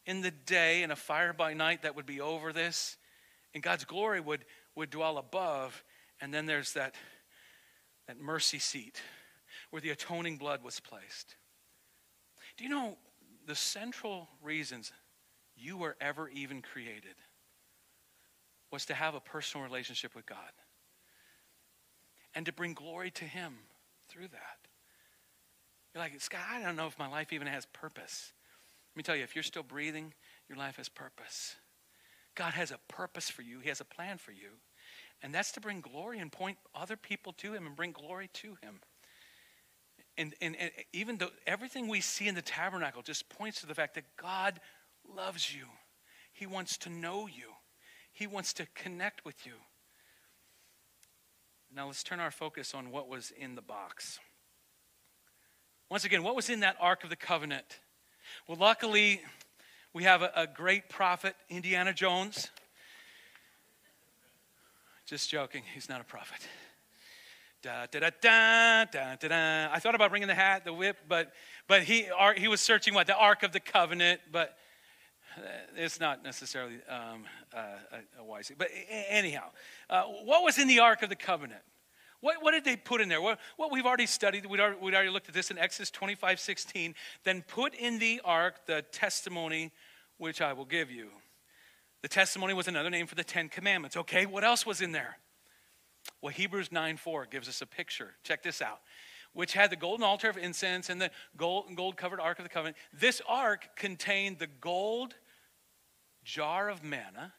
in 0.06 0.22
the 0.22 0.32
day 0.32 0.84
and 0.84 0.92
a 0.92 0.96
fire 0.96 1.34
by 1.34 1.54
night 1.54 1.84
that 1.84 1.96
would 1.96 2.06
be 2.08 2.20
over 2.20 2.52
this. 2.52 2.98
And 3.54 3.62
God's 3.62 3.86
glory 3.86 4.20
would, 4.20 4.46
would 4.76 4.90
dwell 4.90 5.18
above. 5.18 5.84
And 6.20 6.34
then 6.34 6.46
there's 6.46 6.74
that, 6.74 6.96
that 8.08 8.20
mercy 8.20 8.60
seat 8.60 9.02
where 9.70 9.82
the 9.82 9.90
atoning 9.90 10.38
blood 10.38 10.64
was 10.64 10.80
placed. 10.80 11.36
Do 12.58 12.64
you 12.64 12.70
know 12.70 12.98
the 13.48 13.56
central 13.56 14.30
reasons 14.42 14.92
you 15.56 15.78
were 15.78 15.96
ever 16.00 16.30
even 16.30 16.62
created? 16.62 17.16
was 18.72 18.86
to 18.86 18.94
have 18.94 19.16
a 19.16 19.20
personal 19.20 19.66
relationship 19.66 20.16
with 20.16 20.26
God 20.26 20.38
and 22.34 22.46
to 22.46 22.54
bring 22.54 22.74
glory 22.74 23.12
to 23.12 23.26
Him 23.26 23.56
through 24.08 24.30
that. 24.30 24.58
You're 25.94 26.02
like, 26.02 26.20
Scott, 26.22 26.42
I 26.50 26.62
don't 26.62 26.78
know 26.78 26.88
if 26.88 26.98
my 26.98 27.10
life 27.10 27.34
even 27.34 27.48
has 27.48 27.66
purpose. 27.66 28.32
Let 28.94 28.98
me 28.98 29.04
tell 29.04 29.16
you, 29.16 29.24
if 29.24 29.36
you're 29.36 29.44
still 29.44 29.64
breathing, 29.64 30.14
your 30.48 30.58
life 30.58 30.78
has 30.78 30.88
purpose. 30.88 31.56
God 32.36 32.54
has 32.54 32.72
a 32.72 32.80
purpose 32.88 33.30
for 33.30 33.42
you, 33.42 33.60
He 33.60 33.70
has 33.70 33.82
a 33.82 33.86
plan 33.86 34.18
for 34.18 34.32
you. 34.32 34.50
And 35.24 35.34
that's 35.34 35.52
to 35.52 35.62
bring 35.62 35.82
glory 35.82 36.20
and 36.20 36.32
point 36.32 36.58
other 36.74 36.98
people 36.98 37.34
to 37.34 37.54
Him 37.54 37.68
and 37.68 37.76
bring 37.76 37.92
glory 37.92 38.30
to 38.34 38.58
Him. 38.62 38.80
And, 40.18 40.34
and, 40.42 40.56
and 40.58 40.72
even 40.94 41.18
though 41.18 41.30
everything 41.48 41.88
we 41.88 42.02
see 42.02 42.28
in 42.28 42.36
the 42.36 42.42
tabernacle 42.42 43.02
just 43.02 43.30
points 43.30 43.62
to 43.62 43.68
the 43.68 43.76
fact 43.76 43.96
that 43.96 44.04
God 44.18 44.60
loves 45.16 45.54
you, 45.54 45.66
He 46.34 46.46
wants 46.46 46.78
to 46.80 46.90
know 46.90 47.28
you. 47.28 47.54
He 48.12 48.28
wants 48.28 48.54
to 48.54 48.68
connect 48.76 49.24
with 49.24 49.46
you. 49.46 49.54
Now 51.74 51.88
let's 51.88 52.04
turn 52.04 52.20
our 52.20 52.32
focus 52.32 52.74
on 52.74 52.92
what 52.92 53.08
was 53.08 53.32
in 53.32 53.56
the 53.56 53.62
box. 53.62 54.20
Once 55.90 56.04
again, 56.04 56.24
what 56.24 56.36
was 56.36 56.50
in 56.50 56.62
that 56.62 56.76
Ark 56.80 57.04
of 57.04 57.10
the 57.10 57.16
Covenant? 57.16 57.80
Well, 58.48 58.58
luckily, 58.58 59.22
we 59.94 60.04
have 60.04 60.22
a, 60.22 60.32
a 60.36 60.48
great 60.48 60.90
prophet, 60.90 61.36
Indiana 61.50 61.94
Jones. 61.94 62.50
Just 65.06 65.30
joking, 65.30 65.64
he's 65.74 65.90
not 65.90 66.00
a 66.00 66.06
prophet. 66.06 66.40
Da, 67.62 67.86
da, 67.92 68.00
da, 68.00 68.10
da, 68.22 68.86
da, 68.86 69.16
da, 69.16 69.28
da. 69.28 69.70
I 69.72 69.80
thought 69.80 69.94
about 69.94 70.10
bringing 70.10 70.28
the 70.28 70.36
hat, 70.36 70.66
the 70.66 70.74
whip, 70.74 70.98
but, 71.08 71.32
but 71.68 71.84
he, 71.84 72.08
he 72.38 72.48
was 72.48 72.62
searching 72.62 72.94
what? 72.94 73.08
The 73.08 73.16
Ark 73.16 73.44
of 73.44 73.52
the 73.52 73.60
Covenant, 73.60 74.22
but 74.32 74.58
uh, 75.38 75.42
it's 75.76 76.00
not 76.00 76.24
necessarily 76.24 76.76
um, 76.90 77.26
uh, 77.54 77.60
a, 78.18 78.22
a 78.22 78.24
wise 78.24 78.48
thing. 78.48 78.58
But 78.58 78.70
anyhow, 79.10 79.50
uh, 79.90 80.04
what 80.04 80.44
was 80.44 80.58
in 80.58 80.68
the 80.68 80.80
Ark 80.80 81.04
of 81.04 81.10
the 81.10 81.16
Covenant? 81.16 81.62
What, 82.22 82.42
what 82.42 82.52
did 82.52 82.64
they 82.64 82.76
put 82.76 83.02
in 83.02 83.10
there? 83.10 83.22
What, 83.22 83.40
what 83.58 83.72
we've 83.72 83.86
already 83.86 84.06
studied, 84.06 84.46
we'd 84.46 84.60
already, 84.60 84.78
we'd 84.80 84.94
already 84.94 85.10
looked 85.10 85.28
at 85.28 85.34
this 85.34 85.52
in 85.52 85.58
Exodus 85.58 85.92
25 85.92 86.40
16. 86.40 86.96
Then 87.24 87.44
put 87.48 87.74
in 87.74 88.00
the 88.00 88.22
ark 88.24 88.66
the 88.68 88.84
testimony 88.92 89.72
which 90.18 90.40
I 90.40 90.54
will 90.54 90.66
give 90.66 90.92
you. 90.92 91.10
The 92.04 92.08
testimony 92.08 92.54
was 92.54 92.68
another 92.68 92.90
name 92.90 93.08
for 93.08 93.16
the 93.16 93.24
Ten 93.24 93.50
Commandments. 93.50 93.98
Okay, 93.98 94.26
what 94.26 94.44
else 94.44 94.66
was 94.66 94.82
in 94.82 94.92
there? 94.92 95.18
Well, 96.22 96.34
Hebrews 96.34 96.72
9 96.72 96.98
4 96.98 97.26
gives 97.26 97.50
us 97.50 97.62
a 97.62 97.66
picture. 97.66 98.12
Check 98.24 98.44
this 98.44 98.62
out. 98.62 98.82
Which 99.34 99.54
had 99.54 99.72
the 99.72 99.76
golden 99.76 100.04
altar 100.04 100.30
of 100.30 100.38
incense 100.38 100.90
and 100.90 101.02
the 101.02 101.10
gold, 101.38 101.76
gold 101.76 101.98
covered 101.98 102.20
ark 102.20 102.38
of 102.38 102.44
the 102.44 102.50
covenant. 102.50 102.78
This 102.94 103.22
ark 103.28 103.70
contained 103.76 104.40
the 104.40 104.48
gold 104.48 105.16
jar 106.24 106.70
of 106.70 106.84
manna, 106.84 107.34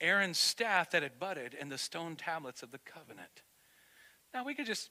Aaron's 0.00 0.38
staff 0.38 0.90
that 0.90 1.02
had 1.02 1.18
budded, 1.18 1.56
and 1.58 1.70
the 1.70 1.78
stone 1.78 2.16
tablets 2.16 2.62
of 2.62 2.72
the 2.72 2.78
covenant. 2.78 3.42
Now, 4.34 4.44
we 4.44 4.54
could 4.54 4.66
just 4.66 4.90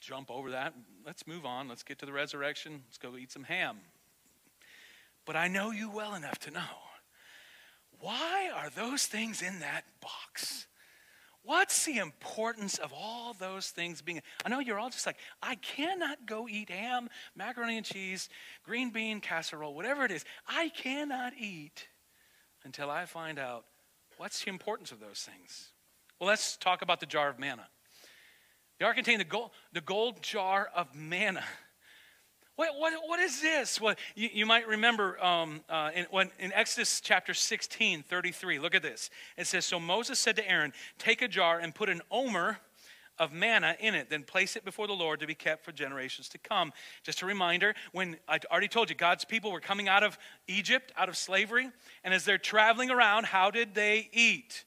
jump 0.00 0.30
over 0.30 0.52
that. 0.52 0.74
Let's 1.04 1.26
move 1.26 1.44
on. 1.44 1.68
Let's 1.68 1.82
get 1.82 1.98
to 1.98 2.06
the 2.06 2.12
resurrection. 2.12 2.82
Let's 2.86 2.98
go 2.98 3.16
eat 3.16 3.32
some 3.32 3.44
ham. 3.44 3.78
But 5.24 5.36
I 5.36 5.48
know 5.48 5.70
you 5.70 5.90
well 5.90 6.14
enough 6.14 6.38
to 6.40 6.50
know 6.50 6.60
why 8.00 8.50
are 8.54 8.70
those 8.70 9.06
things 9.06 9.42
in 9.42 9.60
that 9.60 9.82
box? 10.00 10.66
What's 11.42 11.84
the 11.84 11.98
importance 11.98 12.78
of 12.78 12.92
all 12.92 13.34
those 13.34 13.70
things 13.70 14.02
being? 14.02 14.20
I 14.44 14.48
know 14.48 14.60
you're 14.60 14.78
all 14.78 14.90
just 14.90 15.06
like, 15.06 15.16
I 15.42 15.54
cannot 15.56 16.26
go 16.26 16.46
eat 16.48 16.70
ham, 16.70 17.08
macaroni 17.34 17.76
and 17.76 17.86
cheese, 17.86 18.28
green 18.64 18.90
bean 18.90 19.20
casserole, 19.20 19.74
whatever 19.74 20.04
it 20.04 20.10
is. 20.10 20.24
I 20.46 20.68
cannot 20.68 21.32
eat 21.38 21.88
until 22.64 22.90
I 22.90 23.06
find 23.06 23.38
out 23.38 23.64
what's 24.18 24.44
the 24.44 24.50
importance 24.50 24.92
of 24.92 25.00
those 25.00 25.20
things. 25.20 25.70
Well, 26.20 26.28
let's 26.28 26.56
talk 26.56 26.82
about 26.82 27.00
the 27.00 27.06
jar 27.06 27.30
of 27.30 27.38
manna. 27.38 27.68
The 28.78 28.84
ark 28.84 28.94
contained 28.94 29.20
the 29.20 29.24
gold, 29.24 29.50
the 29.72 29.80
gold 29.80 30.22
jar 30.22 30.68
of 30.74 30.94
manna. 30.94 31.42
What, 32.54 32.70
what, 32.78 32.92
what 33.06 33.20
is 33.20 33.40
this? 33.40 33.80
You, 34.14 34.28
you 34.32 34.46
might 34.46 34.66
remember 34.66 35.22
um, 35.24 35.60
uh, 35.68 35.90
in, 35.94 36.06
when, 36.10 36.30
in 36.38 36.52
Exodus 36.52 37.00
chapter 37.00 37.34
16, 37.34 38.02
33. 38.02 38.58
Look 38.58 38.74
at 38.74 38.82
this. 38.82 39.10
It 39.36 39.46
says, 39.46 39.64
So 39.64 39.78
Moses 39.78 40.18
said 40.18 40.36
to 40.36 40.48
Aaron, 40.48 40.72
Take 40.98 41.22
a 41.22 41.28
jar 41.28 41.58
and 41.58 41.74
put 41.74 41.88
an 41.88 42.02
omer 42.10 42.58
of 43.18 43.32
manna 43.32 43.76
in 43.80 43.94
it, 43.94 44.10
then 44.10 44.22
place 44.22 44.54
it 44.54 44.64
before 44.64 44.86
the 44.86 44.92
Lord 44.92 45.20
to 45.20 45.26
be 45.26 45.34
kept 45.34 45.64
for 45.64 45.72
generations 45.72 46.28
to 46.30 46.38
come. 46.38 46.72
Just 47.02 47.22
a 47.22 47.26
reminder 47.26 47.74
when 47.92 48.16
I 48.28 48.38
already 48.50 48.68
told 48.68 48.90
you, 48.90 48.96
God's 48.96 49.24
people 49.24 49.50
were 49.50 49.60
coming 49.60 49.88
out 49.88 50.04
of 50.04 50.18
Egypt, 50.46 50.92
out 50.96 51.08
of 51.08 51.16
slavery, 51.16 51.70
and 52.04 52.14
as 52.14 52.24
they're 52.24 52.38
traveling 52.38 52.90
around, 52.90 53.26
how 53.26 53.50
did 53.50 53.74
they 53.74 54.08
eat? 54.12 54.64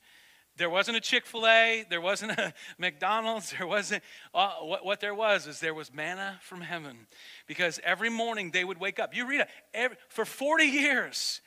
There 0.58 0.70
wasn't 0.70 0.98
a 0.98 1.02
Chick 1.02 1.26
fil 1.26 1.48
A, 1.48 1.86
there 1.90 2.02
wasn't 2.02 2.34
a 2.34 2.54
McDonald's, 2.78 3.54
there 3.58 3.68
wasn't, 3.68 4.04
uh, 4.34 4.56
what, 4.62 4.86
what 4.86 5.00
there 5.00 5.16
was 5.16 5.48
is 5.48 5.60
there 5.60 5.74
was 5.74 5.94
manna 5.94 6.40
from 6.42 6.62
heaven. 6.62 7.08
Because 7.48 7.80
every 7.84 8.10
morning 8.10 8.52
they 8.52 8.64
would 8.64 8.78
wake 8.80 9.00
up. 9.00 9.16
You 9.16 9.28
read 9.28 9.42
it, 9.42 9.50
every, 9.74 9.98
for 10.10 10.26
40 10.26 10.66
years. 10.66 11.42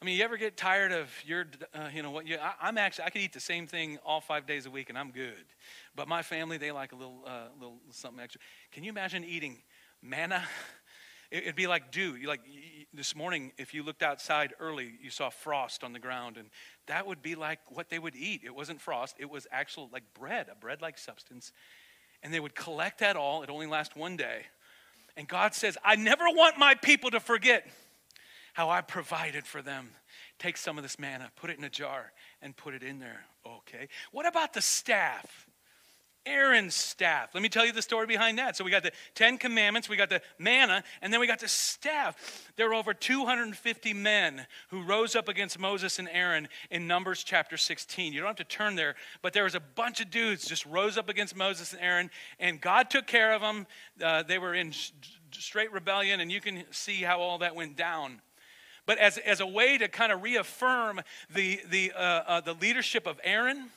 I 0.00 0.04
mean, 0.04 0.18
you 0.18 0.24
ever 0.24 0.36
get 0.36 0.56
tired 0.56 0.92
of 0.92 1.10
your, 1.24 1.46
uh, 1.74 1.88
you 1.92 2.02
know, 2.02 2.10
what 2.10 2.26
you, 2.26 2.38
I, 2.38 2.68
am 2.68 2.78
actually, 2.78 3.04
I 3.04 3.10
could 3.10 3.22
eat 3.22 3.32
the 3.32 3.40
same 3.40 3.66
thing 3.66 3.98
all 4.04 4.20
five 4.20 4.46
days 4.46 4.66
a 4.66 4.70
week 4.70 4.88
and 4.88 4.98
I'm 4.98 5.10
good. 5.10 5.44
But 5.94 6.08
my 6.08 6.22
family, 6.22 6.58
they 6.58 6.72
like 6.72 6.92
a 6.92 6.96
little, 6.96 7.22
uh, 7.26 7.48
little 7.58 7.78
something 7.90 8.22
extra. 8.22 8.40
Can 8.72 8.84
you 8.84 8.90
imagine 8.90 9.24
eating 9.24 9.62
manna 10.02 10.42
It'd 11.30 11.56
be 11.56 11.66
like 11.66 11.90
dew. 11.90 12.14
You 12.14 12.28
like 12.28 12.40
this 12.96 13.14
morning, 13.14 13.52
if 13.58 13.74
you 13.74 13.82
looked 13.82 14.02
outside 14.02 14.54
early, 14.58 14.92
you 15.02 15.10
saw 15.10 15.30
frost 15.30 15.84
on 15.84 15.92
the 15.92 15.98
ground, 15.98 16.36
and 16.36 16.48
that 16.86 17.06
would 17.06 17.22
be 17.22 17.34
like 17.34 17.60
what 17.68 17.90
they 17.90 17.98
would 17.98 18.16
eat. 18.16 18.42
It 18.44 18.54
wasn't 18.54 18.80
frost; 18.80 19.16
it 19.18 19.30
was 19.30 19.46
actual 19.50 19.88
like 19.92 20.02
bread, 20.14 20.48
a 20.50 20.54
bread-like 20.54 20.98
substance, 20.98 21.52
and 22.22 22.32
they 22.32 22.40
would 22.40 22.54
collect 22.54 23.00
that 23.00 23.16
all. 23.16 23.42
It 23.42 23.50
only 23.50 23.66
lasts 23.66 23.94
one 23.94 24.16
day, 24.16 24.46
and 25.16 25.28
God 25.28 25.54
says, 25.54 25.76
"I 25.84 25.96
never 25.96 26.24
want 26.24 26.58
my 26.58 26.74
people 26.74 27.10
to 27.10 27.20
forget 27.20 27.68
how 28.54 28.70
I 28.70 28.80
provided 28.80 29.46
for 29.46 29.62
them. 29.62 29.90
Take 30.38 30.56
some 30.56 30.78
of 30.78 30.82
this 30.82 30.98
manna, 30.98 31.30
put 31.36 31.50
it 31.50 31.58
in 31.58 31.64
a 31.64 31.70
jar, 31.70 32.12
and 32.40 32.56
put 32.56 32.74
it 32.74 32.82
in 32.82 32.98
there." 32.98 33.26
Okay. 33.44 33.88
What 34.10 34.26
about 34.26 34.54
the 34.54 34.62
staff? 34.62 35.46
Aaron's 36.26 36.74
staff. 36.74 37.30
Let 37.32 37.42
me 37.42 37.48
tell 37.48 37.64
you 37.64 37.72
the 37.72 37.80
story 37.80 38.06
behind 38.06 38.38
that. 38.38 38.56
So 38.56 38.64
we 38.64 38.70
got 38.70 38.82
the 38.82 38.92
Ten 39.14 39.38
Commandments, 39.38 39.88
we 39.88 39.96
got 39.96 40.10
the 40.10 40.20
manna, 40.38 40.82
and 41.00 41.12
then 41.12 41.20
we 41.20 41.26
got 41.26 41.38
the 41.38 41.48
staff. 41.48 42.50
There 42.56 42.68
were 42.68 42.74
over 42.74 42.92
250 42.92 43.94
men 43.94 44.46
who 44.68 44.82
rose 44.82 45.16
up 45.16 45.28
against 45.28 45.58
Moses 45.58 45.98
and 45.98 46.08
Aaron 46.10 46.48
in 46.70 46.86
Numbers 46.86 47.24
chapter 47.24 47.56
16. 47.56 48.12
You 48.12 48.20
don't 48.20 48.28
have 48.28 48.36
to 48.36 48.44
turn 48.44 48.74
there, 48.74 48.96
but 49.22 49.32
there 49.32 49.44
was 49.44 49.54
a 49.54 49.60
bunch 49.60 50.00
of 50.00 50.10
dudes 50.10 50.46
just 50.46 50.66
rose 50.66 50.98
up 50.98 51.08
against 51.08 51.36
Moses 51.36 51.72
and 51.72 51.80
Aaron, 51.80 52.10
and 52.38 52.60
God 52.60 52.90
took 52.90 53.06
care 53.06 53.32
of 53.32 53.40
them. 53.40 53.66
Uh, 54.02 54.22
they 54.22 54.38
were 54.38 54.54
in 54.54 54.72
straight 55.30 55.72
rebellion, 55.72 56.20
and 56.20 56.30
you 56.30 56.40
can 56.40 56.64
see 56.72 57.02
how 57.02 57.20
all 57.20 57.38
that 57.38 57.54
went 57.54 57.76
down 57.76 58.20
but 58.86 58.98
as, 58.98 59.18
as 59.18 59.40
a 59.40 59.46
way 59.46 59.76
to 59.76 59.88
kind 59.88 60.12
of 60.12 60.22
reaffirm 60.22 61.00
the, 61.34 61.60
the, 61.68 61.92
uh, 61.92 61.98
uh, 61.98 62.40
the 62.40 62.54
leadership 62.54 63.06
of 63.06 63.20
Aaron 63.24 63.70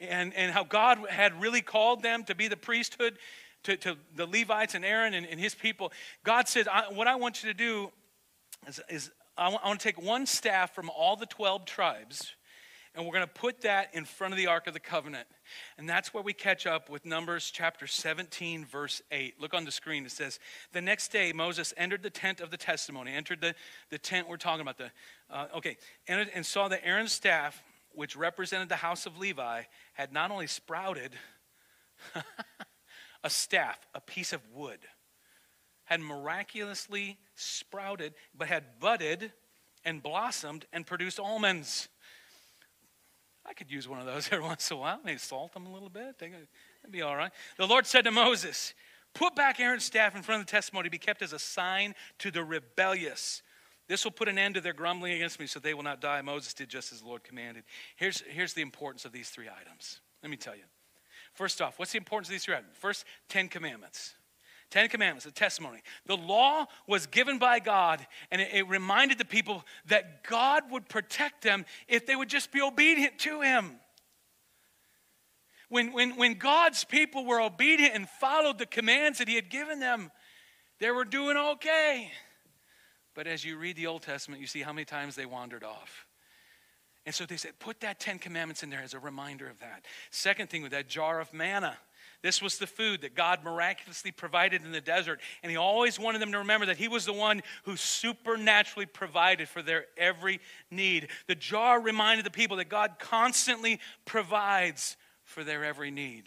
and, 0.00 0.34
and 0.34 0.52
how 0.52 0.64
God 0.64 0.98
had 1.08 1.40
really 1.40 1.60
called 1.60 2.02
them 2.02 2.24
to 2.24 2.34
be 2.34 2.48
the 2.48 2.56
priesthood 2.56 3.18
to, 3.64 3.76
to 3.76 3.96
the 4.14 4.26
Levites 4.26 4.74
and 4.74 4.84
Aaron 4.84 5.14
and, 5.14 5.26
and 5.26 5.38
his 5.38 5.54
people. 5.54 5.92
God 6.24 6.48
said, 6.48 6.66
What 6.92 7.06
I 7.06 7.16
want 7.16 7.42
you 7.42 7.50
to 7.50 7.54
do 7.54 7.90
is, 8.66 8.80
is 8.88 9.10
I, 9.36 9.48
want, 9.48 9.60
I 9.64 9.72
to 9.72 9.78
take 9.78 10.00
one 10.00 10.26
staff 10.26 10.74
from 10.74 10.90
all 10.90 11.16
the 11.16 11.26
12 11.26 11.64
tribes 11.64 12.34
and 12.94 13.06
we're 13.06 13.12
going 13.12 13.26
to 13.26 13.32
put 13.32 13.60
that 13.60 13.94
in 13.94 14.04
front 14.04 14.34
of 14.34 14.38
the 14.38 14.48
Ark 14.48 14.66
of 14.66 14.74
the 14.74 14.80
Covenant. 14.80 15.28
And 15.78 15.88
that's 15.88 16.12
where 16.12 16.24
we 16.24 16.32
catch 16.32 16.66
up 16.66 16.90
with 16.90 17.04
Numbers 17.04 17.50
chapter 17.52 17.86
17, 17.86 18.64
verse 18.64 19.00
8. 19.12 19.40
Look 19.40 19.54
on 19.54 19.64
the 19.64 19.70
screen. 19.70 20.04
It 20.04 20.10
says, 20.10 20.40
The 20.72 20.80
next 20.80 21.12
day 21.12 21.32
Moses 21.32 21.72
entered 21.76 22.02
the 22.02 22.10
tent 22.10 22.40
of 22.40 22.50
the 22.50 22.56
testimony, 22.56 23.12
entered 23.14 23.40
the, 23.40 23.54
the 23.90 23.98
tent 23.98 24.28
we're 24.28 24.38
talking 24.38 24.62
about. 24.62 24.76
The, 24.78 24.90
uh, 25.30 25.46
okay, 25.56 25.76
entered 26.08 26.30
and 26.34 26.44
saw 26.44 26.66
that 26.68 26.84
Aaron's 26.84 27.12
staff 27.12 27.62
which 27.92 28.16
represented 28.16 28.68
the 28.68 28.76
house 28.76 29.06
of 29.06 29.18
Levi, 29.18 29.62
had 29.94 30.12
not 30.12 30.30
only 30.30 30.46
sprouted 30.46 31.12
a 33.24 33.30
staff, 33.30 33.78
a 33.94 34.00
piece 34.00 34.32
of 34.32 34.40
wood, 34.52 34.80
had 35.84 36.00
miraculously 36.00 37.18
sprouted, 37.34 38.14
but 38.34 38.48
had 38.48 38.78
budded 38.78 39.32
and 39.84 40.02
blossomed 40.02 40.66
and 40.72 40.86
produced 40.86 41.18
almonds. 41.18 41.88
I 43.44 43.54
could 43.54 43.70
use 43.70 43.88
one 43.88 43.98
of 43.98 44.06
those 44.06 44.26
every 44.32 44.44
once 44.44 44.70
in 44.70 44.76
a 44.76 44.80
while. 44.80 45.00
Maybe 45.04 45.18
salt 45.18 45.54
them 45.54 45.66
a 45.66 45.72
little 45.72 45.88
bit. 45.88 46.18
That'd 46.18 46.46
be 46.90 47.02
all 47.02 47.16
right. 47.16 47.32
The 47.56 47.66
Lord 47.66 47.86
said 47.86 48.04
to 48.04 48.10
Moses, 48.10 48.74
Put 49.12 49.34
back 49.34 49.58
Aaron's 49.58 49.84
staff 49.84 50.14
in 50.14 50.22
front 50.22 50.40
of 50.40 50.46
the 50.46 50.50
testimony 50.50 50.84
to 50.84 50.90
be 50.90 50.98
kept 50.98 51.20
as 51.22 51.32
a 51.32 51.38
sign 51.38 51.94
to 52.18 52.30
the 52.30 52.44
rebellious 52.44 53.42
this 53.90 54.04
will 54.04 54.12
put 54.12 54.28
an 54.28 54.38
end 54.38 54.54
to 54.54 54.60
their 54.60 54.72
grumbling 54.72 55.14
against 55.14 55.40
me 55.40 55.48
so 55.48 55.58
they 55.58 55.74
will 55.74 55.82
not 55.82 56.00
die. 56.00 56.22
Moses 56.22 56.54
did 56.54 56.68
just 56.68 56.92
as 56.92 57.00
the 57.00 57.08
Lord 57.08 57.24
commanded. 57.24 57.64
Here's, 57.96 58.20
here's 58.20 58.54
the 58.54 58.62
importance 58.62 59.04
of 59.04 59.10
these 59.10 59.30
three 59.30 59.48
items. 59.48 59.98
Let 60.22 60.30
me 60.30 60.36
tell 60.36 60.54
you. 60.54 60.62
First 61.34 61.60
off, 61.60 61.76
what's 61.76 61.90
the 61.90 61.98
importance 61.98 62.28
of 62.28 62.32
these 62.32 62.44
three 62.44 62.54
items? 62.54 62.70
First, 62.74 63.04
Ten 63.28 63.48
Commandments. 63.48 64.14
Ten 64.70 64.88
Commandments, 64.88 65.26
a 65.26 65.32
testimony. 65.32 65.80
The 66.06 66.16
law 66.16 66.66
was 66.86 67.06
given 67.06 67.38
by 67.40 67.58
God, 67.58 68.06
and 68.30 68.40
it, 68.40 68.50
it, 68.52 68.68
reminded 68.68 69.18
the 69.18 69.24
people 69.24 69.64
that 69.86 70.22
God 70.22 70.70
would 70.70 70.88
protect 70.88 71.42
them 71.42 71.66
if 71.88 72.06
they 72.06 72.14
would 72.14 72.28
just 72.28 72.52
be 72.52 72.60
obedient 72.60 73.18
to 73.18 73.40
Him. 73.40 73.72
When, 75.68 75.92
when, 75.92 76.16
when 76.16 76.34
God's 76.34 76.84
people 76.84 77.26
were 77.26 77.40
obedient 77.40 77.96
and 77.96 78.08
followed 78.08 78.58
the 78.58 78.66
commands 78.66 79.18
that 79.18 79.26
He 79.26 79.34
had 79.34 79.50
given 79.50 79.80
them, 79.80 80.12
they 80.78 80.92
were 80.92 81.04
doing 81.04 81.36
okay. 81.36 82.12
But 83.20 83.26
as 83.26 83.44
you 83.44 83.58
read 83.58 83.76
the 83.76 83.86
Old 83.86 84.00
Testament, 84.00 84.40
you 84.40 84.46
see 84.46 84.62
how 84.62 84.72
many 84.72 84.86
times 84.86 85.14
they 85.14 85.26
wandered 85.26 85.62
off. 85.62 86.06
And 87.04 87.14
so 87.14 87.26
they 87.26 87.36
said, 87.36 87.58
put 87.58 87.80
that 87.80 88.00
Ten 88.00 88.18
Commandments 88.18 88.62
in 88.62 88.70
there 88.70 88.80
as 88.80 88.94
a 88.94 88.98
reminder 88.98 89.46
of 89.46 89.60
that. 89.60 89.84
Second 90.10 90.48
thing 90.48 90.62
with 90.62 90.72
that 90.72 90.88
jar 90.88 91.20
of 91.20 91.34
manna. 91.34 91.76
This 92.22 92.40
was 92.40 92.56
the 92.56 92.66
food 92.66 93.02
that 93.02 93.14
God 93.14 93.44
miraculously 93.44 94.10
provided 94.10 94.64
in 94.64 94.72
the 94.72 94.80
desert. 94.80 95.20
And 95.42 95.50
He 95.50 95.58
always 95.58 95.98
wanted 95.98 96.22
them 96.22 96.32
to 96.32 96.38
remember 96.38 96.64
that 96.64 96.78
He 96.78 96.88
was 96.88 97.04
the 97.04 97.12
one 97.12 97.42
who 97.64 97.76
supernaturally 97.76 98.86
provided 98.86 99.50
for 99.50 99.60
their 99.60 99.84
every 99.98 100.40
need. 100.70 101.08
The 101.26 101.34
jar 101.34 101.78
reminded 101.78 102.24
the 102.24 102.30
people 102.30 102.56
that 102.56 102.70
God 102.70 102.92
constantly 102.98 103.80
provides 104.06 104.96
for 105.24 105.44
their 105.44 105.62
every 105.62 105.90
need. 105.90 106.24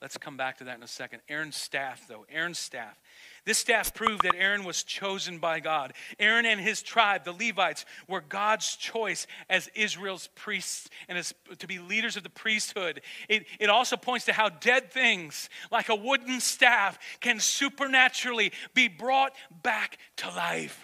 Let's 0.00 0.16
come 0.16 0.36
back 0.36 0.58
to 0.58 0.64
that 0.64 0.76
in 0.76 0.84
a 0.84 0.86
second. 0.86 1.22
Aaron's 1.28 1.56
staff, 1.56 2.06
though. 2.06 2.24
Aaron's 2.30 2.60
staff. 2.60 3.00
This 3.46 3.58
staff 3.58 3.94
proved 3.94 4.24
that 4.24 4.34
Aaron 4.34 4.64
was 4.64 4.82
chosen 4.82 5.38
by 5.38 5.60
God. 5.60 5.92
Aaron 6.18 6.44
and 6.44 6.60
his 6.60 6.82
tribe, 6.82 7.24
the 7.24 7.32
Levites, 7.32 7.86
were 8.08 8.20
God's 8.20 8.74
choice 8.74 9.28
as 9.48 9.70
Israel's 9.76 10.28
priests 10.34 10.90
and 11.08 11.16
as 11.16 11.32
to 11.60 11.66
be 11.68 11.78
leaders 11.78 12.16
of 12.16 12.24
the 12.24 12.28
priesthood. 12.28 13.02
It, 13.28 13.46
it 13.60 13.70
also 13.70 13.96
points 13.96 14.26
to 14.26 14.32
how 14.32 14.48
dead 14.48 14.90
things, 14.90 15.48
like 15.70 15.88
a 15.88 15.94
wooden 15.94 16.40
staff, 16.40 16.98
can 17.20 17.38
supernaturally 17.38 18.50
be 18.74 18.88
brought 18.88 19.32
back 19.62 19.98
to 20.16 20.28
life. 20.28 20.82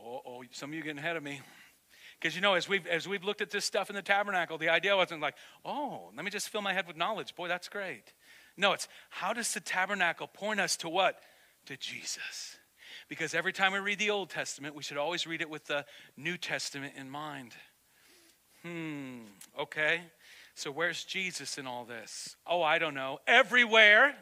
Oh, 0.00 0.22
oh 0.24 0.44
some 0.52 0.70
of 0.70 0.74
you 0.74 0.82
getting 0.82 0.98
ahead 0.98 1.16
of 1.16 1.24
me. 1.24 1.40
Because 2.20 2.36
you 2.36 2.42
know, 2.42 2.54
as 2.54 2.68
we've 2.68 2.86
as 2.86 3.08
we've 3.08 3.24
looked 3.24 3.40
at 3.40 3.50
this 3.50 3.64
stuff 3.64 3.90
in 3.90 3.96
the 3.96 4.02
tabernacle, 4.02 4.56
the 4.56 4.68
idea 4.68 4.96
wasn't 4.96 5.20
like, 5.20 5.34
oh, 5.64 6.10
let 6.14 6.24
me 6.24 6.30
just 6.30 6.48
fill 6.48 6.62
my 6.62 6.72
head 6.72 6.86
with 6.86 6.96
knowledge. 6.96 7.34
Boy, 7.34 7.48
that's 7.48 7.68
great. 7.68 8.12
No, 8.58 8.72
it's 8.72 8.88
how 9.08 9.32
does 9.32 9.54
the 9.54 9.60
tabernacle 9.60 10.26
point 10.26 10.60
us 10.60 10.76
to 10.78 10.88
what? 10.88 11.20
To 11.66 11.76
Jesus. 11.76 12.56
Because 13.08 13.32
every 13.32 13.52
time 13.52 13.72
we 13.72 13.78
read 13.78 13.98
the 13.98 14.10
Old 14.10 14.28
Testament, 14.28 14.74
we 14.74 14.82
should 14.82 14.96
always 14.98 15.26
read 15.26 15.40
it 15.40 15.48
with 15.48 15.66
the 15.66 15.86
New 16.16 16.36
Testament 16.36 16.94
in 16.96 17.08
mind. 17.08 17.52
Hmm, 18.62 19.20
okay. 19.58 20.02
So 20.54 20.72
where's 20.72 21.04
Jesus 21.04 21.56
in 21.56 21.68
all 21.68 21.84
this? 21.84 22.36
Oh, 22.44 22.60
I 22.60 22.78
don't 22.78 22.94
know. 22.94 23.20
Everywhere. 23.28 24.16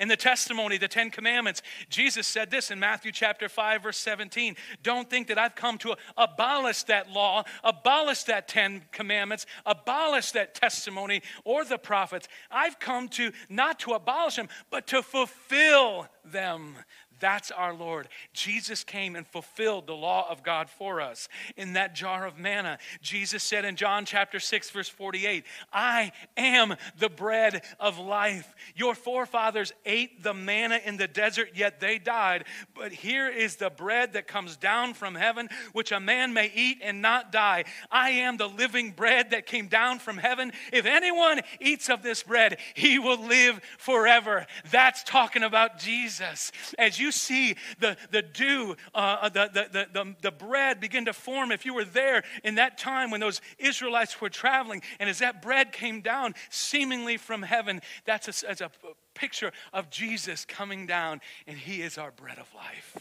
In 0.00 0.08
the 0.08 0.16
testimony, 0.16 0.78
the 0.78 0.88
Ten 0.88 1.10
Commandments, 1.10 1.62
Jesus 1.88 2.26
said 2.26 2.50
this 2.50 2.70
in 2.70 2.80
Matthew 2.80 3.12
chapter 3.12 3.48
5, 3.48 3.84
verse 3.84 3.98
17. 3.98 4.56
Don't 4.82 5.08
think 5.08 5.28
that 5.28 5.38
I've 5.38 5.54
come 5.54 5.78
to 5.78 5.94
abolish 6.16 6.82
that 6.84 7.10
law, 7.10 7.44
abolish 7.62 8.24
that 8.24 8.48
Ten 8.48 8.82
Commandments, 8.90 9.46
abolish 9.64 10.32
that 10.32 10.54
testimony 10.54 11.22
or 11.44 11.64
the 11.64 11.78
prophets. 11.78 12.26
I've 12.50 12.80
come 12.80 13.08
to 13.10 13.30
not 13.48 13.78
to 13.80 13.92
abolish 13.92 14.36
them, 14.36 14.48
but 14.70 14.88
to 14.88 15.02
fulfill 15.02 16.08
them. 16.24 16.76
That's 17.22 17.52
our 17.52 17.72
Lord. 17.72 18.08
Jesus 18.32 18.82
came 18.82 19.14
and 19.14 19.24
fulfilled 19.24 19.86
the 19.86 19.94
law 19.94 20.28
of 20.28 20.42
God 20.42 20.68
for 20.68 21.00
us. 21.00 21.28
In 21.56 21.74
that 21.74 21.94
jar 21.94 22.26
of 22.26 22.36
manna, 22.36 22.78
Jesus 23.00 23.44
said 23.44 23.64
in 23.64 23.76
John 23.76 24.04
chapter 24.04 24.40
6, 24.40 24.70
verse 24.70 24.88
48, 24.88 25.44
I 25.72 26.10
am 26.36 26.74
the 26.98 27.08
bread 27.08 27.62
of 27.78 28.00
life. 28.00 28.52
Your 28.74 28.96
forefathers 28.96 29.72
ate 29.86 30.24
the 30.24 30.34
manna 30.34 30.80
in 30.84 30.96
the 30.96 31.06
desert, 31.06 31.50
yet 31.54 31.78
they 31.78 31.98
died. 31.98 32.44
But 32.74 32.90
here 32.90 33.28
is 33.28 33.54
the 33.54 33.70
bread 33.70 34.14
that 34.14 34.26
comes 34.26 34.56
down 34.56 34.94
from 34.94 35.14
heaven, 35.14 35.48
which 35.72 35.92
a 35.92 36.00
man 36.00 36.32
may 36.32 36.50
eat 36.52 36.78
and 36.82 37.00
not 37.00 37.30
die. 37.30 37.66
I 37.88 38.10
am 38.10 38.36
the 38.36 38.48
living 38.48 38.90
bread 38.90 39.30
that 39.30 39.46
came 39.46 39.68
down 39.68 40.00
from 40.00 40.18
heaven. 40.18 40.52
If 40.72 40.86
anyone 40.86 41.42
eats 41.60 41.88
of 41.88 42.02
this 42.02 42.24
bread, 42.24 42.58
he 42.74 42.98
will 42.98 43.24
live 43.24 43.60
forever. 43.78 44.44
That's 44.72 45.04
talking 45.04 45.44
about 45.44 45.78
Jesus. 45.78 46.50
As 46.76 46.98
you 46.98 47.11
see 47.12 47.54
the, 47.78 47.96
the 48.10 48.22
dew, 48.22 48.76
uh, 48.94 49.28
the, 49.28 49.48
the, 49.52 49.86
the, 49.92 50.16
the 50.20 50.30
bread 50.32 50.80
begin 50.80 51.04
to 51.04 51.12
form. 51.12 51.52
If 51.52 51.64
you 51.64 51.74
were 51.74 51.84
there 51.84 52.24
in 52.42 52.56
that 52.56 52.78
time 52.78 53.10
when 53.10 53.20
those 53.20 53.40
Israelites 53.58 54.20
were 54.20 54.30
traveling, 54.30 54.82
and 54.98 55.08
as 55.08 55.20
that 55.20 55.42
bread 55.42 55.72
came 55.72 56.00
down 56.00 56.34
seemingly 56.50 57.16
from 57.16 57.42
heaven, 57.42 57.80
that's 58.04 58.42
a, 58.42 58.46
that's 58.46 58.60
a 58.60 58.70
picture 59.14 59.52
of 59.72 59.90
Jesus 59.90 60.44
coming 60.44 60.86
down, 60.86 61.20
and 61.46 61.56
He 61.56 61.82
is 61.82 61.98
our 61.98 62.10
bread 62.10 62.38
of 62.38 62.52
life. 62.54 62.96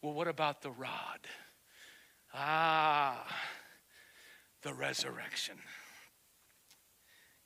Well, 0.00 0.14
what 0.14 0.28
about 0.28 0.62
the 0.62 0.70
rod? 0.70 1.20
Ah, 2.32 3.26
the 4.62 4.72
resurrection. 4.72 5.56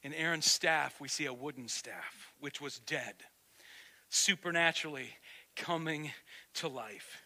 In 0.02 0.12
Aaron's 0.12 0.50
staff, 0.50 1.00
we 1.00 1.08
see 1.08 1.26
a 1.26 1.32
wooden 1.32 1.68
staff, 1.68 2.32
which 2.40 2.60
was 2.60 2.80
dead. 2.80 3.14
Supernaturally, 4.08 5.10
coming 5.56 6.10
to 6.54 6.68
life. 6.68 7.22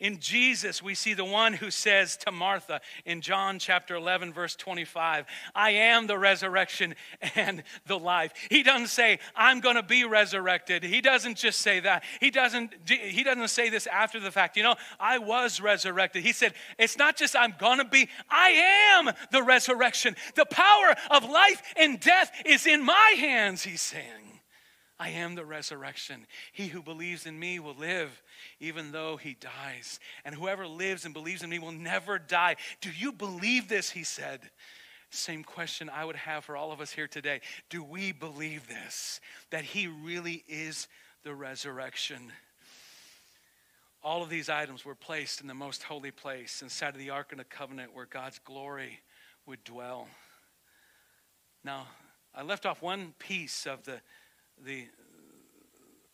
In 0.00 0.18
Jesus, 0.18 0.82
we 0.82 0.94
see 0.94 1.14
the 1.14 1.24
one 1.24 1.52
who 1.52 1.70
says 1.70 2.16
to 2.18 2.32
Martha 2.32 2.80
in 3.04 3.20
John 3.20 3.58
chapter 3.58 3.94
11, 3.94 4.32
verse 4.32 4.56
25, 4.56 5.26
I 5.54 5.70
am 5.70 6.06
the 6.06 6.18
resurrection 6.18 6.94
and 7.36 7.62
the 7.86 7.98
life. 7.98 8.32
He 8.50 8.62
doesn't 8.62 8.88
say, 8.88 9.18
I'm 9.36 9.60
going 9.60 9.76
to 9.76 9.82
be 9.82 10.04
resurrected. 10.04 10.82
He 10.82 11.00
doesn't 11.00 11.36
just 11.36 11.60
say 11.60 11.80
that. 11.80 12.04
He 12.20 12.30
doesn't, 12.30 12.74
he 12.88 13.22
doesn't 13.22 13.48
say 13.48 13.68
this 13.68 13.86
after 13.86 14.18
the 14.18 14.30
fact. 14.30 14.56
You 14.56 14.64
know, 14.64 14.76
I 14.98 15.18
was 15.18 15.60
resurrected. 15.60 16.22
He 16.22 16.32
said, 16.32 16.54
It's 16.78 16.98
not 16.98 17.16
just 17.16 17.36
I'm 17.36 17.54
going 17.58 17.78
to 17.78 17.84
be, 17.84 18.08
I 18.28 18.50
am 18.98 19.10
the 19.30 19.42
resurrection. 19.42 20.16
The 20.34 20.46
power 20.46 20.94
of 21.10 21.28
life 21.28 21.62
and 21.76 22.00
death 22.00 22.32
is 22.44 22.66
in 22.66 22.84
my 22.84 23.14
hands, 23.18 23.62
he's 23.62 23.82
saying. 23.82 24.31
I 25.02 25.08
am 25.08 25.34
the 25.34 25.44
resurrection. 25.44 26.28
He 26.52 26.68
who 26.68 26.80
believes 26.80 27.26
in 27.26 27.36
me 27.36 27.58
will 27.58 27.74
live 27.74 28.22
even 28.60 28.92
though 28.92 29.16
he 29.16 29.34
dies. 29.34 29.98
And 30.24 30.32
whoever 30.32 30.64
lives 30.64 31.04
and 31.04 31.12
believes 31.12 31.42
in 31.42 31.50
me 31.50 31.58
will 31.58 31.72
never 31.72 32.20
die. 32.20 32.54
Do 32.80 32.88
you 32.96 33.10
believe 33.10 33.66
this? 33.66 33.90
He 33.90 34.04
said. 34.04 34.48
Same 35.10 35.42
question 35.42 35.90
I 35.90 36.04
would 36.04 36.14
have 36.14 36.44
for 36.44 36.56
all 36.56 36.70
of 36.70 36.80
us 36.80 36.92
here 36.92 37.08
today. 37.08 37.40
Do 37.68 37.82
we 37.82 38.12
believe 38.12 38.68
this? 38.68 39.20
That 39.50 39.64
he 39.64 39.88
really 39.88 40.44
is 40.46 40.86
the 41.24 41.34
resurrection? 41.34 42.30
All 44.04 44.22
of 44.22 44.30
these 44.30 44.48
items 44.48 44.84
were 44.84 44.94
placed 44.94 45.40
in 45.40 45.48
the 45.48 45.54
most 45.54 45.82
holy 45.82 46.12
place 46.12 46.62
inside 46.62 46.90
of 46.90 46.98
the 46.98 47.10
Ark 47.10 47.32
of 47.32 47.38
the 47.38 47.44
Covenant 47.44 47.92
where 47.92 48.06
God's 48.06 48.38
glory 48.38 49.00
would 49.46 49.64
dwell. 49.64 50.06
Now, 51.64 51.88
I 52.32 52.42
left 52.42 52.66
off 52.66 52.80
one 52.80 53.14
piece 53.18 53.66
of 53.66 53.82
the 53.82 54.00
the 54.64 54.88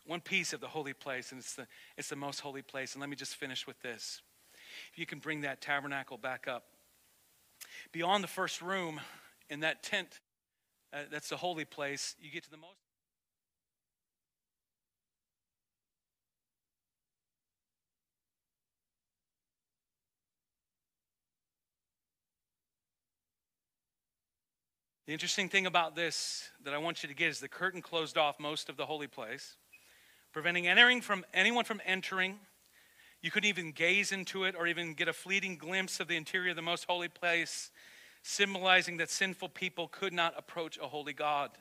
one 0.07 0.21
piece 0.21 0.53
of 0.53 0.61
the 0.61 0.69
holy 0.69 0.95
place, 0.95 1.33
and 1.33 1.41
it's 1.41 1.55
the, 1.55 1.67
it's 1.97 2.09
the 2.09 2.17
most 2.17 2.41
holy 2.41 2.63
place. 2.63 2.95
And 2.95 3.01
let 3.01 3.11
me 3.11 3.17
just 3.17 3.37
finish 3.37 3.67
with 3.67 3.81
this. 3.81 4.23
If 4.93 4.99
you 4.99 5.07
can 5.07 5.19
bring 5.19 5.43
that 5.43 5.61
tabernacle 5.61 6.17
back 6.17 6.49
up. 6.49 6.65
Beyond 7.93 8.25
the 8.25 8.29
first 8.29 8.63
room 8.63 9.01
in 9.51 9.61
that 9.61 9.83
tent, 9.83 10.21
uh, 10.93 11.01
that's 11.11 11.29
the 11.29 11.37
holy 11.37 11.65
place, 11.65 12.17
you 12.21 12.31
get 12.31 12.45
to 12.45 12.51
the 12.51 12.57
most. 12.57 12.88
The 25.09 25.15
interesting 25.15 25.49
thing 25.49 25.65
about 25.65 25.97
this 25.97 26.51
that 26.65 26.75
I 26.75 26.77
want 26.77 27.03
you 27.03 27.09
to 27.09 27.15
get 27.15 27.31
is 27.31 27.41
the 27.41 27.49
curtain 27.49 27.81
closed 27.81 28.19
off 28.19 28.39
most 28.39 28.69
of 28.69 28.77
the 28.77 28.85
holy 28.85 29.07
place, 29.07 29.57
preventing 30.35 30.69
entering 30.69 31.01
from 31.01 31.25
anyone 31.33 31.65
from 31.65 31.81
entering. 31.87 32.39
You 33.23 33.31
couldn't 33.31 33.49
even 33.49 33.73
gaze 33.73 34.13
into 34.13 34.45
it 34.45 34.55
or 34.55 34.67
even 34.67 34.93
get 34.93 35.09
a 35.09 35.15
fleeting 35.15 35.57
glimpse 35.57 35.99
of 35.99 36.09
the 36.09 36.17
interior 36.17 36.51
of 36.51 36.57
the 36.57 36.63
most 36.63 36.85
holy 36.85 37.09
place, 37.09 37.71
symbolizing 38.23 38.99
that 38.99 39.09
sinful 39.09 39.49
people 39.49 39.89
could 39.89 40.13
not 40.13 40.35
approach 40.37 40.77
a 40.77 40.87
holy 40.87 41.15
God. 41.15 41.53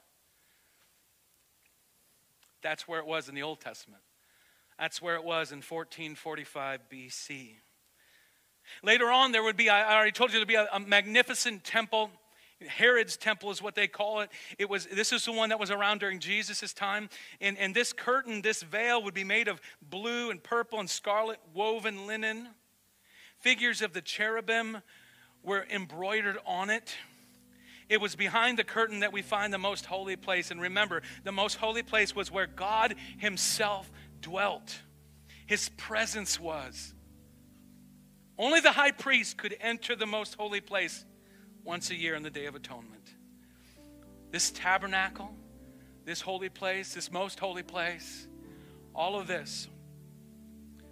That's 2.61 2.85
where 2.85 2.99
it 2.99 3.07
was 3.07 3.29
in 3.29 3.35
the 3.35 3.43
Old 3.43 3.61
Testament. 3.61 4.03
That's 4.77 5.01
where 5.01 5.15
it 5.15 5.23
was 5.23 5.53
in 5.53 5.59
1445 5.59 6.81
BC. 6.91 7.51
Later 8.83 9.09
on, 9.09 9.31
there 9.31 9.41
would 9.41 9.55
be, 9.55 9.69
I 9.69 9.95
already 9.95 10.11
told 10.11 10.33
you, 10.33 10.39
there'd 10.39 10.49
be 10.49 10.55
a, 10.55 10.67
a 10.73 10.81
magnificent 10.81 11.63
temple 11.63 12.11
Herod's 12.65 13.17
temple 13.17 13.51
is 13.51 13.61
what 13.61 13.75
they 13.75 13.87
call 13.87 14.21
it. 14.21 14.29
It 14.57 14.69
was 14.69 14.87
this 14.87 15.13
is 15.13 15.25
the 15.25 15.31
one 15.31 15.49
that 15.49 15.59
was 15.59 15.69
around 15.69 15.99
during 15.99 16.19
Jesus' 16.19 16.73
time. 16.73 17.09
And, 17.39 17.57
and 17.57 17.75
this 17.75 17.93
curtain, 17.93 18.41
this 18.41 18.63
veil 18.63 19.03
would 19.03 19.13
be 19.13 19.23
made 19.23 19.47
of 19.47 19.61
blue 19.81 20.31
and 20.31 20.41
purple 20.41 20.79
and 20.79 20.89
scarlet 20.89 21.39
woven 21.53 22.07
linen. 22.07 22.49
Figures 23.39 23.81
of 23.83 23.93
the 23.93 24.01
cherubim 24.01 24.79
were 25.43 25.67
embroidered 25.69 26.37
on 26.45 26.71
it. 26.71 26.95
It 27.89 28.01
was 28.01 28.15
behind 28.15 28.57
the 28.57 28.63
curtain 28.63 28.99
that 29.01 29.13
we 29.13 29.21
find 29.21 29.53
the 29.53 29.59
most 29.59 29.85
holy 29.85 30.15
place. 30.15 30.49
And 30.49 30.59
remember, 30.59 31.03
the 31.23 31.31
most 31.31 31.55
holy 31.55 31.83
place 31.83 32.15
was 32.15 32.31
where 32.31 32.47
God 32.47 32.95
Himself 33.19 33.89
dwelt, 34.19 34.79
His 35.45 35.69
presence 35.77 36.39
was. 36.39 36.95
Only 38.37 38.59
the 38.59 38.71
high 38.71 38.91
priest 38.91 39.37
could 39.37 39.55
enter 39.61 39.95
the 39.95 40.05
most 40.05 40.35
holy 40.35 40.61
place 40.61 41.05
once 41.67 41.89
a 41.89 41.95
year 41.95 42.15
on 42.15 42.23
the 42.23 42.29
Day 42.29 42.45
of 42.45 42.55
Atonement. 42.55 43.13
This 44.31 44.51
tabernacle, 44.51 45.35
this 46.05 46.21
holy 46.21 46.47
place, 46.47 46.93
this 46.93 47.11
most 47.11 47.41
holy 47.41 47.61
place, 47.61 48.25
all 48.95 49.19
of 49.19 49.27
this 49.27 49.67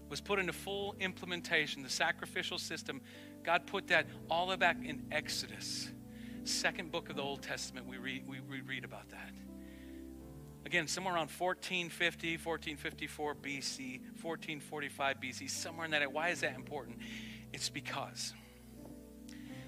was 0.09 0.19
put 0.19 0.38
into 0.38 0.51
full 0.51 0.93
implementation. 0.99 1.81
The 1.81 1.89
sacrificial 1.89 2.57
system, 2.57 2.99
God 3.41 3.67
put 3.67 3.88
that 3.88 4.05
all 4.29 4.47
the 4.47 4.51
way 4.51 4.57
back 4.57 4.77
in 4.83 5.05
Exodus, 5.13 5.89
second 6.43 6.91
book 6.91 7.09
of 7.09 7.15
the 7.15 7.21
Old 7.21 7.41
Testament. 7.41 7.88
We 7.88 7.97
read, 7.97 8.27
we, 8.27 8.41
we 8.41 8.59
read 8.59 8.83
about 8.83 9.09
that. 9.11 9.31
Again, 10.65 10.88
somewhere 10.88 11.13
around 11.13 11.29
1450, 11.29 12.33
1454 12.33 13.35
BC, 13.35 13.99
1445 14.21 15.17
BC, 15.21 15.49
somewhere 15.49 15.85
in 15.85 15.91
that. 15.91 16.11
Why 16.11 16.29
is 16.29 16.41
that 16.41 16.55
important? 16.55 16.97
It's 17.53 17.69
because 17.69 18.33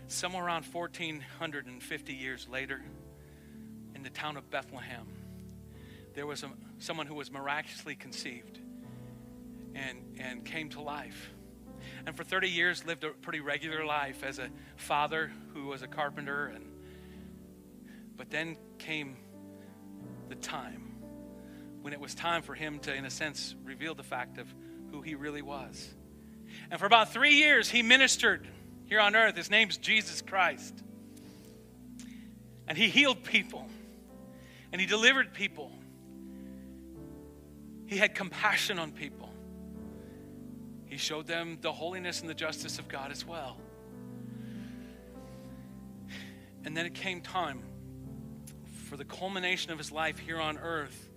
somewhere 0.08 0.44
around 0.44 0.66
1450 0.66 2.14
years 2.14 2.48
later, 2.50 2.82
in 3.96 4.04
the 4.04 4.10
town 4.10 4.38
of 4.38 4.50
Bethlehem, 4.50 5.08
there 6.14 6.26
was 6.26 6.44
a, 6.44 6.50
someone 6.80 7.08
who 7.08 7.16
was 7.16 7.32
miraculously 7.32 7.96
conceived 7.96 8.60
and, 9.76 10.00
and 10.20 10.46
came 10.46 10.70
to 10.70 10.82
life. 10.82 11.30
And 12.06 12.16
for 12.16 12.24
30 12.24 12.50
years 12.50 12.86
lived 12.86 13.04
a 13.04 13.10
pretty 13.10 13.40
regular 13.40 13.86
life 13.86 14.24
as 14.24 14.40
a 14.40 14.50
father 14.76 15.32
who 15.54 15.68
was 15.68 15.82
a 15.82 15.88
carpenter. 15.88 16.48
And, 16.48 16.66
but 18.16 18.30
then 18.30 18.58
came 18.80 19.18
the 20.30 20.36
time 20.36 20.96
when 21.82 21.94
it 21.94 22.00
was 22.00 22.16
time 22.16 22.42
for 22.42 22.56
him 22.56 22.80
to, 22.80 22.94
in 22.94 23.06
a 23.06 23.10
sense, 23.10 23.56
reveal 23.64 23.94
the 23.94 24.04
fact 24.04 24.38
of 24.38 24.54
who 24.92 25.02
he 25.02 25.16
really 25.16 25.42
was. 25.42 25.94
And 26.72 26.80
for 26.80 26.86
about 26.86 27.14
three 27.14 27.36
years, 27.36 27.70
he 27.70 27.84
ministered 27.84 28.48
here 28.88 29.00
on 29.00 29.16
earth. 29.16 29.36
His 29.36 29.52
name's 29.52 29.78
Jesus 29.78 30.22
Christ. 30.22 30.74
And 32.68 32.78
he 32.78 32.90
healed 32.90 33.24
people, 33.24 33.66
and 34.72 34.82
he 34.82 34.88
delivered 34.88 35.34
people. 35.34 35.72
He 37.86 37.98
had 37.98 38.14
compassion 38.14 38.78
on 38.80 38.92
people. 38.92 39.30
He 40.88 40.98
showed 40.98 41.28
them 41.28 41.58
the 41.62 41.72
holiness 41.72 42.20
and 42.22 42.30
the 42.30 42.34
justice 42.34 42.80
of 42.80 42.88
God 42.88 43.12
as 43.12 43.26
well. 43.26 43.58
And 46.66 46.76
then 46.76 46.86
it 46.86 46.94
came 46.94 47.22
time 47.22 47.64
for 48.90 48.98
the 48.98 49.06
culmination 49.06 49.72
of 49.72 49.78
his 49.78 49.92
life 49.92 50.20
here 50.20 50.40
on 50.40 50.58
earth 50.58 51.10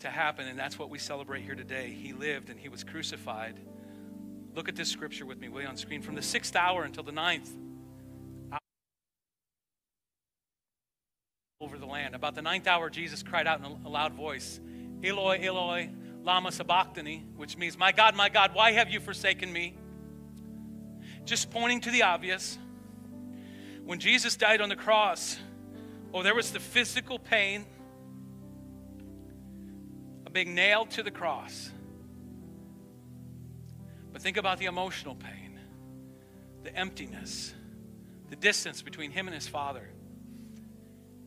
to 0.00 0.10
happen, 0.10 0.46
and 0.46 0.58
that's 0.58 0.78
what 0.78 0.90
we 0.90 0.98
celebrate 0.98 1.42
here 1.42 1.54
today. 1.54 1.88
He 1.90 2.12
lived 2.12 2.50
and 2.50 2.58
he 2.58 2.68
was 2.68 2.84
crucified. 2.84 3.58
Look 4.54 4.68
at 4.68 4.76
this 4.76 4.88
scripture 4.88 5.24
with 5.24 5.38
me, 5.38 5.48
will 5.48 5.62
you, 5.62 5.66
on 5.66 5.76
screen? 5.76 6.02
From 6.02 6.14
the 6.14 6.22
sixth 6.22 6.54
hour 6.54 6.84
until 6.84 7.02
the 7.02 7.12
ninth. 7.12 7.50
Over 11.60 11.78
the 11.78 11.86
land. 11.86 12.14
About 12.14 12.34
the 12.34 12.42
ninth 12.42 12.66
hour, 12.66 12.90
Jesus 12.90 13.22
cried 13.22 13.46
out 13.46 13.60
in 13.60 13.64
a 13.64 13.88
loud 13.88 14.12
voice, 14.12 14.60
Eloi, 15.02 15.38
Eloi, 15.42 15.90
Lama 16.22 16.52
Sabachthani, 16.52 17.24
which 17.36 17.56
means, 17.56 17.78
My 17.78 17.92
God, 17.92 18.14
my 18.14 18.28
God, 18.28 18.54
why 18.54 18.72
have 18.72 18.90
you 18.90 19.00
forsaken 19.00 19.52
me? 19.52 19.74
Just 21.24 21.50
pointing 21.50 21.80
to 21.82 21.90
the 21.90 22.02
obvious. 22.02 22.58
When 23.84 24.00
Jesus 24.00 24.36
died 24.36 24.60
on 24.60 24.68
the 24.68 24.76
cross, 24.76 25.38
oh, 26.12 26.22
there 26.22 26.34
was 26.34 26.50
the 26.52 26.60
physical 26.60 27.18
pain 27.18 27.64
of 30.26 30.32
being 30.32 30.54
nailed 30.54 30.90
to 30.92 31.02
the 31.02 31.10
cross. 31.10 31.70
But 34.12 34.22
think 34.22 34.36
about 34.36 34.58
the 34.58 34.66
emotional 34.66 35.14
pain, 35.14 35.58
the 36.62 36.74
emptiness, 36.76 37.54
the 38.30 38.36
distance 38.36 38.82
between 38.82 39.10
him 39.10 39.26
and 39.26 39.34
his 39.34 39.48
father. 39.48 39.88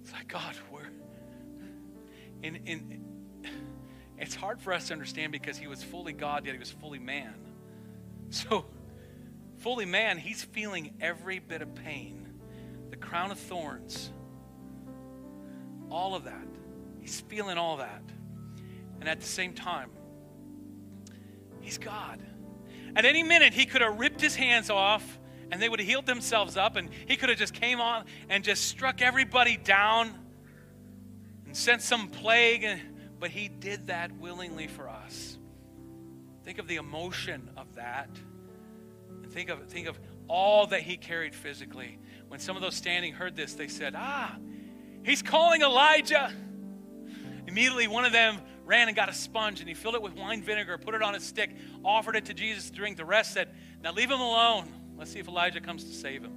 It's 0.01 0.13
like, 0.13 0.27
God, 0.27 0.55
we're 0.71 0.89
in, 2.43 3.01
it's 4.17 4.35
hard 4.35 4.61
for 4.61 4.73
us 4.73 4.87
to 4.87 4.93
understand 4.93 5.31
because 5.31 5.57
he 5.57 5.67
was 5.67 5.83
fully 5.83 6.13
God, 6.13 6.45
yet 6.45 6.53
he 6.53 6.59
was 6.59 6.71
fully 6.71 6.99
man. 6.99 7.33
So, 8.29 8.65
fully 9.57 9.85
man, 9.85 10.17
he's 10.17 10.43
feeling 10.43 10.93
every 10.99 11.39
bit 11.39 11.61
of 11.61 11.73
pain, 11.75 12.27
the 12.89 12.97
crown 12.97 13.31
of 13.31 13.39
thorns, 13.39 14.11
all 15.89 16.15
of 16.15 16.25
that. 16.25 16.47
He's 16.99 17.21
feeling 17.21 17.57
all 17.57 17.77
that. 17.77 18.01
And 18.99 19.07
at 19.07 19.19
the 19.19 19.27
same 19.27 19.53
time, 19.53 19.91
he's 21.61 21.77
God. 21.77 22.19
At 22.95 23.05
any 23.05 23.23
minute, 23.23 23.53
he 23.53 23.65
could 23.65 23.81
have 23.81 23.99
ripped 23.99 24.21
his 24.21 24.35
hands 24.35 24.69
off 24.69 25.19
and 25.51 25.61
they 25.61 25.69
would 25.69 25.79
have 25.79 25.87
healed 25.87 26.05
themselves 26.05 26.57
up 26.57 26.75
and 26.75 26.89
he 27.07 27.15
could 27.15 27.29
have 27.29 27.37
just 27.37 27.53
came 27.53 27.79
on 27.79 28.05
and 28.29 28.43
just 28.43 28.65
struck 28.65 29.01
everybody 29.01 29.57
down 29.57 30.13
and 31.45 31.55
sent 31.55 31.81
some 31.81 32.07
plague 32.07 32.79
but 33.19 33.31
he 33.31 33.47
did 33.47 33.87
that 33.87 34.11
willingly 34.17 34.67
for 34.67 34.89
us. 34.89 35.37
Think 36.43 36.59
of 36.59 36.67
the 36.67 36.75
emotion 36.75 37.49
of 37.57 37.75
that. 37.75 38.09
And 39.23 39.31
think 39.31 39.49
of, 39.49 39.65
think 39.67 39.87
of 39.87 39.99
all 40.27 40.67
that 40.67 40.81
he 40.81 40.97
carried 40.97 41.33
physically. 41.33 41.97
When 42.27 42.39
some 42.39 42.55
of 42.55 42.61
those 42.61 42.75
standing 42.75 43.13
heard 43.13 43.35
this, 43.35 43.53
they 43.53 43.67
said, 43.67 43.95
Ah, 43.97 44.35
he's 45.03 45.21
calling 45.21 45.61
Elijah. 45.61 46.31
Immediately, 47.47 47.87
one 47.87 48.05
of 48.05 48.11
them 48.11 48.37
ran 48.65 48.87
and 48.87 48.95
got 48.95 49.09
a 49.09 49.13
sponge 49.13 49.59
and 49.59 49.69
he 49.69 49.75
filled 49.75 49.95
it 49.95 50.01
with 50.01 50.13
wine 50.13 50.41
vinegar, 50.41 50.77
put 50.77 50.95
it 50.95 51.01
on 51.01 51.15
a 51.15 51.19
stick, 51.19 51.55
offered 51.83 52.15
it 52.15 52.25
to 52.25 52.33
Jesus 52.33 52.69
to 52.69 52.75
drink. 52.75 52.97
The 52.97 53.05
rest 53.05 53.33
said, 53.33 53.49
Now 53.83 53.93
leave 53.93 54.09
him 54.09 54.19
alone. 54.19 54.67
Let's 54.97 55.11
see 55.11 55.19
if 55.19 55.27
Elijah 55.27 55.61
comes 55.61 55.83
to 55.83 55.93
save 55.93 56.23
him. 56.23 56.33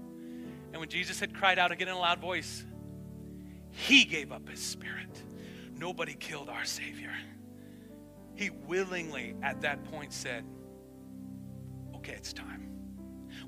And 0.73 0.81
when 0.81 0.89
Jesus 0.89 1.19
had 1.19 1.35
cried 1.35 1.59
out 1.59 1.73
again 1.73 1.89
in 1.89 1.95
a 1.95 1.99
loud 1.99 2.21
voice, 2.21 2.65
he 3.71 4.05
gave 4.05 4.33
up 4.33 4.49
his 4.49 4.61
spirit 4.61 5.23
nobody 5.79 6.15
killed 6.15 6.49
our 6.49 6.65
Savior. 6.65 7.13
He 8.35 8.51
willingly, 8.51 9.35
at 9.43 9.61
that 9.63 9.85
point, 9.85 10.13
said, 10.13 10.45
Okay, 11.97 12.13
it's 12.13 12.33
time. 12.33 12.69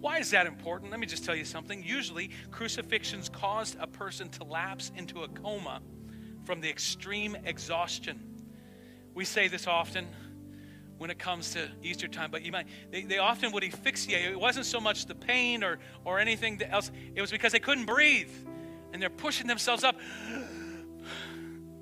Why 0.01 0.19
is 0.19 0.31
that 0.31 0.47
important? 0.47 0.91
Let 0.91 1.01
me 1.01 1.07
just 1.07 1.25
tell 1.25 1.35
you 1.35 1.45
something. 1.45 1.83
Usually, 1.83 2.31
crucifixions 2.51 3.29
caused 3.29 3.77
a 3.79 3.87
person 3.87 4.29
to 4.31 4.45
lapse 4.45 4.91
into 4.97 5.23
a 5.23 5.29
coma 5.29 5.83
from 6.45 6.61
the 6.61 6.69
extreme 6.69 7.37
exhaustion. 7.45 8.30
We 9.15 9.25
say 9.25 9.49
this 9.49 9.67
often 9.67 10.07
when 10.99 11.11
it 11.11 11.19
comes 11.19 11.53
to 11.55 11.69
Easter 11.83 12.09
time, 12.09 12.31
but 12.31 12.43
you 12.43 12.53
might 12.53 12.67
they, 12.91 13.03
they 13.03 13.19
often 13.19 13.53
would 13.53 13.65
asphyxiate. 13.65 14.31
It 14.31 14.39
wasn't 14.39 14.67
so 14.67 14.81
much 14.81 15.07
the 15.07 15.15
pain 15.15 15.65
or 15.65 15.79
or 16.05 16.19
anything 16.19 16.61
else, 16.63 16.91
it 17.15 17.21
was 17.21 17.31
because 17.31 17.53
they 17.53 17.61
couldn't 17.61 17.87
breathe. 17.87 18.31
And 18.93 19.01
they're 19.01 19.09
pushing 19.09 19.47
themselves 19.47 19.85
up 19.85 19.97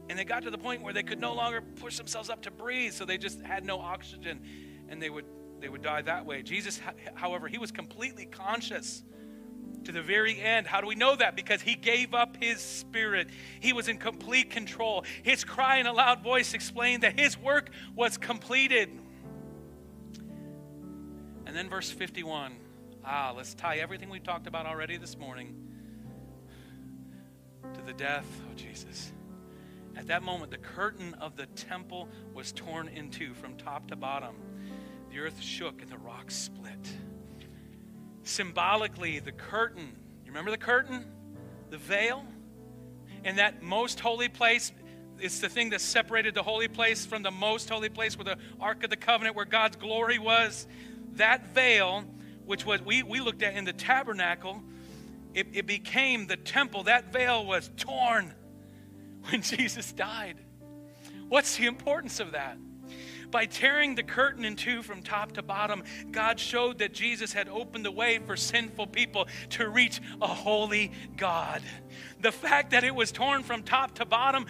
and 0.09 0.19
they 0.19 0.25
got 0.25 0.43
to 0.43 0.51
the 0.51 0.59
point 0.59 0.83
where 0.83 0.93
they 0.93 1.03
could 1.03 1.21
no 1.21 1.35
longer 1.35 1.61
push 1.61 1.97
themselves 1.97 2.31
up 2.31 2.43
to 2.43 2.51
breathe, 2.51 2.93
so 2.93 3.05
they 3.05 3.19
just 3.19 3.41
had 3.43 3.64
no 3.64 3.79
oxygen 3.79 4.41
and 4.88 5.03
they 5.03 5.11
would, 5.11 5.27
they 5.61 5.69
would 5.69 5.83
die 5.83 6.03
that 6.03 6.25
way. 6.25 6.43
Jesus, 6.43 6.81
however, 7.14 7.47
he 7.47 7.59
was 7.59 7.71
completely 7.71 8.25
conscious 8.25 9.03
to 9.85 9.93
the 9.93 10.03
very 10.03 10.41
end. 10.41 10.67
How 10.67 10.81
do 10.81 10.87
we 10.87 10.95
know 10.95 11.17
that? 11.17 11.37
Because 11.37 11.62
he 11.62 11.75
gave 11.75 12.14
up 12.14 12.37
his 12.41 12.61
spirit. 12.61 13.29
He 13.61 13.73
was 13.73 13.88
in 13.88 13.99
complete 13.99 14.51
control. 14.51 15.05
His 15.23 15.45
cry 15.45 15.79
in 15.79 15.87
a 15.87 15.93
loud 15.93 16.23
voice 16.23 16.55
explained 16.55 17.03
that 17.03 17.19
his 17.19 17.38
work 17.38 17.71
was 17.95 18.19
completed. 18.19 18.91
And 21.47 21.57
then 21.57 21.69
verse 21.69 21.91
51. 21.91 22.53
Ah, 23.05 23.33
let's 23.35 23.55
tie 23.55 23.77
everything 23.77 24.11
we've 24.11 24.23
talked 24.23 24.47
about 24.47 24.67
already 24.67 24.99
this 24.99 25.17
morning 25.17 25.55
to 27.75 27.83
the 27.83 27.93
death 27.93 28.27
of 28.51 28.57
Jesus. 28.57 29.12
At 29.97 30.07
that 30.09 30.23
moment, 30.23 30.51
the 30.51 30.59
curtain 30.59 31.14
of 31.14 31.37
the 31.37 31.47
temple 31.47 32.09
was 32.35 32.53
torn 32.53 32.88
in 32.88 33.11
two 33.11 33.35
from 33.35 33.57
top 33.57 33.88
to 33.88 33.97
bottom. 33.97 34.37
The 35.11 35.21
earth 35.21 35.41
shook 35.41 35.83
and 35.83 35.91
the 35.91 35.99
rocks 35.99 36.37
split. 36.37 36.88
Symbolically, 38.29 39.21
the 39.21 39.33
curtain, 39.33 39.91
you 40.23 40.31
remember 40.31 40.51
the 40.51 40.59
curtain? 40.59 41.03
The 41.71 41.79
veil? 41.79 42.27
In 43.25 43.37
that 43.37 43.62
most 43.62 44.01
holy 44.01 44.29
place, 44.29 44.71
it's 45.19 45.41
the 45.41 45.49
thing 45.49 45.71
that 45.71 45.81
separated 45.81 46.35
the 46.35 46.43
holy 46.43 46.69
place 46.69 47.07
from 47.07 47.23
the 47.23 47.31
most 47.31 47.71
holy 47.71 47.88
place 47.88 48.19
where 48.19 48.27
the 48.27 48.37
Ark 48.61 48.85
of 48.85 48.91
the 48.91 48.99
Covenant, 48.99 49.35
where 49.35 49.47
God's 49.47 49.77
glory 49.77 50.19
was. 50.19 50.67
That 51.12 51.55
veil, 51.55 52.05
which 52.45 52.67
was 52.67 52.83
we, 52.83 53.03
we 53.03 53.21
looked 53.21 53.43
at 53.43 53.57
in 53.57 53.64
the 53.64 53.73
tabernacle, 53.73 54.62
it, 55.33 55.47
it 55.55 55.67
became 55.67 56.27
the 56.27 56.37
temple. 56.37 56.83
That 56.83 57.11
veil 57.11 57.47
was 57.47 57.71
torn 57.79 58.35
when 59.31 59.41
Jesus 59.41 59.91
died. 59.91 60.37
What's 61.31 61.57
the 61.57 61.64
importance 61.64 62.21
of 62.21 62.33
that? 62.33 62.59
By 63.31 63.47
tearing 63.47 63.95
the 63.95 64.03
curtain 64.03 64.45
in 64.45 64.57
two 64.57 64.83
from 64.83 65.03
top 65.03 65.33
to 65.33 65.43
bottom, 65.43 65.85
God 66.11 66.41
showed 66.41 66.79
that 66.79 66.95
Jesus 66.95 67.33
had 67.33 67.49
opened 67.49 67.85
the 67.85 67.91
way 67.91 68.19
for 68.19 68.37
sinful 68.37 68.87
people 68.88 69.29
to 69.51 69.69
reach 69.69 70.01
a 70.23 70.27
holy 70.27 70.93
God. 71.17 71.62
The 72.20 72.33
fact 72.33 72.70
that 72.70 72.85
it 72.85 72.94
was 72.94 73.12
torn 73.12 73.42
from 73.42 73.62
top 73.62 73.94
to 73.96 74.04
bottom 74.04 74.46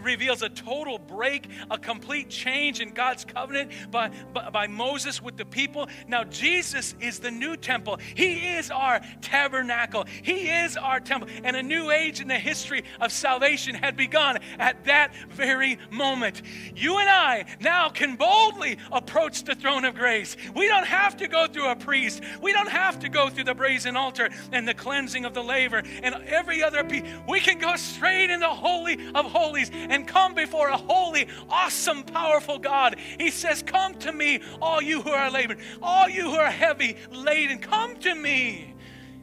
reveals 0.00 0.42
a 0.42 0.48
total 0.48 0.98
break, 0.98 1.48
a 1.70 1.78
complete 1.78 2.30
change 2.30 2.80
in 2.80 2.92
God's 2.92 3.24
covenant 3.24 3.72
by, 3.90 4.10
by, 4.32 4.66
Moses 4.66 5.22
with 5.22 5.36
the 5.36 5.44
people. 5.44 5.88
Now, 6.08 6.24
Jesus 6.24 6.94
is 7.00 7.18
the 7.18 7.30
new 7.30 7.56
temple. 7.56 7.98
He 8.14 8.56
is 8.56 8.70
our 8.70 9.00
tabernacle. 9.20 10.06
He 10.22 10.48
is 10.48 10.76
our 10.76 11.00
temple. 11.00 11.28
And 11.44 11.56
a 11.56 11.62
new 11.62 11.90
age 11.90 12.20
in 12.20 12.28
the 12.28 12.38
history 12.38 12.84
of 13.00 13.12
salvation 13.12 13.74
had 13.74 13.96
begun 13.96 14.38
at 14.58 14.84
that 14.84 15.14
very 15.30 15.78
moment. 15.90 16.42
You 16.74 16.98
and 16.98 17.08
I 17.08 17.44
now 17.60 17.88
can 17.90 18.16
boldly 18.16 18.78
approach 18.90 19.44
the 19.44 19.54
throne 19.54 19.84
of 19.84 19.94
grace. 19.94 20.36
We 20.54 20.66
don't 20.66 20.86
have 20.86 21.16
to 21.18 21.28
go 21.28 21.46
through 21.46 21.68
a 21.68 21.76
priest, 21.76 22.22
we 22.40 22.52
don't 22.52 22.68
have 22.68 22.98
to 23.00 23.08
go 23.08 23.28
through 23.28 23.44
the 23.44 23.54
brazen 23.54 23.96
altar 23.96 24.30
and 24.52 24.66
the 24.66 24.74
cleansing 24.74 25.24
of 25.24 25.34
the 25.34 25.42
laver 25.42 25.82
and 26.02 26.14
every 26.26 26.62
other 26.62 26.84
we 27.28 27.40
can 27.40 27.58
go 27.58 27.76
straight 27.76 28.30
in 28.30 28.40
the 28.40 28.48
Holy 28.48 28.98
of 29.14 29.26
Holies 29.26 29.70
and 29.72 30.06
come 30.06 30.34
before 30.34 30.68
a 30.68 30.76
holy, 30.76 31.28
awesome, 31.48 32.02
powerful 32.02 32.58
God. 32.58 32.96
He 33.18 33.30
says, 33.30 33.62
Come 33.62 33.94
to 33.96 34.12
me, 34.12 34.40
all 34.60 34.80
you 34.82 35.02
who 35.02 35.10
are 35.10 35.30
labored, 35.30 35.58
all 35.82 36.08
you 36.08 36.30
who 36.30 36.36
are 36.36 36.50
heavy 36.50 36.96
laden, 37.10 37.58
come 37.58 37.96
to 38.00 38.14
me. 38.14 38.74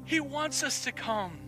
He 0.06 0.20
wants 0.20 0.64
us 0.64 0.84
to 0.84 0.92
come. 0.92 1.43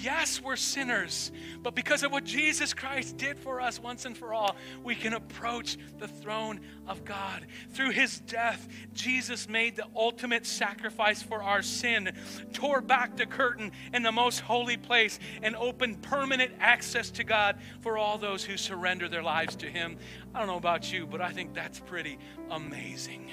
Yes, 0.00 0.40
we're 0.40 0.54
sinners, 0.54 1.32
but 1.60 1.74
because 1.74 2.04
of 2.04 2.12
what 2.12 2.22
Jesus 2.22 2.72
Christ 2.72 3.16
did 3.16 3.36
for 3.36 3.60
us 3.60 3.80
once 3.80 4.04
and 4.04 4.16
for 4.16 4.32
all, 4.32 4.54
we 4.84 4.94
can 4.94 5.12
approach 5.12 5.76
the 5.98 6.06
throne 6.06 6.60
of 6.86 7.04
God. 7.04 7.44
Through 7.70 7.90
his 7.90 8.20
death, 8.20 8.68
Jesus 8.92 9.48
made 9.48 9.74
the 9.74 9.86
ultimate 9.96 10.46
sacrifice 10.46 11.20
for 11.20 11.42
our 11.42 11.62
sin, 11.62 12.12
tore 12.52 12.80
back 12.80 13.16
the 13.16 13.26
curtain 13.26 13.72
in 13.92 14.04
the 14.04 14.12
most 14.12 14.38
holy 14.38 14.76
place, 14.76 15.18
and 15.42 15.56
opened 15.56 16.00
permanent 16.00 16.52
access 16.60 17.10
to 17.12 17.24
God 17.24 17.56
for 17.80 17.98
all 17.98 18.18
those 18.18 18.44
who 18.44 18.56
surrender 18.56 19.08
their 19.08 19.24
lives 19.24 19.56
to 19.56 19.66
him. 19.66 19.98
I 20.32 20.38
don't 20.38 20.46
know 20.46 20.58
about 20.58 20.92
you, 20.92 21.06
but 21.06 21.20
I 21.20 21.32
think 21.32 21.54
that's 21.54 21.80
pretty 21.80 22.18
amazing. 22.50 23.30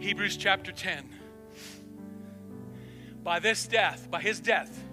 Hebrews 0.00 0.36
chapter 0.36 0.72
10 0.72 1.10
by 3.22 3.40
this 3.40 3.66
death, 3.66 4.08
by 4.08 4.20
his 4.20 4.38
death, 4.38 4.84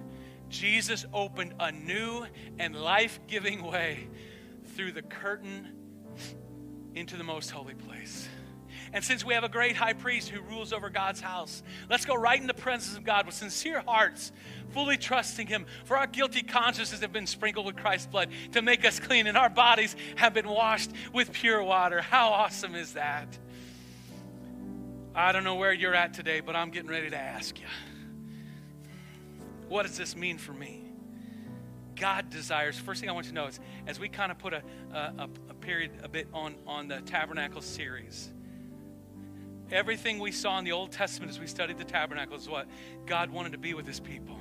Jesus 0.54 1.04
opened 1.12 1.56
a 1.60 1.72
new 1.72 2.28
and 2.60 2.76
life 2.76 3.20
giving 3.28 3.64
way 3.64 4.08
through 4.76 4.92
the 4.92 5.02
curtain 5.02 5.68
into 6.94 7.18
the 7.18 7.24
most 7.24 7.50
holy 7.50 7.74
place. 7.74 8.30
And 8.94 9.04
since 9.04 9.26
we 9.26 9.34
have 9.34 9.44
a 9.44 9.50
great 9.50 9.76
high 9.76 9.94
priest 9.94 10.30
who 10.30 10.42
rules 10.42 10.72
over 10.72 10.92
God's 10.92 11.20
house, 11.20 11.64
let's 11.90 12.06
go 12.06 12.14
right 12.14 12.40
in 12.40 12.46
the 12.46 12.54
presence 12.54 12.96
of 12.96 13.04
God 13.04 13.26
with 13.26 13.34
sincere 13.34 13.82
hearts, 13.82 14.32
fully 14.70 14.96
trusting 14.96 15.48
Him. 15.48 15.66
For 15.86 15.98
our 15.98 16.06
guilty 16.06 16.44
consciences 16.44 17.00
have 17.00 17.12
been 17.12 17.26
sprinkled 17.26 17.66
with 17.66 17.76
Christ's 17.76 18.06
blood 18.06 18.30
to 18.52 18.62
make 18.62 18.86
us 18.86 19.00
clean, 19.00 19.26
and 19.26 19.36
our 19.36 19.50
bodies 19.50 19.96
have 20.18 20.36
been 20.36 20.48
washed 20.48 20.92
with 21.12 21.32
pure 21.32 21.64
water. 21.64 22.00
How 22.00 22.30
awesome 22.30 22.76
is 22.76 22.94
that? 22.94 23.28
I 25.16 25.32
don't 25.32 25.44
know 25.44 25.56
where 25.56 25.74
you're 25.74 25.96
at 25.96 26.14
today, 26.14 26.42
but 26.42 26.56
I'm 26.56 26.70
getting 26.70 26.92
ready 26.92 27.10
to 27.10 27.18
ask 27.18 27.60
you. 27.60 27.66
What 29.74 29.88
does 29.88 29.98
this 29.98 30.16
mean 30.16 30.38
for 30.38 30.54
me? 30.54 30.84
God 31.96 32.30
desires, 32.30 32.78
first 32.78 33.02
thing 33.02 33.10
I 33.10 33.14
want 33.14 33.26
you 33.26 33.32
to 33.32 33.36
know 33.36 33.48
is 33.48 33.60
as 33.88 34.00
we 34.00 34.08
kind 34.08 34.32
of 34.32 34.38
put 34.38 34.54
a, 34.54 34.62
a, 34.94 35.28
a 35.50 35.54
period 35.56 35.90
a 36.04 36.08
bit 36.08 36.28
on, 36.32 36.54
on 36.68 36.88
the 36.88 37.02
tabernacle 37.02 37.64
series, 37.64 38.30
everything 39.72 40.20
we 40.20 40.32
saw 40.32 40.60
in 40.60 40.64
the 40.64 40.74
Old 40.74 40.92
Testament 40.92 41.32
as 41.32 41.40
we 41.40 41.48
studied 41.48 41.80
the 41.80 41.86
tabernacle 41.86 42.38
is 42.38 42.48
what 42.48 42.68
God 43.08 43.32
wanted 43.32 43.54
to 43.54 43.58
be 43.58 43.74
with 43.74 43.88
his 43.88 44.00
people. 44.00 44.38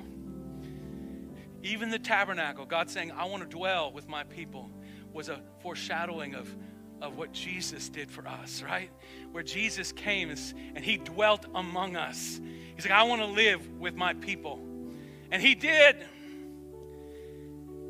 Even 1.63 1.89
the 1.89 1.99
tabernacle, 1.99 2.67
God 2.67 2.91
saying, 2.91 3.11
I 3.13 3.25
want 3.25 3.43
to 3.43 3.49
dwell 3.49 3.91
with 3.91 4.07
my 4.07 4.25
people, 4.25 4.69
was 5.15 5.31
a 5.31 5.41
foreshadowing 5.63 6.35
of, 6.35 6.55
of 7.01 7.17
what 7.17 7.33
Jesus 7.33 7.89
did 7.89 8.11
for 8.11 8.29
us, 8.29 8.63
right? 8.63 8.91
Where 9.31 9.43
Jesus 9.43 9.93
came 9.93 10.29
and 10.29 10.85
he 10.85 10.99
dwelt 10.99 11.47
among 11.55 11.97
us. 11.97 12.39
He's 12.75 12.85
like, 12.85 12.93
I 12.93 13.05
want 13.05 13.23
to 13.23 13.29
live 13.29 13.67
with 13.79 13.95
my 13.95 14.13
people. 14.13 14.69
And 15.33 15.41
he 15.41 15.55
did. 15.55 15.97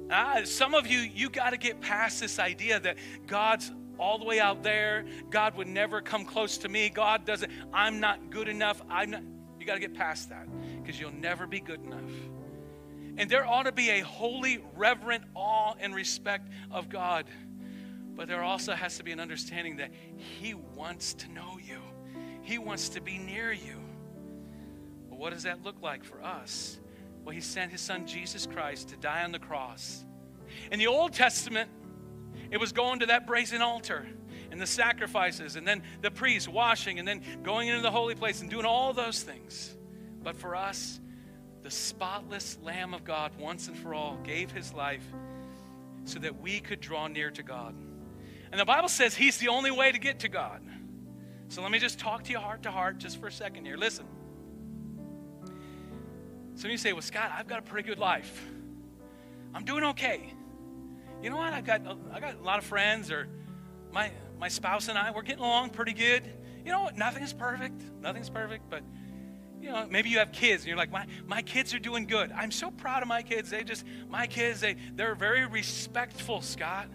Uh, 0.09 0.45
some 0.45 0.74
of 0.74 0.86
you, 0.86 1.01
you 1.01 1.28
got 1.28 1.51
to 1.51 1.57
get 1.57 1.80
past 1.80 2.20
this 2.20 2.38
idea 2.38 2.78
that 2.78 2.99
God's 3.26 3.72
all 3.99 4.16
the 4.16 4.24
way 4.24 4.38
out 4.38 4.62
there. 4.62 5.05
God 5.28 5.57
would 5.57 5.66
never 5.66 6.01
come 6.01 6.24
close 6.24 6.57
to 6.59 6.68
me. 6.68 6.88
God 6.88 7.26
doesn't, 7.26 7.51
I'm 7.72 7.99
not 7.99 8.30
good 8.30 8.49
enough. 8.49 8.80
I'm 8.88 9.11
not, 9.11 9.22
you 9.59 9.66
got 9.66 9.74
to 9.74 9.80
get 9.80 9.93
past 9.93 10.28
that 10.28 10.47
because 10.80 11.01
you'll 11.01 11.11
never 11.11 11.49
be 11.49 11.59
good 11.59 11.82
enough. 11.82 12.11
And 13.16 13.28
there 13.28 13.45
ought 13.45 13.64
to 13.64 13.72
be 13.72 13.90
a 13.90 14.01
holy, 14.03 14.62
reverent 14.76 15.24
awe 15.34 15.74
and 15.80 15.97
respect 15.97 16.49
of 16.70 16.88
God. 16.88 17.26
But 18.14 18.28
there 18.28 18.45
also 18.45 18.72
has 18.72 18.99
to 18.99 19.05
be 19.05 19.11
an 19.11 19.18
understanding 19.18 19.78
that 19.78 19.90
He 20.16 20.55
wants 20.55 21.14
to 21.14 21.32
know 21.32 21.59
you, 21.61 21.80
He 22.43 22.59
wants 22.59 22.90
to 22.90 23.01
be 23.01 23.18
near 23.18 23.51
you. 23.51 23.80
But 25.11 25.18
what 25.18 25.32
does 25.32 25.43
that 25.43 25.64
look 25.64 25.82
like 25.82 26.05
for 26.05 26.22
us? 26.22 26.78
Well, 27.25 27.35
he 27.35 27.41
sent 27.41 27.70
his 27.70 27.81
son 27.81 28.07
Jesus 28.07 28.47
Christ 28.47 28.89
to 28.89 28.97
die 28.97 29.23
on 29.23 29.33
the 29.33 29.39
cross. 29.39 30.05
In 30.70 30.79
the 30.79 30.89
Old 30.89 31.12
Testament, 31.12 31.70
it 32.51 32.59
was 32.59 32.73
going 32.73 33.01
to 33.01 33.07
that 33.07 33.27
brazen 33.27 33.62
altar 33.62 34.07
and 34.51 34.61
the 34.61 34.66
sacrifices, 34.66 35.57
and 35.57 35.66
then 35.66 35.83
the 36.03 36.11
priest 36.11 36.47
washing, 36.47 36.99
and 36.99 37.09
then 37.09 37.23
going 37.43 37.68
into 37.68 37.81
the 37.81 37.91
holy 37.91 38.14
place 38.14 38.43
and 38.43 38.51
doing 38.51 38.66
all 38.66 38.93
those 38.93 39.23
things. 39.23 39.75
But 40.23 40.37
for 40.37 40.55
us, 40.55 41.01
the 41.62 41.70
spotless 41.70 42.59
Lamb 42.62 42.93
of 42.93 43.05
God, 43.05 43.33
once 43.39 43.68
and 43.68 43.77
for 43.77 43.95
all, 43.95 44.18
gave 44.25 44.51
his 44.51 44.75
life 44.75 45.05
so 46.05 46.18
that 46.18 46.43
we 46.43 46.61
could 46.61 46.81
draw 46.81 47.07
near 47.07 47.31
to 47.31 47.43
God. 47.43 47.75
And 48.51 48.61
the 48.61 48.64
Bible 48.66 48.89
says 48.89 49.14
he's 49.14 49.39
the 49.39 49.49
only 49.49 49.70
way 49.70 49.91
to 49.91 49.99
get 49.99 50.20
to 50.20 50.29
God. 50.29 50.61
So 51.49 51.62
let 51.62 51.70
me 51.70 51.79
just 51.79 51.99
talk 51.99 52.25
to 52.25 52.31
you 52.31 52.39
heart 52.39 52.64
to 52.64 52.70
heart 52.70 52.99
just 52.99 53.18
for 53.18 53.29
a 53.29 53.33
second 53.33 53.64
here. 53.64 53.77
Listen. 53.77 54.07
Some 56.55 56.67
of 56.67 56.73
you 56.73 56.79
say, 56.79 56.93
Well, 56.93 57.03
Scott, 57.03 57.33
I've 57.35 57.47
got 57.47 57.59
a 57.59 57.63
pretty 57.63 57.89
good 57.89 57.99
life. 57.99 58.47
I'm 59.55 59.65
doing 59.65 59.85
okay. 59.85 60.33
You 61.23 61.31
know 61.31 61.37
what? 61.37 61.53
I've 61.53 61.65
got, 61.65 61.83
I 62.13 62.21
got 62.21 62.37
a 62.41 62.43
lot 62.43 62.59
of 62.59 62.65
friends, 62.65 63.11
or 63.11 63.29
my, 63.93 64.11
my 64.39 64.49
spouse 64.49 64.89
and 64.89 64.99
I, 64.99 65.11
we're 65.11 65.23
getting 65.23 65.45
along 65.45 65.71
pretty 65.71 65.93
good. 65.93 66.25
You 66.65 66.73
know 66.73 66.83
what? 66.83 66.97
Nothing's 66.97 67.33
perfect. 67.33 67.83
Nothing's 68.01 68.31
perfect, 68.31 68.69
but 68.71 68.83
you 69.63 69.71
know, 69.71 69.87
maybe 69.89 70.11
you 70.11 70.19
have 70.19 70.33
kids 70.33 70.63
and 70.63 70.69
you're 70.69 70.77
like, 70.77 70.91
my, 70.91 71.07
my 71.27 71.41
kids 71.41 71.73
are 71.73 71.79
doing 71.79 72.07
good. 72.07 72.33
I'm 72.33 72.51
so 72.51 72.73
proud 72.73 73.03
of 73.03 73.09
my 73.09 73.23
kids. 73.23 73.51
They 73.51 73.63
just, 73.63 73.85
my 74.09 74.27
kids, 74.27 74.61
they, 74.61 74.75
they're 74.95 75.15
very 75.15 75.47
respectful, 75.47 76.41
Scott. 76.41 76.89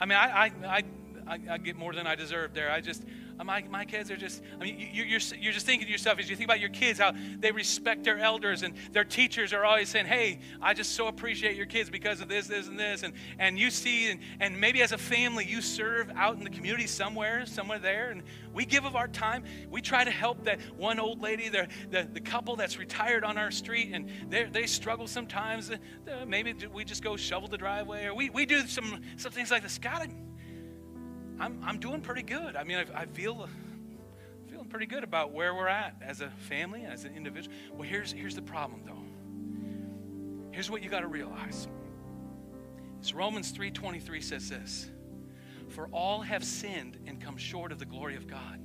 I 0.00 0.06
mean, 0.06 0.18
I, 0.18 0.52
I, 0.64 0.82
I, 1.28 1.38
I 1.48 1.58
get 1.58 1.76
more 1.76 1.94
than 1.94 2.08
I 2.08 2.16
deserve 2.16 2.54
there. 2.54 2.72
I 2.72 2.80
just, 2.80 3.04
my, 3.44 3.62
my 3.70 3.84
kids 3.84 4.10
are 4.10 4.16
just, 4.16 4.42
I 4.60 4.64
mean, 4.64 4.78
you, 4.78 5.04
you're, 5.04 5.20
you're 5.40 5.52
just 5.52 5.66
thinking 5.66 5.86
to 5.86 5.92
yourself 5.92 6.18
as 6.18 6.28
you 6.28 6.36
think 6.36 6.46
about 6.46 6.60
your 6.60 6.70
kids, 6.70 6.98
how 6.98 7.12
they 7.38 7.52
respect 7.52 8.04
their 8.04 8.18
elders 8.18 8.62
and 8.62 8.74
their 8.92 9.04
teachers 9.04 9.52
are 9.52 9.64
always 9.64 9.88
saying, 9.88 10.06
hey, 10.06 10.40
I 10.60 10.74
just 10.74 10.92
so 10.92 11.06
appreciate 11.06 11.56
your 11.56 11.66
kids 11.66 11.90
because 11.90 12.20
of 12.20 12.28
this, 12.28 12.46
this, 12.46 12.68
and 12.68 12.78
this. 12.78 13.02
And, 13.02 13.14
and 13.38 13.58
you 13.58 13.70
see, 13.70 14.10
and, 14.10 14.20
and 14.40 14.60
maybe 14.60 14.82
as 14.82 14.92
a 14.92 14.98
family, 14.98 15.44
you 15.44 15.60
serve 15.60 16.10
out 16.16 16.36
in 16.36 16.44
the 16.44 16.50
community 16.50 16.86
somewhere, 16.86 17.46
somewhere 17.46 17.78
there. 17.78 18.10
And 18.10 18.22
we 18.52 18.64
give 18.64 18.84
of 18.84 18.96
our 18.96 19.08
time. 19.08 19.44
We 19.70 19.80
try 19.80 20.04
to 20.04 20.10
help 20.10 20.44
that 20.44 20.60
one 20.76 21.00
old 21.00 21.20
lady, 21.20 21.48
the, 21.48 21.68
the, 21.90 22.08
the 22.12 22.20
couple 22.20 22.56
that's 22.56 22.78
retired 22.78 23.24
on 23.24 23.38
our 23.38 23.50
street, 23.50 23.90
and 23.92 24.08
they 24.30 24.66
struggle 24.66 25.06
sometimes. 25.06 25.70
Uh, 25.70 25.78
maybe 26.26 26.54
we 26.72 26.84
just 26.84 27.02
go 27.02 27.16
shovel 27.16 27.48
the 27.48 27.58
driveway, 27.58 28.06
or 28.06 28.14
we, 28.14 28.30
we 28.30 28.46
do 28.46 28.66
some, 28.66 29.00
some 29.16 29.32
things 29.32 29.50
like 29.50 29.62
this. 29.62 29.78
God, 29.78 30.10
I'm, 31.38 31.58
I'm 31.64 31.78
doing 31.78 32.00
pretty 32.00 32.22
good. 32.22 32.56
I 32.56 32.64
mean, 32.64 32.78
I, 32.78 33.02
I 33.02 33.06
feel 33.06 33.48
feeling 34.48 34.68
pretty 34.68 34.86
good 34.86 35.04
about 35.04 35.32
where 35.32 35.54
we're 35.54 35.68
at 35.68 35.96
as 36.02 36.20
a 36.20 36.30
family, 36.30 36.84
as 36.84 37.04
an 37.04 37.14
individual. 37.16 37.54
Well, 37.72 37.88
here's, 37.88 38.12
here's 38.12 38.34
the 38.34 38.42
problem, 38.42 38.82
though. 38.84 40.52
Here's 40.52 40.70
what 40.70 40.82
you 40.82 40.90
got 40.90 41.00
to 41.00 41.08
realize. 41.08 41.68
It's 43.00 43.14
Romans 43.14 43.52
3.23 43.52 44.22
says 44.22 44.48
this. 44.50 44.90
For 45.70 45.86
all 45.86 46.20
have 46.20 46.44
sinned 46.44 46.98
and 47.06 47.20
come 47.20 47.38
short 47.38 47.72
of 47.72 47.78
the 47.78 47.86
glory 47.86 48.14
of 48.14 48.26
God. 48.26 48.60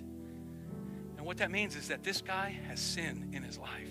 And 1.18 1.26
what 1.26 1.38
that 1.38 1.52
means 1.52 1.76
is 1.76 1.88
that 1.88 2.04
this 2.04 2.22
guy 2.22 2.60
has 2.68 2.80
sin 2.82 3.30
in 3.32 3.44
his 3.44 3.58
life. 3.58 3.90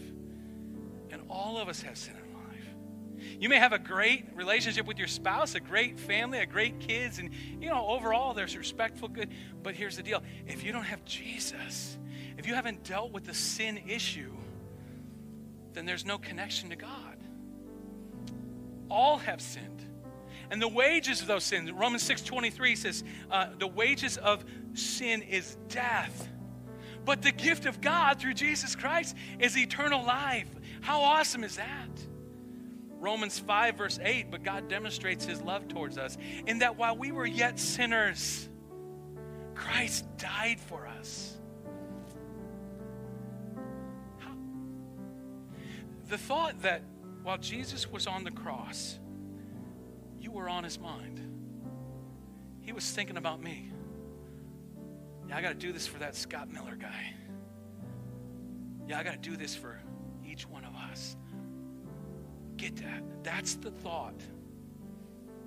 And 1.10 1.22
all 1.30 1.56
of 1.58 1.68
us 1.68 1.80
have 1.80 1.96
sin 1.96 2.14
you 3.38 3.48
may 3.48 3.58
have 3.58 3.72
a 3.72 3.78
great 3.78 4.26
relationship 4.34 4.86
with 4.86 4.98
your 4.98 5.08
spouse, 5.08 5.54
a 5.54 5.60
great 5.60 5.98
family, 5.98 6.38
a 6.38 6.46
great 6.46 6.80
kids, 6.80 7.18
and 7.18 7.30
you 7.60 7.68
know, 7.68 7.86
overall 7.88 8.34
there's 8.34 8.56
respectful 8.56 9.08
good. 9.08 9.30
But 9.62 9.74
here's 9.74 9.96
the 9.96 10.02
deal 10.02 10.22
if 10.46 10.64
you 10.64 10.72
don't 10.72 10.84
have 10.84 11.04
Jesus, 11.04 11.98
if 12.38 12.46
you 12.46 12.54
haven't 12.54 12.84
dealt 12.84 13.12
with 13.12 13.24
the 13.24 13.34
sin 13.34 13.80
issue, 13.88 14.32
then 15.72 15.86
there's 15.86 16.04
no 16.04 16.18
connection 16.18 16.70
to 16.70 16.76
God. 16.76 17.16
All 18.90 19.18
have 19.18 19.40
sinned. 19.40 19.84
And 20.50 20.62
the 20.62 20.68
wages 20.68 21.20
of 21.20 21.26
those 21.26 21.44
sins, 21.44 21.70
Romans 21.72 22.08
6.23 22.08 22.76
says, 22.76 23.04
uh, 23.30 23.48
the 23.58 23.66
wages 23.66 24.16
of 24.16 24.44
sin 24.74 25.22
is 25.22 25.56
death. 25.68 26.28
But 27.04 27.22
the 27.22 27.32
gift 27.32 27.66
of 27.66 27.80
God 27.80 28.20
through 28.20 28.34
Jesus 28.34 28.74
Christ 28.74 29.16
is 29.38 29.56
eternal 29.56 30.04
life. 30.04 30.48
How 30.80 31.00
awesome 31.00 31.44
is 31.44 31.56
that? 31.56 31.88
Romans 33.06 33.38
5, 33.38 33.76
verse 33.76 34.00
8, 34.02 34.32
but 34.32 34.42
God 34.42 34.66
demonstrates 34.68 35.24
his 35.24 35.40
love 35.40 35.68
towards 35.68 35.96
us 35.96 36.18
in 36.48 36.58
that 36.58 36.76
while 36.76 36.96
we 36.96 37.12
were 37.12 37.24
yet 37.24 37.56
sinners, 37.56 38.48
Christ 39.54 40.04
died 40.18 40.58
for 40.58 40.88
us. 40.88 41.36
How? 44.18 44.32
The 46.08 46.18
thought 46.18 46.62
that 46.62 46.82
while 47.22 47.38
Jesus 47.38 47.88
was 47.88 48.08
on 48.08 48.24
the 48.24 48.32
cross, 48.32 48.98
you 50.20 50.32
were 50.32 50.48
on 50.48 50.64
his 50.64 50.80
mind. 50.80 51.20
He 52.62 52.72
was 52.72 52.90
thinking 52.90 53.18
about 53.18 53.40
me. 53.40 53.70
Yeah, 55.28 55.36
I 55.36 55.42
got 55.42 55.50
to 55.50 55.54
do 55.54 55.72
this 55.72 55.86
for 55.86 56.00
that 56.00 56.16
Scott 56.16 56.52
Miller 56.52 56.74
guy. 56.74 57.14
Yeah, 58.88 58.98
I 58.98 59.04
got 59.04 59.22
to 59.22 59.30
do 59.30 59.36
this 59.36 59.54
for 59.54 59.80
each 60.28 60.48
one. 60.48 60.65
Get 62.66 62.76
that. 62.78 63.02
That's 63.22 63.54
the 63.54 63.70
thought. 63.70 64.20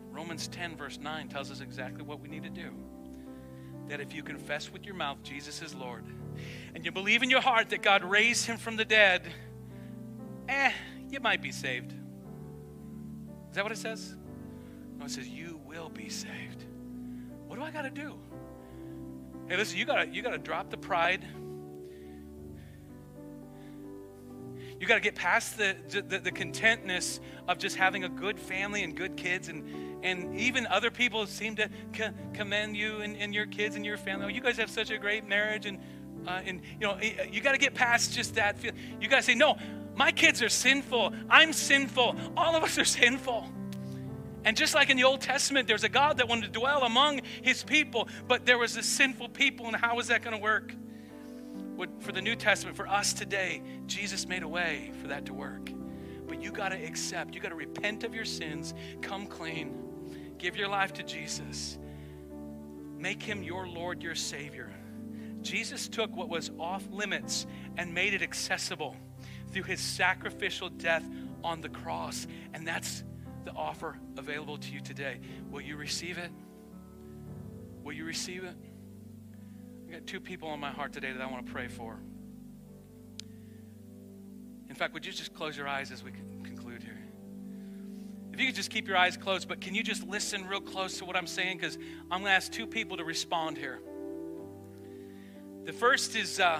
Romans 0.09 0.47
10, 0.47 0.77
verse 0.77 0.97
9 0.97 1.27
tells 1.27 1.51
us 1.51 1.59
exactly 1.59 2.01
what 2.01 2.21
we 2.21 2.29
need 2.29 2.43
to 2.43 2.49
do. 2.49 2.71
That 3.89 3.99
if 3.99 4.13
you 4.13 4.23
confess 4.23 4.71
with 4.71 4.85
your 4.85 4.95
mouth 4.95 5.21
Jesus 5.21 5.61
is 5.61 5.75
Lord, 5.75 6.05
and 6.73 6.85
you 6.85 6.93
believe 6.93 7.21
in 7.21 7.29
your 7.29 7.41
heart 7.41 7.71
that 7.71 7.81
God 7.81 8.05
raised 8.05 8.45
him 8.45 8.55
from 8.55 8.77
the 8.77 8.85
dead, 8.85 9.27
eh, 10.47 10.71
you 11.09 11.19
might 11.19 11.41
be 11.41 11.51
saved. 11.51 11.91
Is 13.49 13.55
that 13.55 13.65
what 13.65 13.73
it 13.73 13.79
says? 13.79 14.15
No, 14.97 15.03
it 15.03 15.11
says, 15.11 15.27
You 15.27 15.59
will 15.65 15.89
be 15.89 16.07
saved. 16.07 16.63
What 17.47 17.57
do 17.57 17.63
I 17.65 17.71
got 17.71 17.81
to 17.81 17.89
do? 17.89 18.17
Hey, 19.49 19.57
listen, 19.57 19.77
you 19.77 19.83
got 19.83 20.05
to 20.05 20.07
you 20.07 20.21
got 20.21 20.31
to 20.31 20.37
drop 20.37 20.69
the 20.69 20.77
pride. 20.77 21.25
You 24.79 24.87
got 24.87 24.95
to 24.95 25.01
get 25.01 25.15
past 25.15 25.57
the, 25.57 25.75
the, 25.89 26.19
the, 26.19 26.31
contentness 26.31 27.19
of 27.49 27.57
just 27.57 27.75
having 27.75 28.05
a 28.05 28.09
good 28.09 28.39
family 28.39 28.83
and 28.83 28.95
good 28.95 29.17
kids. 29.17 29.49
And, 29.49 30.05
and 30.05 30.39
even 30.39 30.65
other 30.67 30.89
people 30.89 31.25
seem 31.27 31.57
to 31.57 31.69
co- 31.91 32.11
commend 32.33 32.77
you 32.77 32.97
and, 32.97 33.17
and 33.17 33.33
your 33.33 33.45
kids 33.45 33.75
and 33.75 33.85
your 33.85 33.97
family. 33.97 34.25
Oh, 34.25 34.29
you 34.29 34.39
guys 34.39 34.55
have 34.57 34.69
such 34.69 34.89
a 34.89 34.97
great 34.97 35.27
marriage. 35.27 35.65
And, 35.65 35.79
uh, 36.25 36.41
and 36.45 36.61
you 36.79 36.87
know, 36.87 36.97
you 37.29 37.41
got 37.41 37.51
to 37.51 37.57
get 37.57 37.73
past 37.73 38.13
just 38.13 38.35
that. 38.35 38.55
You 39.01 39.09
got 39.09 39.17
to 39.17 39.23
say, 39.23 39.35
no, 39.35 39.57
my 39.95 40.13
kids 40.13 40.41
are 40.41 40.49
sinful. 40.49 41.13
I'm 41.29 41.51
sinful. 41.51 42.15
All 42.37 42.55
of 42.55 42.63
us 42.63 42.77
are 42.77 42.85
sinful. 42.85 43.49
And 44.45 44.55
just 44.55 44.73
like 44.73 44.89
in 44.89 44.95
the 44.95 45.03
Old 45.03 45.19
Testament, 45.19 45.67
there's 45.67 45.83
a 45.83 45.89
God 45.89 46.17
that 46.17 46.29
wanted 46.29 46.53
to 46.53 46.59
dwell 46.59 46.83
among 46.83 47.21
his 47.41 47.63
people, 47.63 48.07
but 48.27 48.45
there 48.45 48.57
was 48.57 48.77
a 48.77 48.83
sinful 48.83 49.29
people, 49.29 49.67
and 49.67 49.75
how 49.75 49.99
is 49.99 50.07
that 50.07 50.21
going 50.21 50.35
to 50.35 50.41
work? 50.41 50.73
For 51.99 52.11
the 52.11 52.21
New 52.21 52.35
Testament, 52.35 52.75
for 52.75 52.87
us 52.87 53.13
today, 53.13 53.61
Jesus 53.87 54.27
made 54.27 54.43
a 54.43 54.47
way 54.47 54.91
for 55.01 55.07
that 55.07 55.25
to 55.27 55.33
work. 55.33 55.71
But 56.27 56.41
you 56.41 56.51
got 56.51 56.69
to 56.69 56.75
accept, 56.75 57.33
you 57.33 57.39
got 57.39 57.49
to 57.49 57.55
repent 57.55 58.03
of 58.03 58.13
your 58.13 58.25
sins, 58.25 58.73
come 59.01 59.25
clean, 59.25 60.35
give 60.37 60.57
your 60.57 60.67
life 60.67 60.93
to 60.93 61.03
Jesus, 61.03 61.77
make 62.97 63.23
him 63.23 63.43
your 63.43 63.67
Lord, 63.67 64.03
your 64.03 64.15
Savior. 64.15 64.71
Jesus 65.41 65.87
took 65.87 66.13
what 66.15 66.27
was 66.27 66.51
off 66.59 66.85
limits 66.91 67.47
and 67.77 67.93
made 67.93 68.13
it 68.13 68.21
accessible 68.21 68.95
through 69.51 69.63
his 69.63 69.79
sacrificial 69.79 70.69
death 70.69 71.03
on 71.43 71.61
the 71.61 71.69
cross. 71.69 72.27
And 72.53 72.67
that's 72.67 73.03
the 73.45 73.51
offer 73.53 73.97
available 74.17 74.57
to 74.57 74.71
you 74.71 74.81
today. 74.81 75.19
Will 75.49 75.61
you 75.61 75.77
receive 75.77 76.17
it? 76.17 76.31
Will 77.83 77.93
you 77.93 78.03
receive 78.03 78.43
it? 78.43 78.55
I 79.89 79.93
got 79.93 80.05
two 80.05 80.19
people 80.19 80.49
on 80.49 80.59
my 80.59 80.69
heart 80.69 80.93
today 80.93 81.11
that 81.11 81.19
I 81.19 81.25
want 81.25 81.47
to 81.47 81.51
pray 81.51 81.67
for. 81.67 81.97
In 84.69 84.75
fact, 84.75 84.93
would 84.93 85.03
you 85.03 85.11
just 85.11 85.33
close 85.33 85.57
your 85.57 85.67
eyes 85.67 85.91
as 85.91 86.03
we 86.03 86.11
conclude 86.43 86.83
here? 86.83 86.99
If 88.31 88.39
you 88.39 88.45
could 88.45 88.55
just 88.55 88.69
keep 88.69 88.87
your 88.87 88.97
eyes 88.97 89.17
closed, 89.17 89.47
but 89.47 89.61
can 89.61 89.73
you 89.73 89.81
just 89.81 90.07
listen 90.07 90.47
real 90.47 90.61
close 90.61 90.99
to 90.99 91.05
what 91.05 91.15
I'm 91.15 91.25
saying? 91.25 91.57
Because 91.57 91.77
I'm 92.11 92.21
going 92.21 92.25
to 92.25 92.31
ask 92.31 92.51
two 92.51 92.67
people 92.67 92.97
to 92.97 93.03
respond 93.03 93.57
here. 93.57 93.79
The 95.65 95.73
first 95.73 96.15
is 96.15 96.39
uh, 96.39 96.59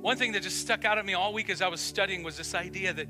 one 0.00 0.16
thing 0.16 0.30
that 0.32 0.44
just 0.44 0.60
stuck 0.60 0.84
out 0.84 0.98
at 0.98 1.04
me 1.04 1.14
all 1.14 1.32
week 1.32 1.50
as 1.50 1.62
I 1.62 1.68
was 1.68 1.80
studying 1.80 2.22
was 2.22 2.36
this 2.36 2.54
idea 2.54 2.92
that 2.92 3.08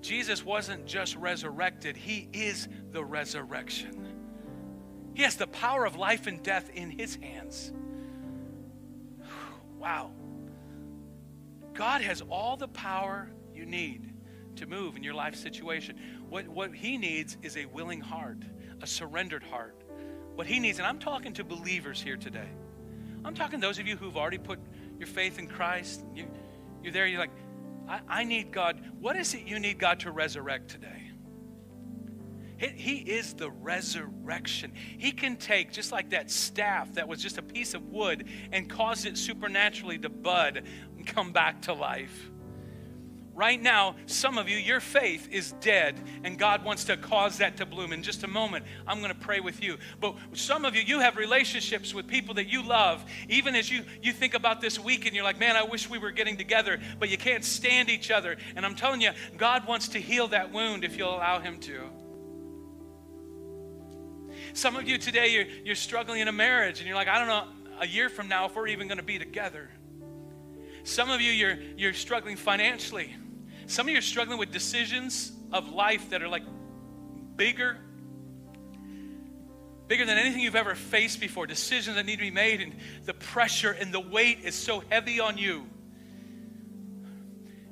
Jesus 0.00 0.44
wasn't 0.44 0.86
just 0.86 1.16
resurrected, 1.16 1.96
He 1.96 2.28
is 2.32 2.68
the 2.92 3.04
resurrection. 3.04 4.09
He 5.14 5.22
has 5.22 5.36
the 5.36 5.46
power 5.46 5.84
of 5.84 5.96
life 5.96 6.26
and 6.26 6.42
death 6.42 6.70
in 6.74 6.90
His 6.90 7.16
hands. 7.16 7.72
Wow. 9.78 10.12
God 11.74 12.02
has 12.02 12.20
all 12.22 12.56
the 12.56 12.68
power 12.68 13.30
you 13.54 13.64
need 13.64 14.12
to 14.56 14.66
move 14.66 14.96
in 14.96 15.02
your 15.02 15.14
life 15.14 15.34
situation. 15.34 15.96
What, 16.28 16.46
what 16.48 16.74
He 16.74 16.98
needs 16.98 17.36
is 17.42 17.56
a 17.56 17.64
willing 17.66 18.00
heart, 18.00 18.38
a 18.82 18.86
surrendered 18.86 19.42
heart. 19.42 19.82
What 20.34 20.46
He 20.46 20.58
needs, 20.58 20.78
and 20.78 20.86
I'm 20.86 20.98
talking 20.98 21.32
to 21.34 21.44
believers 21.44 22.00
here 22.00 22.16
today. 22.16 22.48
I'm 23.24 23.34
talking 23.34 23.60
to 23.60 23.66
those 23.66 23.78
of 23.78 23.86
you 23.86 23.96
who've 23.96 24.16
already 24.16 24.38
put 24.38 24.58
your 24.98 25.06
faith 25.06 25.38
in 25.38 25.46
Christ. 25.46 26.04
You, 26.14 26.26
you're 26.82 26.92
there, 26.92 27.06
you're 27.06 27.20
like, 27.20 27.30
I, 27.88 28.00
I 28.08 28.24
need 28.24 28.52
God. 28.52 28.80
What 29.00 29.16
is 29.16 29.34
it 29.34 29.42
you 29.42 29.58
need 29.58 29.78
God 29.78 30.00
to 30.00 30.10
resurrect 30.10 30.68
today? 30.68 31.09
He 32.60 32.98
is 32.98 33.32
the 33.32 33.50
resurrection. 33.50 34.72
He 34.98 35.12
can 35.12 35.36
take, 35.36 35.72
just 35.72 35.92
like 35.92 36.10
that 36.10 36.30
staff 36.30 36.94
that 36.94 37.08
was 37.08 37.22
just 37.22 37.38
a 37.38 37.42
piece 37.42 37.72
of 37.72 37.88
wood, 37.88 38.28
and 38.52 38.68
cause 38.68 39.06
it 39.06 39.16
supernaturally 39.16 39.98
to 39.98 40.10
bud 40.10 40.64
and 40.96 41.06
come 41.06 41.32
back 41.32 41.62
to 41.62 41.72
life. 41.72 42.30
Right 43.32 43.62
now, 43.62 43.96
some 44.04 44.36
of 44.36 44.50
you, 44.50 44.58
your 44.58 44.80
faith 44.80 45.26
is 45.30 45.52
dead, 45.60 45.98
and 46.24 46.38
God 46.38 46.62
wants 46.62 46.84
to 46.84 46.98
cause 46.98 47.38
that 47.38 47.56
to 47.56 47.64
bloom. 47.64 47.94
In 47.94 48.02
just 48.02 48.22
a 48.22 48.28
moment, 48.28 48.66
I'm 48.86 48.98
going 48.98 49.14
to 49.14 49.18
pray 49.18 49.40
with 49.40 49.62
you. 49.62 49.78
But 49.98 50.16
some 50.34 50.66
of 50.66 50.76
you, 50.76 50.82
you 50.82 51.00
have 51.00 51.16
relationships 51.16 51.94
with 51.94 52.06
people 52.06 52.34
that 52.34 52.48
you 52.48 52.62
love. 52.62 53.02
Even 53.30 53.54
as 53.54 53.70
you, 53.70 53.84
you 54.02 54.12
think 54.12 54.34
about 54.34 54.60
this 54.60 54.78
week 54.78 55.06
and 55.06 55.14
you're 55.14 55.24
like, 55.24 55.38
man, 55.38 55.56
I 55.56 55.62
wish 55.62 55.88
we 55.88 55.96
were 55.96 56.10
getting 56.10 56.36
together, 56.36 56.80
but 56.98 57.08
you 57.08 57.16
can't 57.16 57.42
stand 57.42 57.88
each 57.88 58.10
other. 58.10 58.36
And 58.56 58.66
I'm 58.66 58.74
telling 58.74 59.00
you, 59.00 59.12
God 59.38 59.66
wants 59.66 59.88
to 59.88 59.98
heal 59.98 60.28
that 60.28 60.52
wound 60.52 60.84
if 60.84 60.98
you'll 60.98 61.14
allow 61.14 61.38
Him 61.38 61.58
to. 61.60 61.88
Some 64.52 64.76
of 64.76 64.88
you 64.88 64.98
today, 64.98 65.32
you're, 65.32 65.46
you're 65.64 65.74
struggling 65.74 66.20
in 66.20 66.28
a 66.28 66.32
marriage, 66.32 66.78
and 66.78 66.86
you're 66.86 66.96
like, 66.96 67.08
I 67.08 67.18
don't 67.18 67.28
know, 67.28 67.44
a 67.80 67.86
year 67.86 68.08
from 68.08 68.28
now, 68.28 68.46
if 68.46 68.54
we're 68.54 68.68
even 68.68 68.88
going 68.88 68.98
to 68.98 69.04
be 69.04 69.18
together. 69.18 69.70
Some 70.84 71.10
of 71.10 71.20
you, 71.20 71.32
you're, 71.32 71.58
you're 71.76 71.94
struggling 71.94 72.36
financially. 72.36 73.14
Some 73.66 73.86
of 73.86 73.92
you 73.92 73.98
are 73.98 74.02
struggling 74.02 74.38
with 74.38 74.50
decisions 74.50 75.32
of 75.52 75.70
life 75.70 76.10
that 76.10 76.22
are 76.22 76.28
like 76.28 76.42
bigger, 77.36 77.78
bigger 79.86 80.04
than 80.04 80.18
anything 80.18 80.40
you've 80.40 80.56
ever 80.56 80.74
faced 80.74 81.20
before, 81.20 81.46
decisions 81.46 81.96
that 81.96 82.06
need 82.06 82.16
to 82.16 82.22
be 82.22 82.30
made, 82.30 82.60
and 82.60 82.74
the 83.04 83.14
pressure 83.14 83.72
and 83.72 83.92
the 83.92 84.00
weight 84.00 84.40
is 84.44 84.54
so 84.54 84.82
heavy 84.90 85.20
on 85.20 85.38
you 85.38 85.66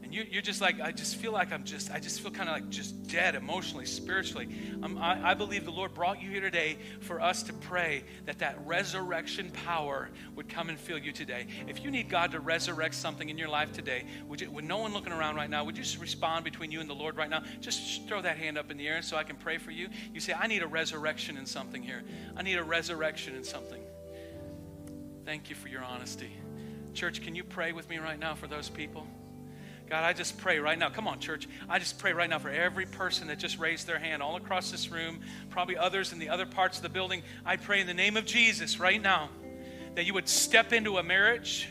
and 0.08 0.14
you, 0.14 0.24
you're 0.30 0.40
just 0.40 0.62
like, 0.62 0.80
I 0.80 0.90
just 0.90 1.16
feel 1.16 1.32
like 1.32 1.52
I'm 1.52 1.64
just, 1.64 1.90
I 1.90 2.00
just 2.00 2.22
feel 2.22 2.30
kind 2.30 2.48
of 2.48 2.54
like 2.54 2.70
just 2.70 3.08
dead 3.08 3.34
emotionally, 3.34 3.84
spiritually. 3.84 4.48
Um, 4.82 4.96
I, 4.96 5.32
I 5.32 5.34
believe 5.34 5.66
the 5.66 5.70
Lord 5.70 5.92
brought 5.92 6.22
you 6.22 6.30
here 6.30 6.40
today 6.40 6.78
for 7.00 7.20
us 7.20 7.42
to 7.42 7.52
pray 7.52 8.04
that 8.24 8.38
that 8.38 8.58
resurrection 8.64 9.50
power 9.50 10.08
would 10.34 10.48
come 10.48 10.70
and 10.70 10.80
fill 10.80 10.96
you 10.96 11.12
today. 11.12 11.46
If 11.66 11.84
you 11.84 11.90
need 11.90 12.08
God 12.08 12.32
to 12.32 12.40
resurrect 12.40 12.94
something 12.94 13.28
in 13.28 13.36
your 13.36 13.50
life 13.50 13.70
today, 13.72 14.06
would 14.26 14.40
you, 14.40 14.50
with 14.50 14.64
no 14.64 14.78
one 14.78 14.94
looking 14.94 15.12
around 15.12 15.36
right 15.36 15.50
now, 15.50 15.62
would 15.64 15.76
you 15.76 15.82
just 15.82 16.00
respond 16.00 16.42
between 16.42 16.70
you 16.70 16.80
and 16.80 16.88
the 16.88 16.94
Lord 16.94 17.18
right 17.18 17.28
now? 17.28 17.42
Just 17.60 18.08
throw 18.08 18.22
that 18.22 18.38
hand 18.38 18.56
up 18.56 18.70
in 18.70 18.78
the 18.78 18.88
air 18.88 19.02
so 19.02 19.18
I 19.18 19.24
can 19.24 19.36
pray 19.36 19.58
for 19.58 19.72
you. 19.72 19.90
You 20.14 20.20
say, 20.20 20.32
I 20.32 20.46
need 20.46 20.62
a 20.62 20.66
resurrection 20.66 21.36
in 21.36 21.44
something 21.44 21.82
here. 21.82 22.02
I 22.34 22.40
need 22.40 22.56
a 22.56 22.64
resurrection 22.64 23.34
in 23.34 23.44
something. 23.44 23.82
Thank 25.26 25.50
you 25.50 25.54
for 25.54 25.68
your 25.68 25.84
honesty. 25.84 26.32
Church, 26.94 27.20
can 27.20 27.34
you 27.34 27.44
pray 27.44 27.72
with 27.72 27.90
me 27.90 27.98
right 27.98 28.18
now 28.18 28.34
for 28.34 28.46
those 28.46 28.70
people? 28.70 29.06
God, 29.88 30.04
I 30.04 30.12
just 30.12 30.36
pray 30.36 30.58
right 30.58 30.78
now. 30.78 30.90
Come 30.90 31.08
on, 31.08 31.18
church. 31.18 31.48
I 31.68 31.78
just 31.78 31.98
pray 31.98 32.12
right 32.12 32.28
now 32.28 32.38
for 32.38 32.50
every 32.50 32.84
person 32.84 33.28
that 33.28 33.38
just 33.38 33.58
raised 33.58 33.86
their 33.86 33.98
hand 33.98 34.22
all 34.22 34.36
across 34.36 34.70
this 34.70 34.90
room, 34.90 35.20
probably 35.48 35.78
others 35.78 36.12
in 36.12 36.18
the 36.18 36.28
other 36.28 36.44
parts 36.44 36.76
of 36.76 36.82
the 36.82 36.90
building. 36.90 37.22
I 37.46 37.56
pray 37.56 37.80
in 37.80 37.86
the 37.86 37.94
name 37.94 38.16
of 38.16 38.26
Jesus 38.26 38.78
right 38.78 39.00
now 39.00 39.30
that 39.94 40.04
you 40.04 40.12
would 40.12 40.28
step 40.28 40.74
into 40.74 40.98
a 40.98 41.02
marriage, 41.02 41.68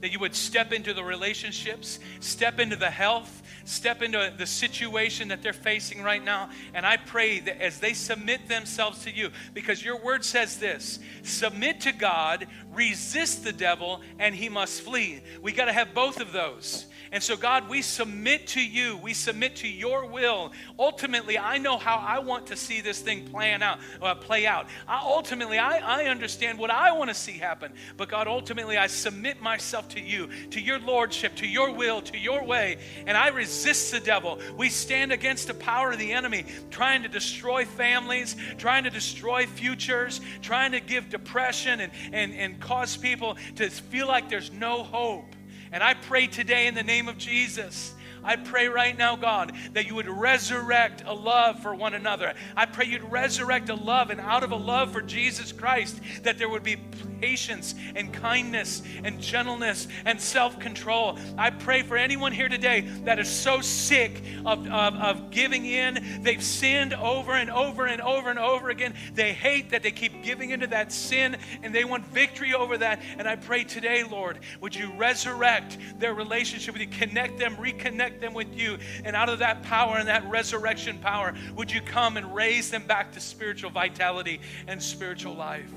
that 0.00 0.12
you 0.12 0.18
would 0.18 0.34
step 0.34 0.72
into 0.72 0.92
the 0.92 1.02
relationships, 1.02 1.98
step 2.20 2.60
into 2.60 2.76
the 2.76 2.90
health, 2.90 3.42
step 3.64 4.02
into 4.02 4.32
the 4.36 4.46
situation 4.46 5.28
that 5.28 5.42
they're 5.42 5.54
facing 5.54 6.02
right 6.02 6.22
now. 6.22 6.50
And 6.74 6.84
I 6.84 6.98
pray 6.98 7.40
that 7.40 7.62
as 7.62 7.80
they 7.80 7.94
submit 7.94 8.46
themselves 8.46 9.04
to 9.04 9.10
you, 9.10 9.30
because 9.54 9.82
your 9.82 9.98
word 10.02 10.22
says 10.22 10.58
this 10.58 10.98
submit 11.22 11.80
to 11.80 11.92
God, 11.92 12.46
resist 12.74 13.42
the 13.42 13.52
devil, 13.52 14.02
and 14.18 14.34
he 14.34 14.50
must 14.50 14.82
flee. 14.82 15.22
We 15.40 15.52
got 15.52 15.64
to 15.64 15.72
have 15.72 15.94
both 15.94 16.20
of 16.20 16.32
those. 16.32 16.86
And 17.14 17.22
so, 17.22 17.36
God, 17.36 17.68
we 17.68 17.80
submit 17.80 18.48
to 18.48 18.60
you. 18.60 18.96
We 18.96 19.14
submit 19.14 19.54
to 19.56 19.68
your 19.68 20.04
will. 20.04 20.50
Ultimately, 20.80 21.38
I 21.38 21.58
know 21.58 21.78
how 21.78 21.94
I 21.94 22.18
want 22.18 22.48
to 22.48 22.56
see 22.56 22.80
this 22.80 22.98
thing 22.98 23.28
plan 23.28 23.62
out, 23.62 23.78
uh, 24.02 24.16
play 24.16 24.46
out. 24.46 24.66
I, 24.88 25.00
ultimately, 25.00 25.56
I, 25.56 25.78
I 25.78 26.04
understand 26.06 26.58
what 26.58 26.72
I 26.72 26.90
want 26.90 27.10
to 27.10 27.14
see 27.14 27.34
happen. 27.38 27.72
But, 27.96 28.08
God, 28.08 28.26
ultimately, 28.26 28.76
I 28.76 28.88
submit 28.88 29.40
myself 29.40 29.88
to 29.90 30.00
you, 30.00 30.28
to 30.50 30.60
your 30.60 30.80
lordship, 30.80 31.36
to 31.36 31.46
your 31.46 31.70
will, 31.70 32.02
to 32.02 32.18
your 32.18 32.42
way. 32.42 32.78
And 33.06 33.16
I 33.16 33.28
resist 33.28 33.92
the 33.92 34.00
devil. 34.00 34.40
We 34.56 34.68
stand 34.68 35.12
against 35.12 35.46
the 35.46 35.54
power 35.54 35.92
of 35.92 36.00
the 36.00 36.10
enemy, 36.10 36.46
trying 36.72 37.04
to 37.04 37.08
destroy 37.08 37.64
families, 37.64 38.34
trying 38.58 38.82
to 38.82 38.90
destroy 38.90 39.46
futures, 39.46 40.20
trying 40.42 40.72
to 40.72 40.80
give 40.80 41.10
depression 41.10 41.78
and, 41.78 41.92
and, 42.12 42.34
and 42.34 42.58
cause 42.58 42.96
people 42.96 43.36
to 43.54 43.70
feel 43.70 44.08
like 44.08 44.28
there's 44.28 44.50
no 44.50 44.82
hope. 44.82 45.33
And 45.74 45.82
I 45.82 45.94
pray 45.94 46.28
today 46.28 46.68
in 46.68 46.76
the 46.76 46.84
name 46.84 47.08
of 47.08 47.18
Jesus. 47.18 47.94
I 48.24 48.36
pray 48.36 48.68
right 48.68 48.96
now, 48.96 49.16
God, 49.16 49.52
that 49.72 49.86
you 49.86 49.94
would 49.94 50.08
resurrect 50.08 51.02
a 51.06 51.12
love 51.12 51.60
for 51.60 51.74
one 51.74 51.94
another. 51.94 52.34
I 52.56 52.66
pray 52.66 52.86
you'd 52.86 53.10
resurrect 53.10 53.68
a 53.68 53.74
love, 53.74 54.10
and 54.10 54.20
out 54.20 54.42
of 54.42 54.52
a 54.52 54.56
love 54.56 54.92
for 54.92 55.02
Jesus 55.02 55.52
Christ, 55.52 56.00
that 56.22 56.38
there 56.38 56.48
would 56.48 56.62
be 56.62 56.76
patience 57.20 57.74
and 57.94 58.12
kindness 58.12 58.82
and 59.02 59.20
gentleness 59.20 59.88
and 60.04 60.20
self 60.20 60.58
control. 60.58 61.18
I 61.38 61.50
pray 61.50 61.82
for 61.82 61.96
anyone 61.96 62.32
here 62.32 62.48
today 62.48 62.82
that 63.04 63.18
is 63.18 63.28
so 63.28 63.60
sick 63.60 64.22
of, 64.44 64.66
of, 64.66 64.94
of 64.94 65.30
giving 65.30 65.64
in. 65.64 66.20
They've 66.22 66.42
sinned 66.42 66.92
over 66.92 67.32
and 67.32 67.50
over 67.50 67.86
and 67.86 68.02
over 68.02 68.30
and 68.30 68.38
over 68.38 68.70
again. 68.70 68.94
They 69.14 69.32
hate 69.32 69.70
that 69.70 69.82
they 69.82 69.90
keep 69.90 70.22
giving 70.22 70.50
into 70.50 70.66
that 70.68 70.92
sin 70.92 71.36
and 71.62 71.74
they 71.74 71.84
want 71.84 72.06
victory 72.08 72.54
over 72.54 72.76
that. 72.78 73.00
And 73.18 73.26
I 73.28 73.36
pray 73.36 73.64
today, 73.64 74.04
Lord, 74.04 74.40
would 74.60 74.74
you 74.74 74.92
resurrect 74.96 75.78
their 75.98 76.14
relationship 76.14 76.74
with 76.74 76.82
you, 76.82 76.88
connect 76.88 77.38
them, 77.38 77.56
reconnect 77.56 78.13
them 78.20 78.34
with 78.34 78.54
you. 78.54 78.78
And 79.04 79.14
out 79.14 79.28
of 79.28 79.40
that 79.40 79.62
power 79.62 79.96
and 79.96 80.08
that 80.08 80.28
resurrection 80.28 80.98
power, 80.98 81.34
would 81.56 81.70
you 81.70 81.80
come 81.80 82.16
and 82.16 82.34
raise 82.34 82.70
them 82.70 82.86
back 82.86 83.12
to 83.12 83.20
spiritual 83.20 83.70
vitality 83.70 84.40
and 84.66 84.82
spiritual 84.82 85.34
life? 85.34 85.70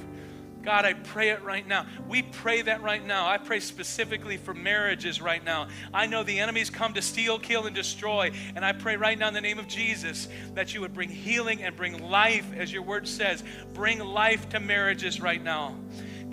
God, 0.67 0.83
I 0.83 0.91
pray 0.91 1.29
it 1.29 1.41
right 1.43 1.65
now. 1.65 1.85
We 2.09 2.23
pray 2.23 2.61
that 2.63 2.81
right 2.81 3.05
now. 3.05 3.25
I 3.25 3.37
pray 3.37 3.61
specifically 3.61 4.35
for 4.35 4.53
marriages 4.53 5.21
right 5.21 5.41
now. 5.41 5.69
I 5.93 6.07
know 6.07 6.23
the 6.23 6.39
enemy's 6.39 6.69
come 6.69 6.93
to 6.95 7.01
steal, 7.01 7.39
kill, 7.39 7.67
and 7.67 7.73
destroy. 7.73 8.31
And 8.53 8.65
I 8.65 8.73
pray 8.73 8.97
right 8.97 9.17
now 9.17 9.29
in 9.29 9.33
the 9.33 9.39
name 9.39 9.59
of 9.59 9.69
Jesus 9.69 10.27
that 10.55 10.73
you 10.73 10.81
would 10.81 10.93
bring 10.93 11.07
healing 11.07 11.63
and 11.63 11.73
bring 11.73 11.97
life, 12.09 12.45
as 12.53 12.73
your 12.73 12.81
word 12.81 13.07
says. 13.07 13.45
Bring 13.73 13.99
life 13.99 14.49
to 14.49 14.59
marriages 14.59 15.21
right 15.21 15.41
now. 15.41 15.73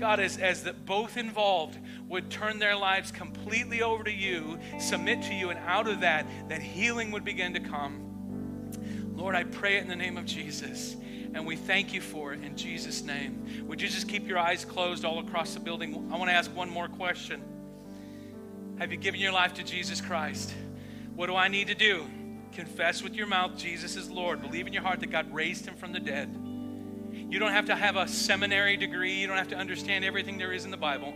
God, 0.04 0.20
as, 0.20 0.36
as 0.36 0.62
the, 0.62 0.74
both 0.74 1.16
involved 1.16 1.78
would 2.08 2.30
turn 2.30 2.58
their 2.58 2.76
lives 2.76 3.10
completely 3.10 3.80
over 3.80 4.04
to 4.04 4.12
you, 4.12 4.58
submit 4.78 5.22
to 5.22 5.32
you, 5.32 5.48
and 5.48 5.58
out 5.60 5.88
of 5.88 6.00
that, 6.00 6.26
that 6.50 6.60
healing 6.60 7.10
would 7.12 7.24
begin 7.24 7.54
to 7.54 7.60
come. 7.60 8.70
Lord, 9.16 9.34
I 9.34 9.44
pray 9.44 9.78
it 9.78 9.82
in 9.82 9.88
the 9.88 9.96
name 9.96 10.18
of 10.18 10.26
Jesus. 10.26 10.94
And 11.32 11.46
we 11.46 11.56
thank 11.56 11.94
you 11.94 12.02
for 12.02 12.34
it 12.34 12.44
in 12.44 12.54
Jesus' 12.54 13.00
name. 13.00 13.64
Would 13.66 13.80
you 13.80 13.88
just 13.88 14.06
keep 14.06 14.28
your 14.28 14.38
eyes 14.38 14.66
closed 14.66 15.06
all 15.06 15.20
across 15.20 15.54
the 15.54 15.60
building? 15.60 15.94
I 16.12 16.18
want 16.18 16.28
to 16.28 16.34
ask 16.34 16.54
one 16.54 16.68
more 16.68 16.88
question. 16.88 17.42
Have 18.78 18.92
you 18.92 18.98
given 18.98 19.20
your 19.20 19.32
life 19.32 19.54
to 19.54 19.62
Jesus 19.62 20.02
Christ? 20.02 20.52
What 21.14 21.28
do 21.28 21.34
I 21.34 21.48
need 21.48 21.68
to 21.68 21.74
do? 21.74 22.04
Confess 22.52 23.02
with 23.02 23.14
your 23.14 23.26
mouth 23.26 23.56
Jesus 23.56 23.96
is 23.96 24.10
Lord. 24.10 24.42
Believe 24.42 24.66
in 24.66 24.74
your 24.74 24.82
heart 24.82 25.00
that 25.00 25.10
God 25.10 25.32
raised 25.32 25.64
him 25.64 25.76
from 25.76 25.92
the 25.92 26.00
dead. 26.00 26.43
You 27.28 27.38
don't 27.38 27.52
have 27.52 27.66
to 27.66 27.76
have 27.76 27.96
a 27.96 28.06
seminary 28.08 28.76
degree. 28.76 29.14
You 29.14 29.26
don't 29.26 29.38
have 29.38 29.48
to 29.48 29.56
understand 29.56 30.04
everything 30.04 30.38
there 30.38 30.52
is 30.52 30.64
in 30.64 30.70
the 30.70 30.76
Bible. 30.76 31.12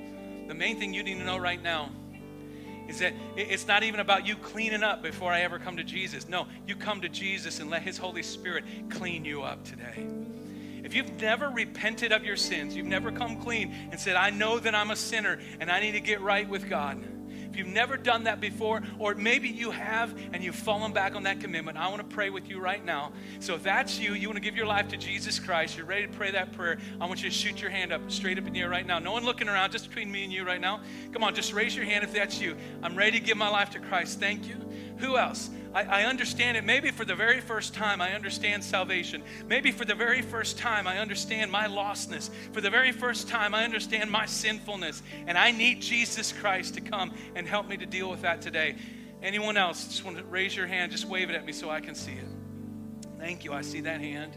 The 0.47 0.55
main 0.55 0.79
thing 0.79 0.95
you 0.95 1.03
need 1.03 1.19
to 1.19 1.25
know 1.25 1.39
right 1.39 1.63
now 1.63 1.91
is 2.89 3.01
that 3.01 3.13
it's 3.37 3.67
not 3.67 3.83
even 3.83 4.01
about 4.01 4.27
you 4.27 4.35
cleaning 4.37 4.83
up 4.83 5.03
before 5.03 5.31
I 5.31 5.43
ever 5.43 5.59
come 5.59 5.77
to 5.77 5.85
Jesus. 5.85 6.29
No, 6.29 6.47
you 6.67 6.75
come 6.75 7.03
to 7.03 7.09
Jesus 7.09 7.61
and 7.61 7.69
let 7.69 7.83
His 7.83 7.99
Holy 7.99 8.23
Spirit 8.23 8.65
clean 8.89 9.25
you 9.25 9.43
up 9.43 9.65
today. 9.65 10.07
If 10.83 10.95
you've 10.95 11.21
never 11.21 11.51
repented 11.51 12.13
of 12.13 12.25
your 12.25 12.37
sins, 12.37 12.75
you've 12.75 12.87
never 12.87 13.13
come 13.13 13.43
clean 13.43 13.75
and 13.91 14.01
said, 14.01 14.17
I 14.17 14.31
know 14.31 14.59
that 14.59 14.75
I'm 14.75 14.91
a 14.91 14.97
sinner 14.97 15.39
and 15.61 15.71
I 15.71 15.81
need 15.81 15.93
to 15.93 16.01
get 16.01 16.23
right 16.23 16.49
with 16.49 16.69
God 16.69 17.05
you've 17.57 17.67
never 17.67 17.97
done 17.97 18.25
that 18.25 18.41
before, 18.41 18.83
or 18.99 19.15
maybe 19.15 19.49
you 19.49 19.71
have 19.71 20.15
and 20.33 20.43
you've 20.43 20.55
fallen 20.55 20.93
back 20.93 21.15
on 21.15 21.23
that 21.25 21.41
commitment, 21.41 21.77
I 21.77 21.89
want 21.89 21.99
to 21.99 22.15
pray 22.15 22.31
with 22.31 22.49
you 22.49 22.61
right 22.61 22.85
now. 22.85 23.13
So 23.41 23.55
if 23.55 23.63
that's 23.63 23.99
you, 23.99 24.15
you 24.15 24.29
want 24.29 24.37
to 24.37 24.43
give 24.43 24.57
your 24.57 24.67
life 24.67 24.89
to 24.89 24.97
Jesus 24.97 25.39
Christ, 25.39 25.77
you're 25.77 25.87
ready 25.87 26.07
to 26.07 26.13
pray 26.13 26.31
that 26.33 26.53
prayer, 26.53 26.79
I 27.01 27.07
want 27.07 27.23
you 27.23 27.29
to 27.29 27.35
shoot 27.35 27.61
your 27.61 27.71
hand 27.71 27.93
up, 27.93 28.11
straight 28.11 28.39
up 28.39 28.47
in 28.47 28.53
the 28.53 28.61
air 28.61 28.69
right 28.69 28.87
now. 28.87 28.99
No 28.99 29.13
one 29.13 29.25
looking 29.25 29.49
around, 29.49 29.73
just 29.73 29.89
between 29.89 30.11
me 30.11 30.25
and 30.25 30.33
you 30.33 30.45
right 30.45 30.61
now. 30.61 30.81
Come 31.13 31.25
on, 31.25 31.35
just 31.35 31.53
raise 31.53 31.75
your 31.75 31.85
hand 31.85 32.05
if 32.05 32.13
that's 32.13 32.41
you. 32.41 32.57
I'm 32.83 32.97
ready 32.97 33.19
to 33.19 33.25
give 33.25 33.37
my 33.37 33.49
life 33.49 33.71
to 33.71 33.79
Christ. 33.79 34.21
Thank 34.21 34.47
you. 34.47 34.57
Who 34.99 35.17
else? 35.17 35.51
I, 35.75 35.83
I, 35.83 36.05
understand 36.05 36.57
it. 36.57 36.65
Maybe 36.65 36.91
for 36.91 37.05
the 37.05 37.15
very 37.15 37.41
first 37.41 37.75
time, 37.75 38.01
I 38.01 38.13
understand 38.13 38.65
salvation. 38.65 39.23
Maybe 39.47 39.71
for 39.71 39.85
the 39.85 39.95
very 39.95 40.23
first 40.23 40.59
time, 40.59 40.87
I 40.87 40.99
understand 40.99 41.53
my 41.53 41.67
lostness. 41.67 42.31
For 42.53 42.61
the 42.61 42.71
very 42.71 42.91
first 42.91 43.29
time, 43.29 43.55
I 43.55 43.65
understand 43.65 44.11
my 44.11 44.27
sinfulness. 44.27 45.03
And 45.27 45.37
I 45.37 45.51
need 45.51 45.81
Jesus 45.83 46.33
Christ 46.33 46.75
to 46.75 46.81
come 46.81 47.13
and 47.35 47.47
help 47.47 47.69
me 47.69 47.77
to 47.77 47.87
deal 47.87 48.11
with 48.11 48.23
that 48.23 48.41
today. 48.41 48.77
Anyone 49.23 49.57
else? 49.57 49.87
Just 49.87 50.05
want 50.05 50.17
to 50.17 50.25
raise 50.25 50.57
your 50.57 50.67
hand, 50.67 50.91
just 50.91 51.05
wave 51.05 51.29
it 51.31 51.37
at 51.37 51.45
me 51.45 51.53
so 51.53 51.71
I 51.71 51.81
can 51.81 51.95
see 51.95 52.13
it. 52.13 52.27
Thank 53.19 53.45
you. 53.45 53.53
I 53.53 53.63
see 53.63 53.81
that 53.83 54.01
hand. 54.01 54.33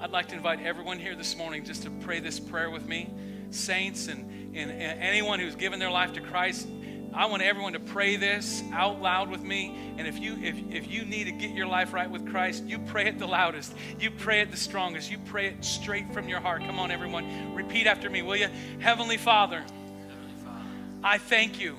I'd 0.00 0.10
like 0.10 0.28
to 0.28 0.34
invite 0.34 0.60
everyone 0.60 0.98
here 0.98 1.14
this 1.14 1.36
morning 1.36 1.64
just 1.64 1.84
to 1.84 1.90
pray 1.90 2.18
this 2.18 2.40
prayer 2.40 2.70
with 2.70 2.88
me. 2.88 3.08
Saints 3.50 4.08
and, 4.08 4.31
and, 4.54 4.70
and 4.70 5.00
anyone 5.00 5.40
who's 5.40 5.56
given 5.56 5.78
their 5.78 5.90
life 5.90 6.12
to 6.14 6.20
Christ, 6.20 6.68
I 7.14 7.26
want 7.26 7.42
everyone 7.42 7.74
to 7.74 7.80
pray 7.80 8.16
this 8.16 8.62
out 8.72 9.02
loud 9.02 9.30
with 9.30 9.42
me. 9.42 9.94
And 9.98 10.06
if 10.06 10.18
you 10.18 10.36
if, 10.42 10.56
if 10.70 10.90
you 10.90 11.04
need 11.04 11.24
to 11.24 11.32
get 11.32 11.50
your 11.50 11.66
life 11.66 11.92
right 11.92 12.10
with 12.10 12.26
Christ, 12.26 12.64
you 12.64 12.78
pray 12.78 13.06
it 13.06 13.18
the 13.18 13.26
loudest. 13.26 13.74
You 14.00 14.10
pray 14.10 14.40
it 14.40 14.50
the 14.50 14.56
strongest. 14.56 15.10
You 15.10 15.18
pray 15.26 15.48
it 15.48 15.64
straight 15.64 16.12
from 16.14 16.28
your 16.28 16.40
heart. 16.40 16.62
Come 16.62 16.78
on, 16.78 16.90
everyone. 16.90 17.54
Repeat 17.54 17.86
after 17.86 18.08
me, 18.08 18.22
will 18.22 18.36
you? 18.36 18.48
Heavenly 18.78 19.18
Father, 19.18 19.60
Heavenly 19.60 20.42
Father 20.42 20.64
I 21.04 21.18
thank 21.18 21.60
you 21.60 21.76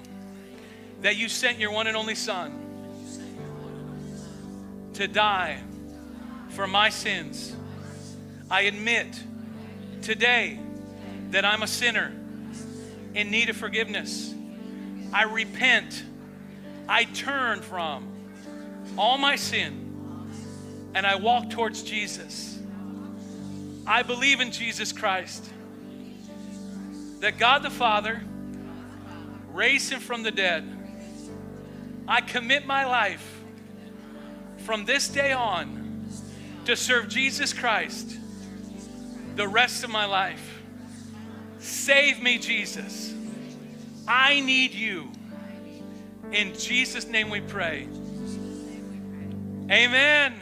that 1.02 1.16
you 1.16 1.30
sent 1.30 1.58
your 1.58 1.72
one 1.72 1.88
and 1.88 1.98
only 1.98 2.16
Son 2.16 2.60
to 4.94 5.08
die 5.08 5.60
for 6.50 6.68
my 6.68 6.90
sins. 6.90 7.56
I 8.52 8.62
admit 8.62 9.20
today 10.04 10.60
that 11.32 11.44
I'm 11.44 11.64
a 11.64 11.68
sinner 11.68 12.14
in 13.14 13.32
need 13.32 13.50
of 13.50 13.58
forgiveness. 13.58 14.34
I 15.14 15.24
repent. 15.24 16.04
I 16.88 17.06
turn 17.06 17.62
from 17.62 18.12
all 18.98 19.18
my 19.18 19.36
sin 19.36 19.84
and 20.96 21.06
I 21.06 21.16
walk 21.16 21.50
towards 21.50 21.84
Jesus. 21.84 22.60
I 23.86 24.04
believe 24.04 24.40
in 24.40 24.52
Jesus 24.52 24.92
Christ, 24.92 25.50
that 27.20 27.38
God 27.38 27.64
the 27.64 27.70
Father 27.70 28.22
raised 29.52 29.92
him 29.92 30.00
from 30.00 30.24
the 30.24 30.32
dead. 30.32 30.66
I 32.08 32.22
commit 32.22 32.66
my 32.66 32.86
life 32.86 33.42
from 34.60 34.86
this 34.86 35.08
day 35.08 35.32
on 35.32 36.08
to 36.66 36.76
serve 36.76 37.10
Jesus 37.10 37.54
Christ 37.54 38.18
the 39.36 39.48
rest 39.48 39.84
of 39.84 39.90
my 39.90 40.06
life. 40.06 40.53
Save 41.64 42.22
me, 42.22 42.38
Jesus. 42.38 43.14
I 44.06 44.42
need 44.42 44.74
you. 44.74 45.10
In 46.34 46.54
Jesus' 46.56 47.08
name 47.08 47.30
we 47.30 47.40
pray. 47.40 47.88
Amen. 49.72 50.34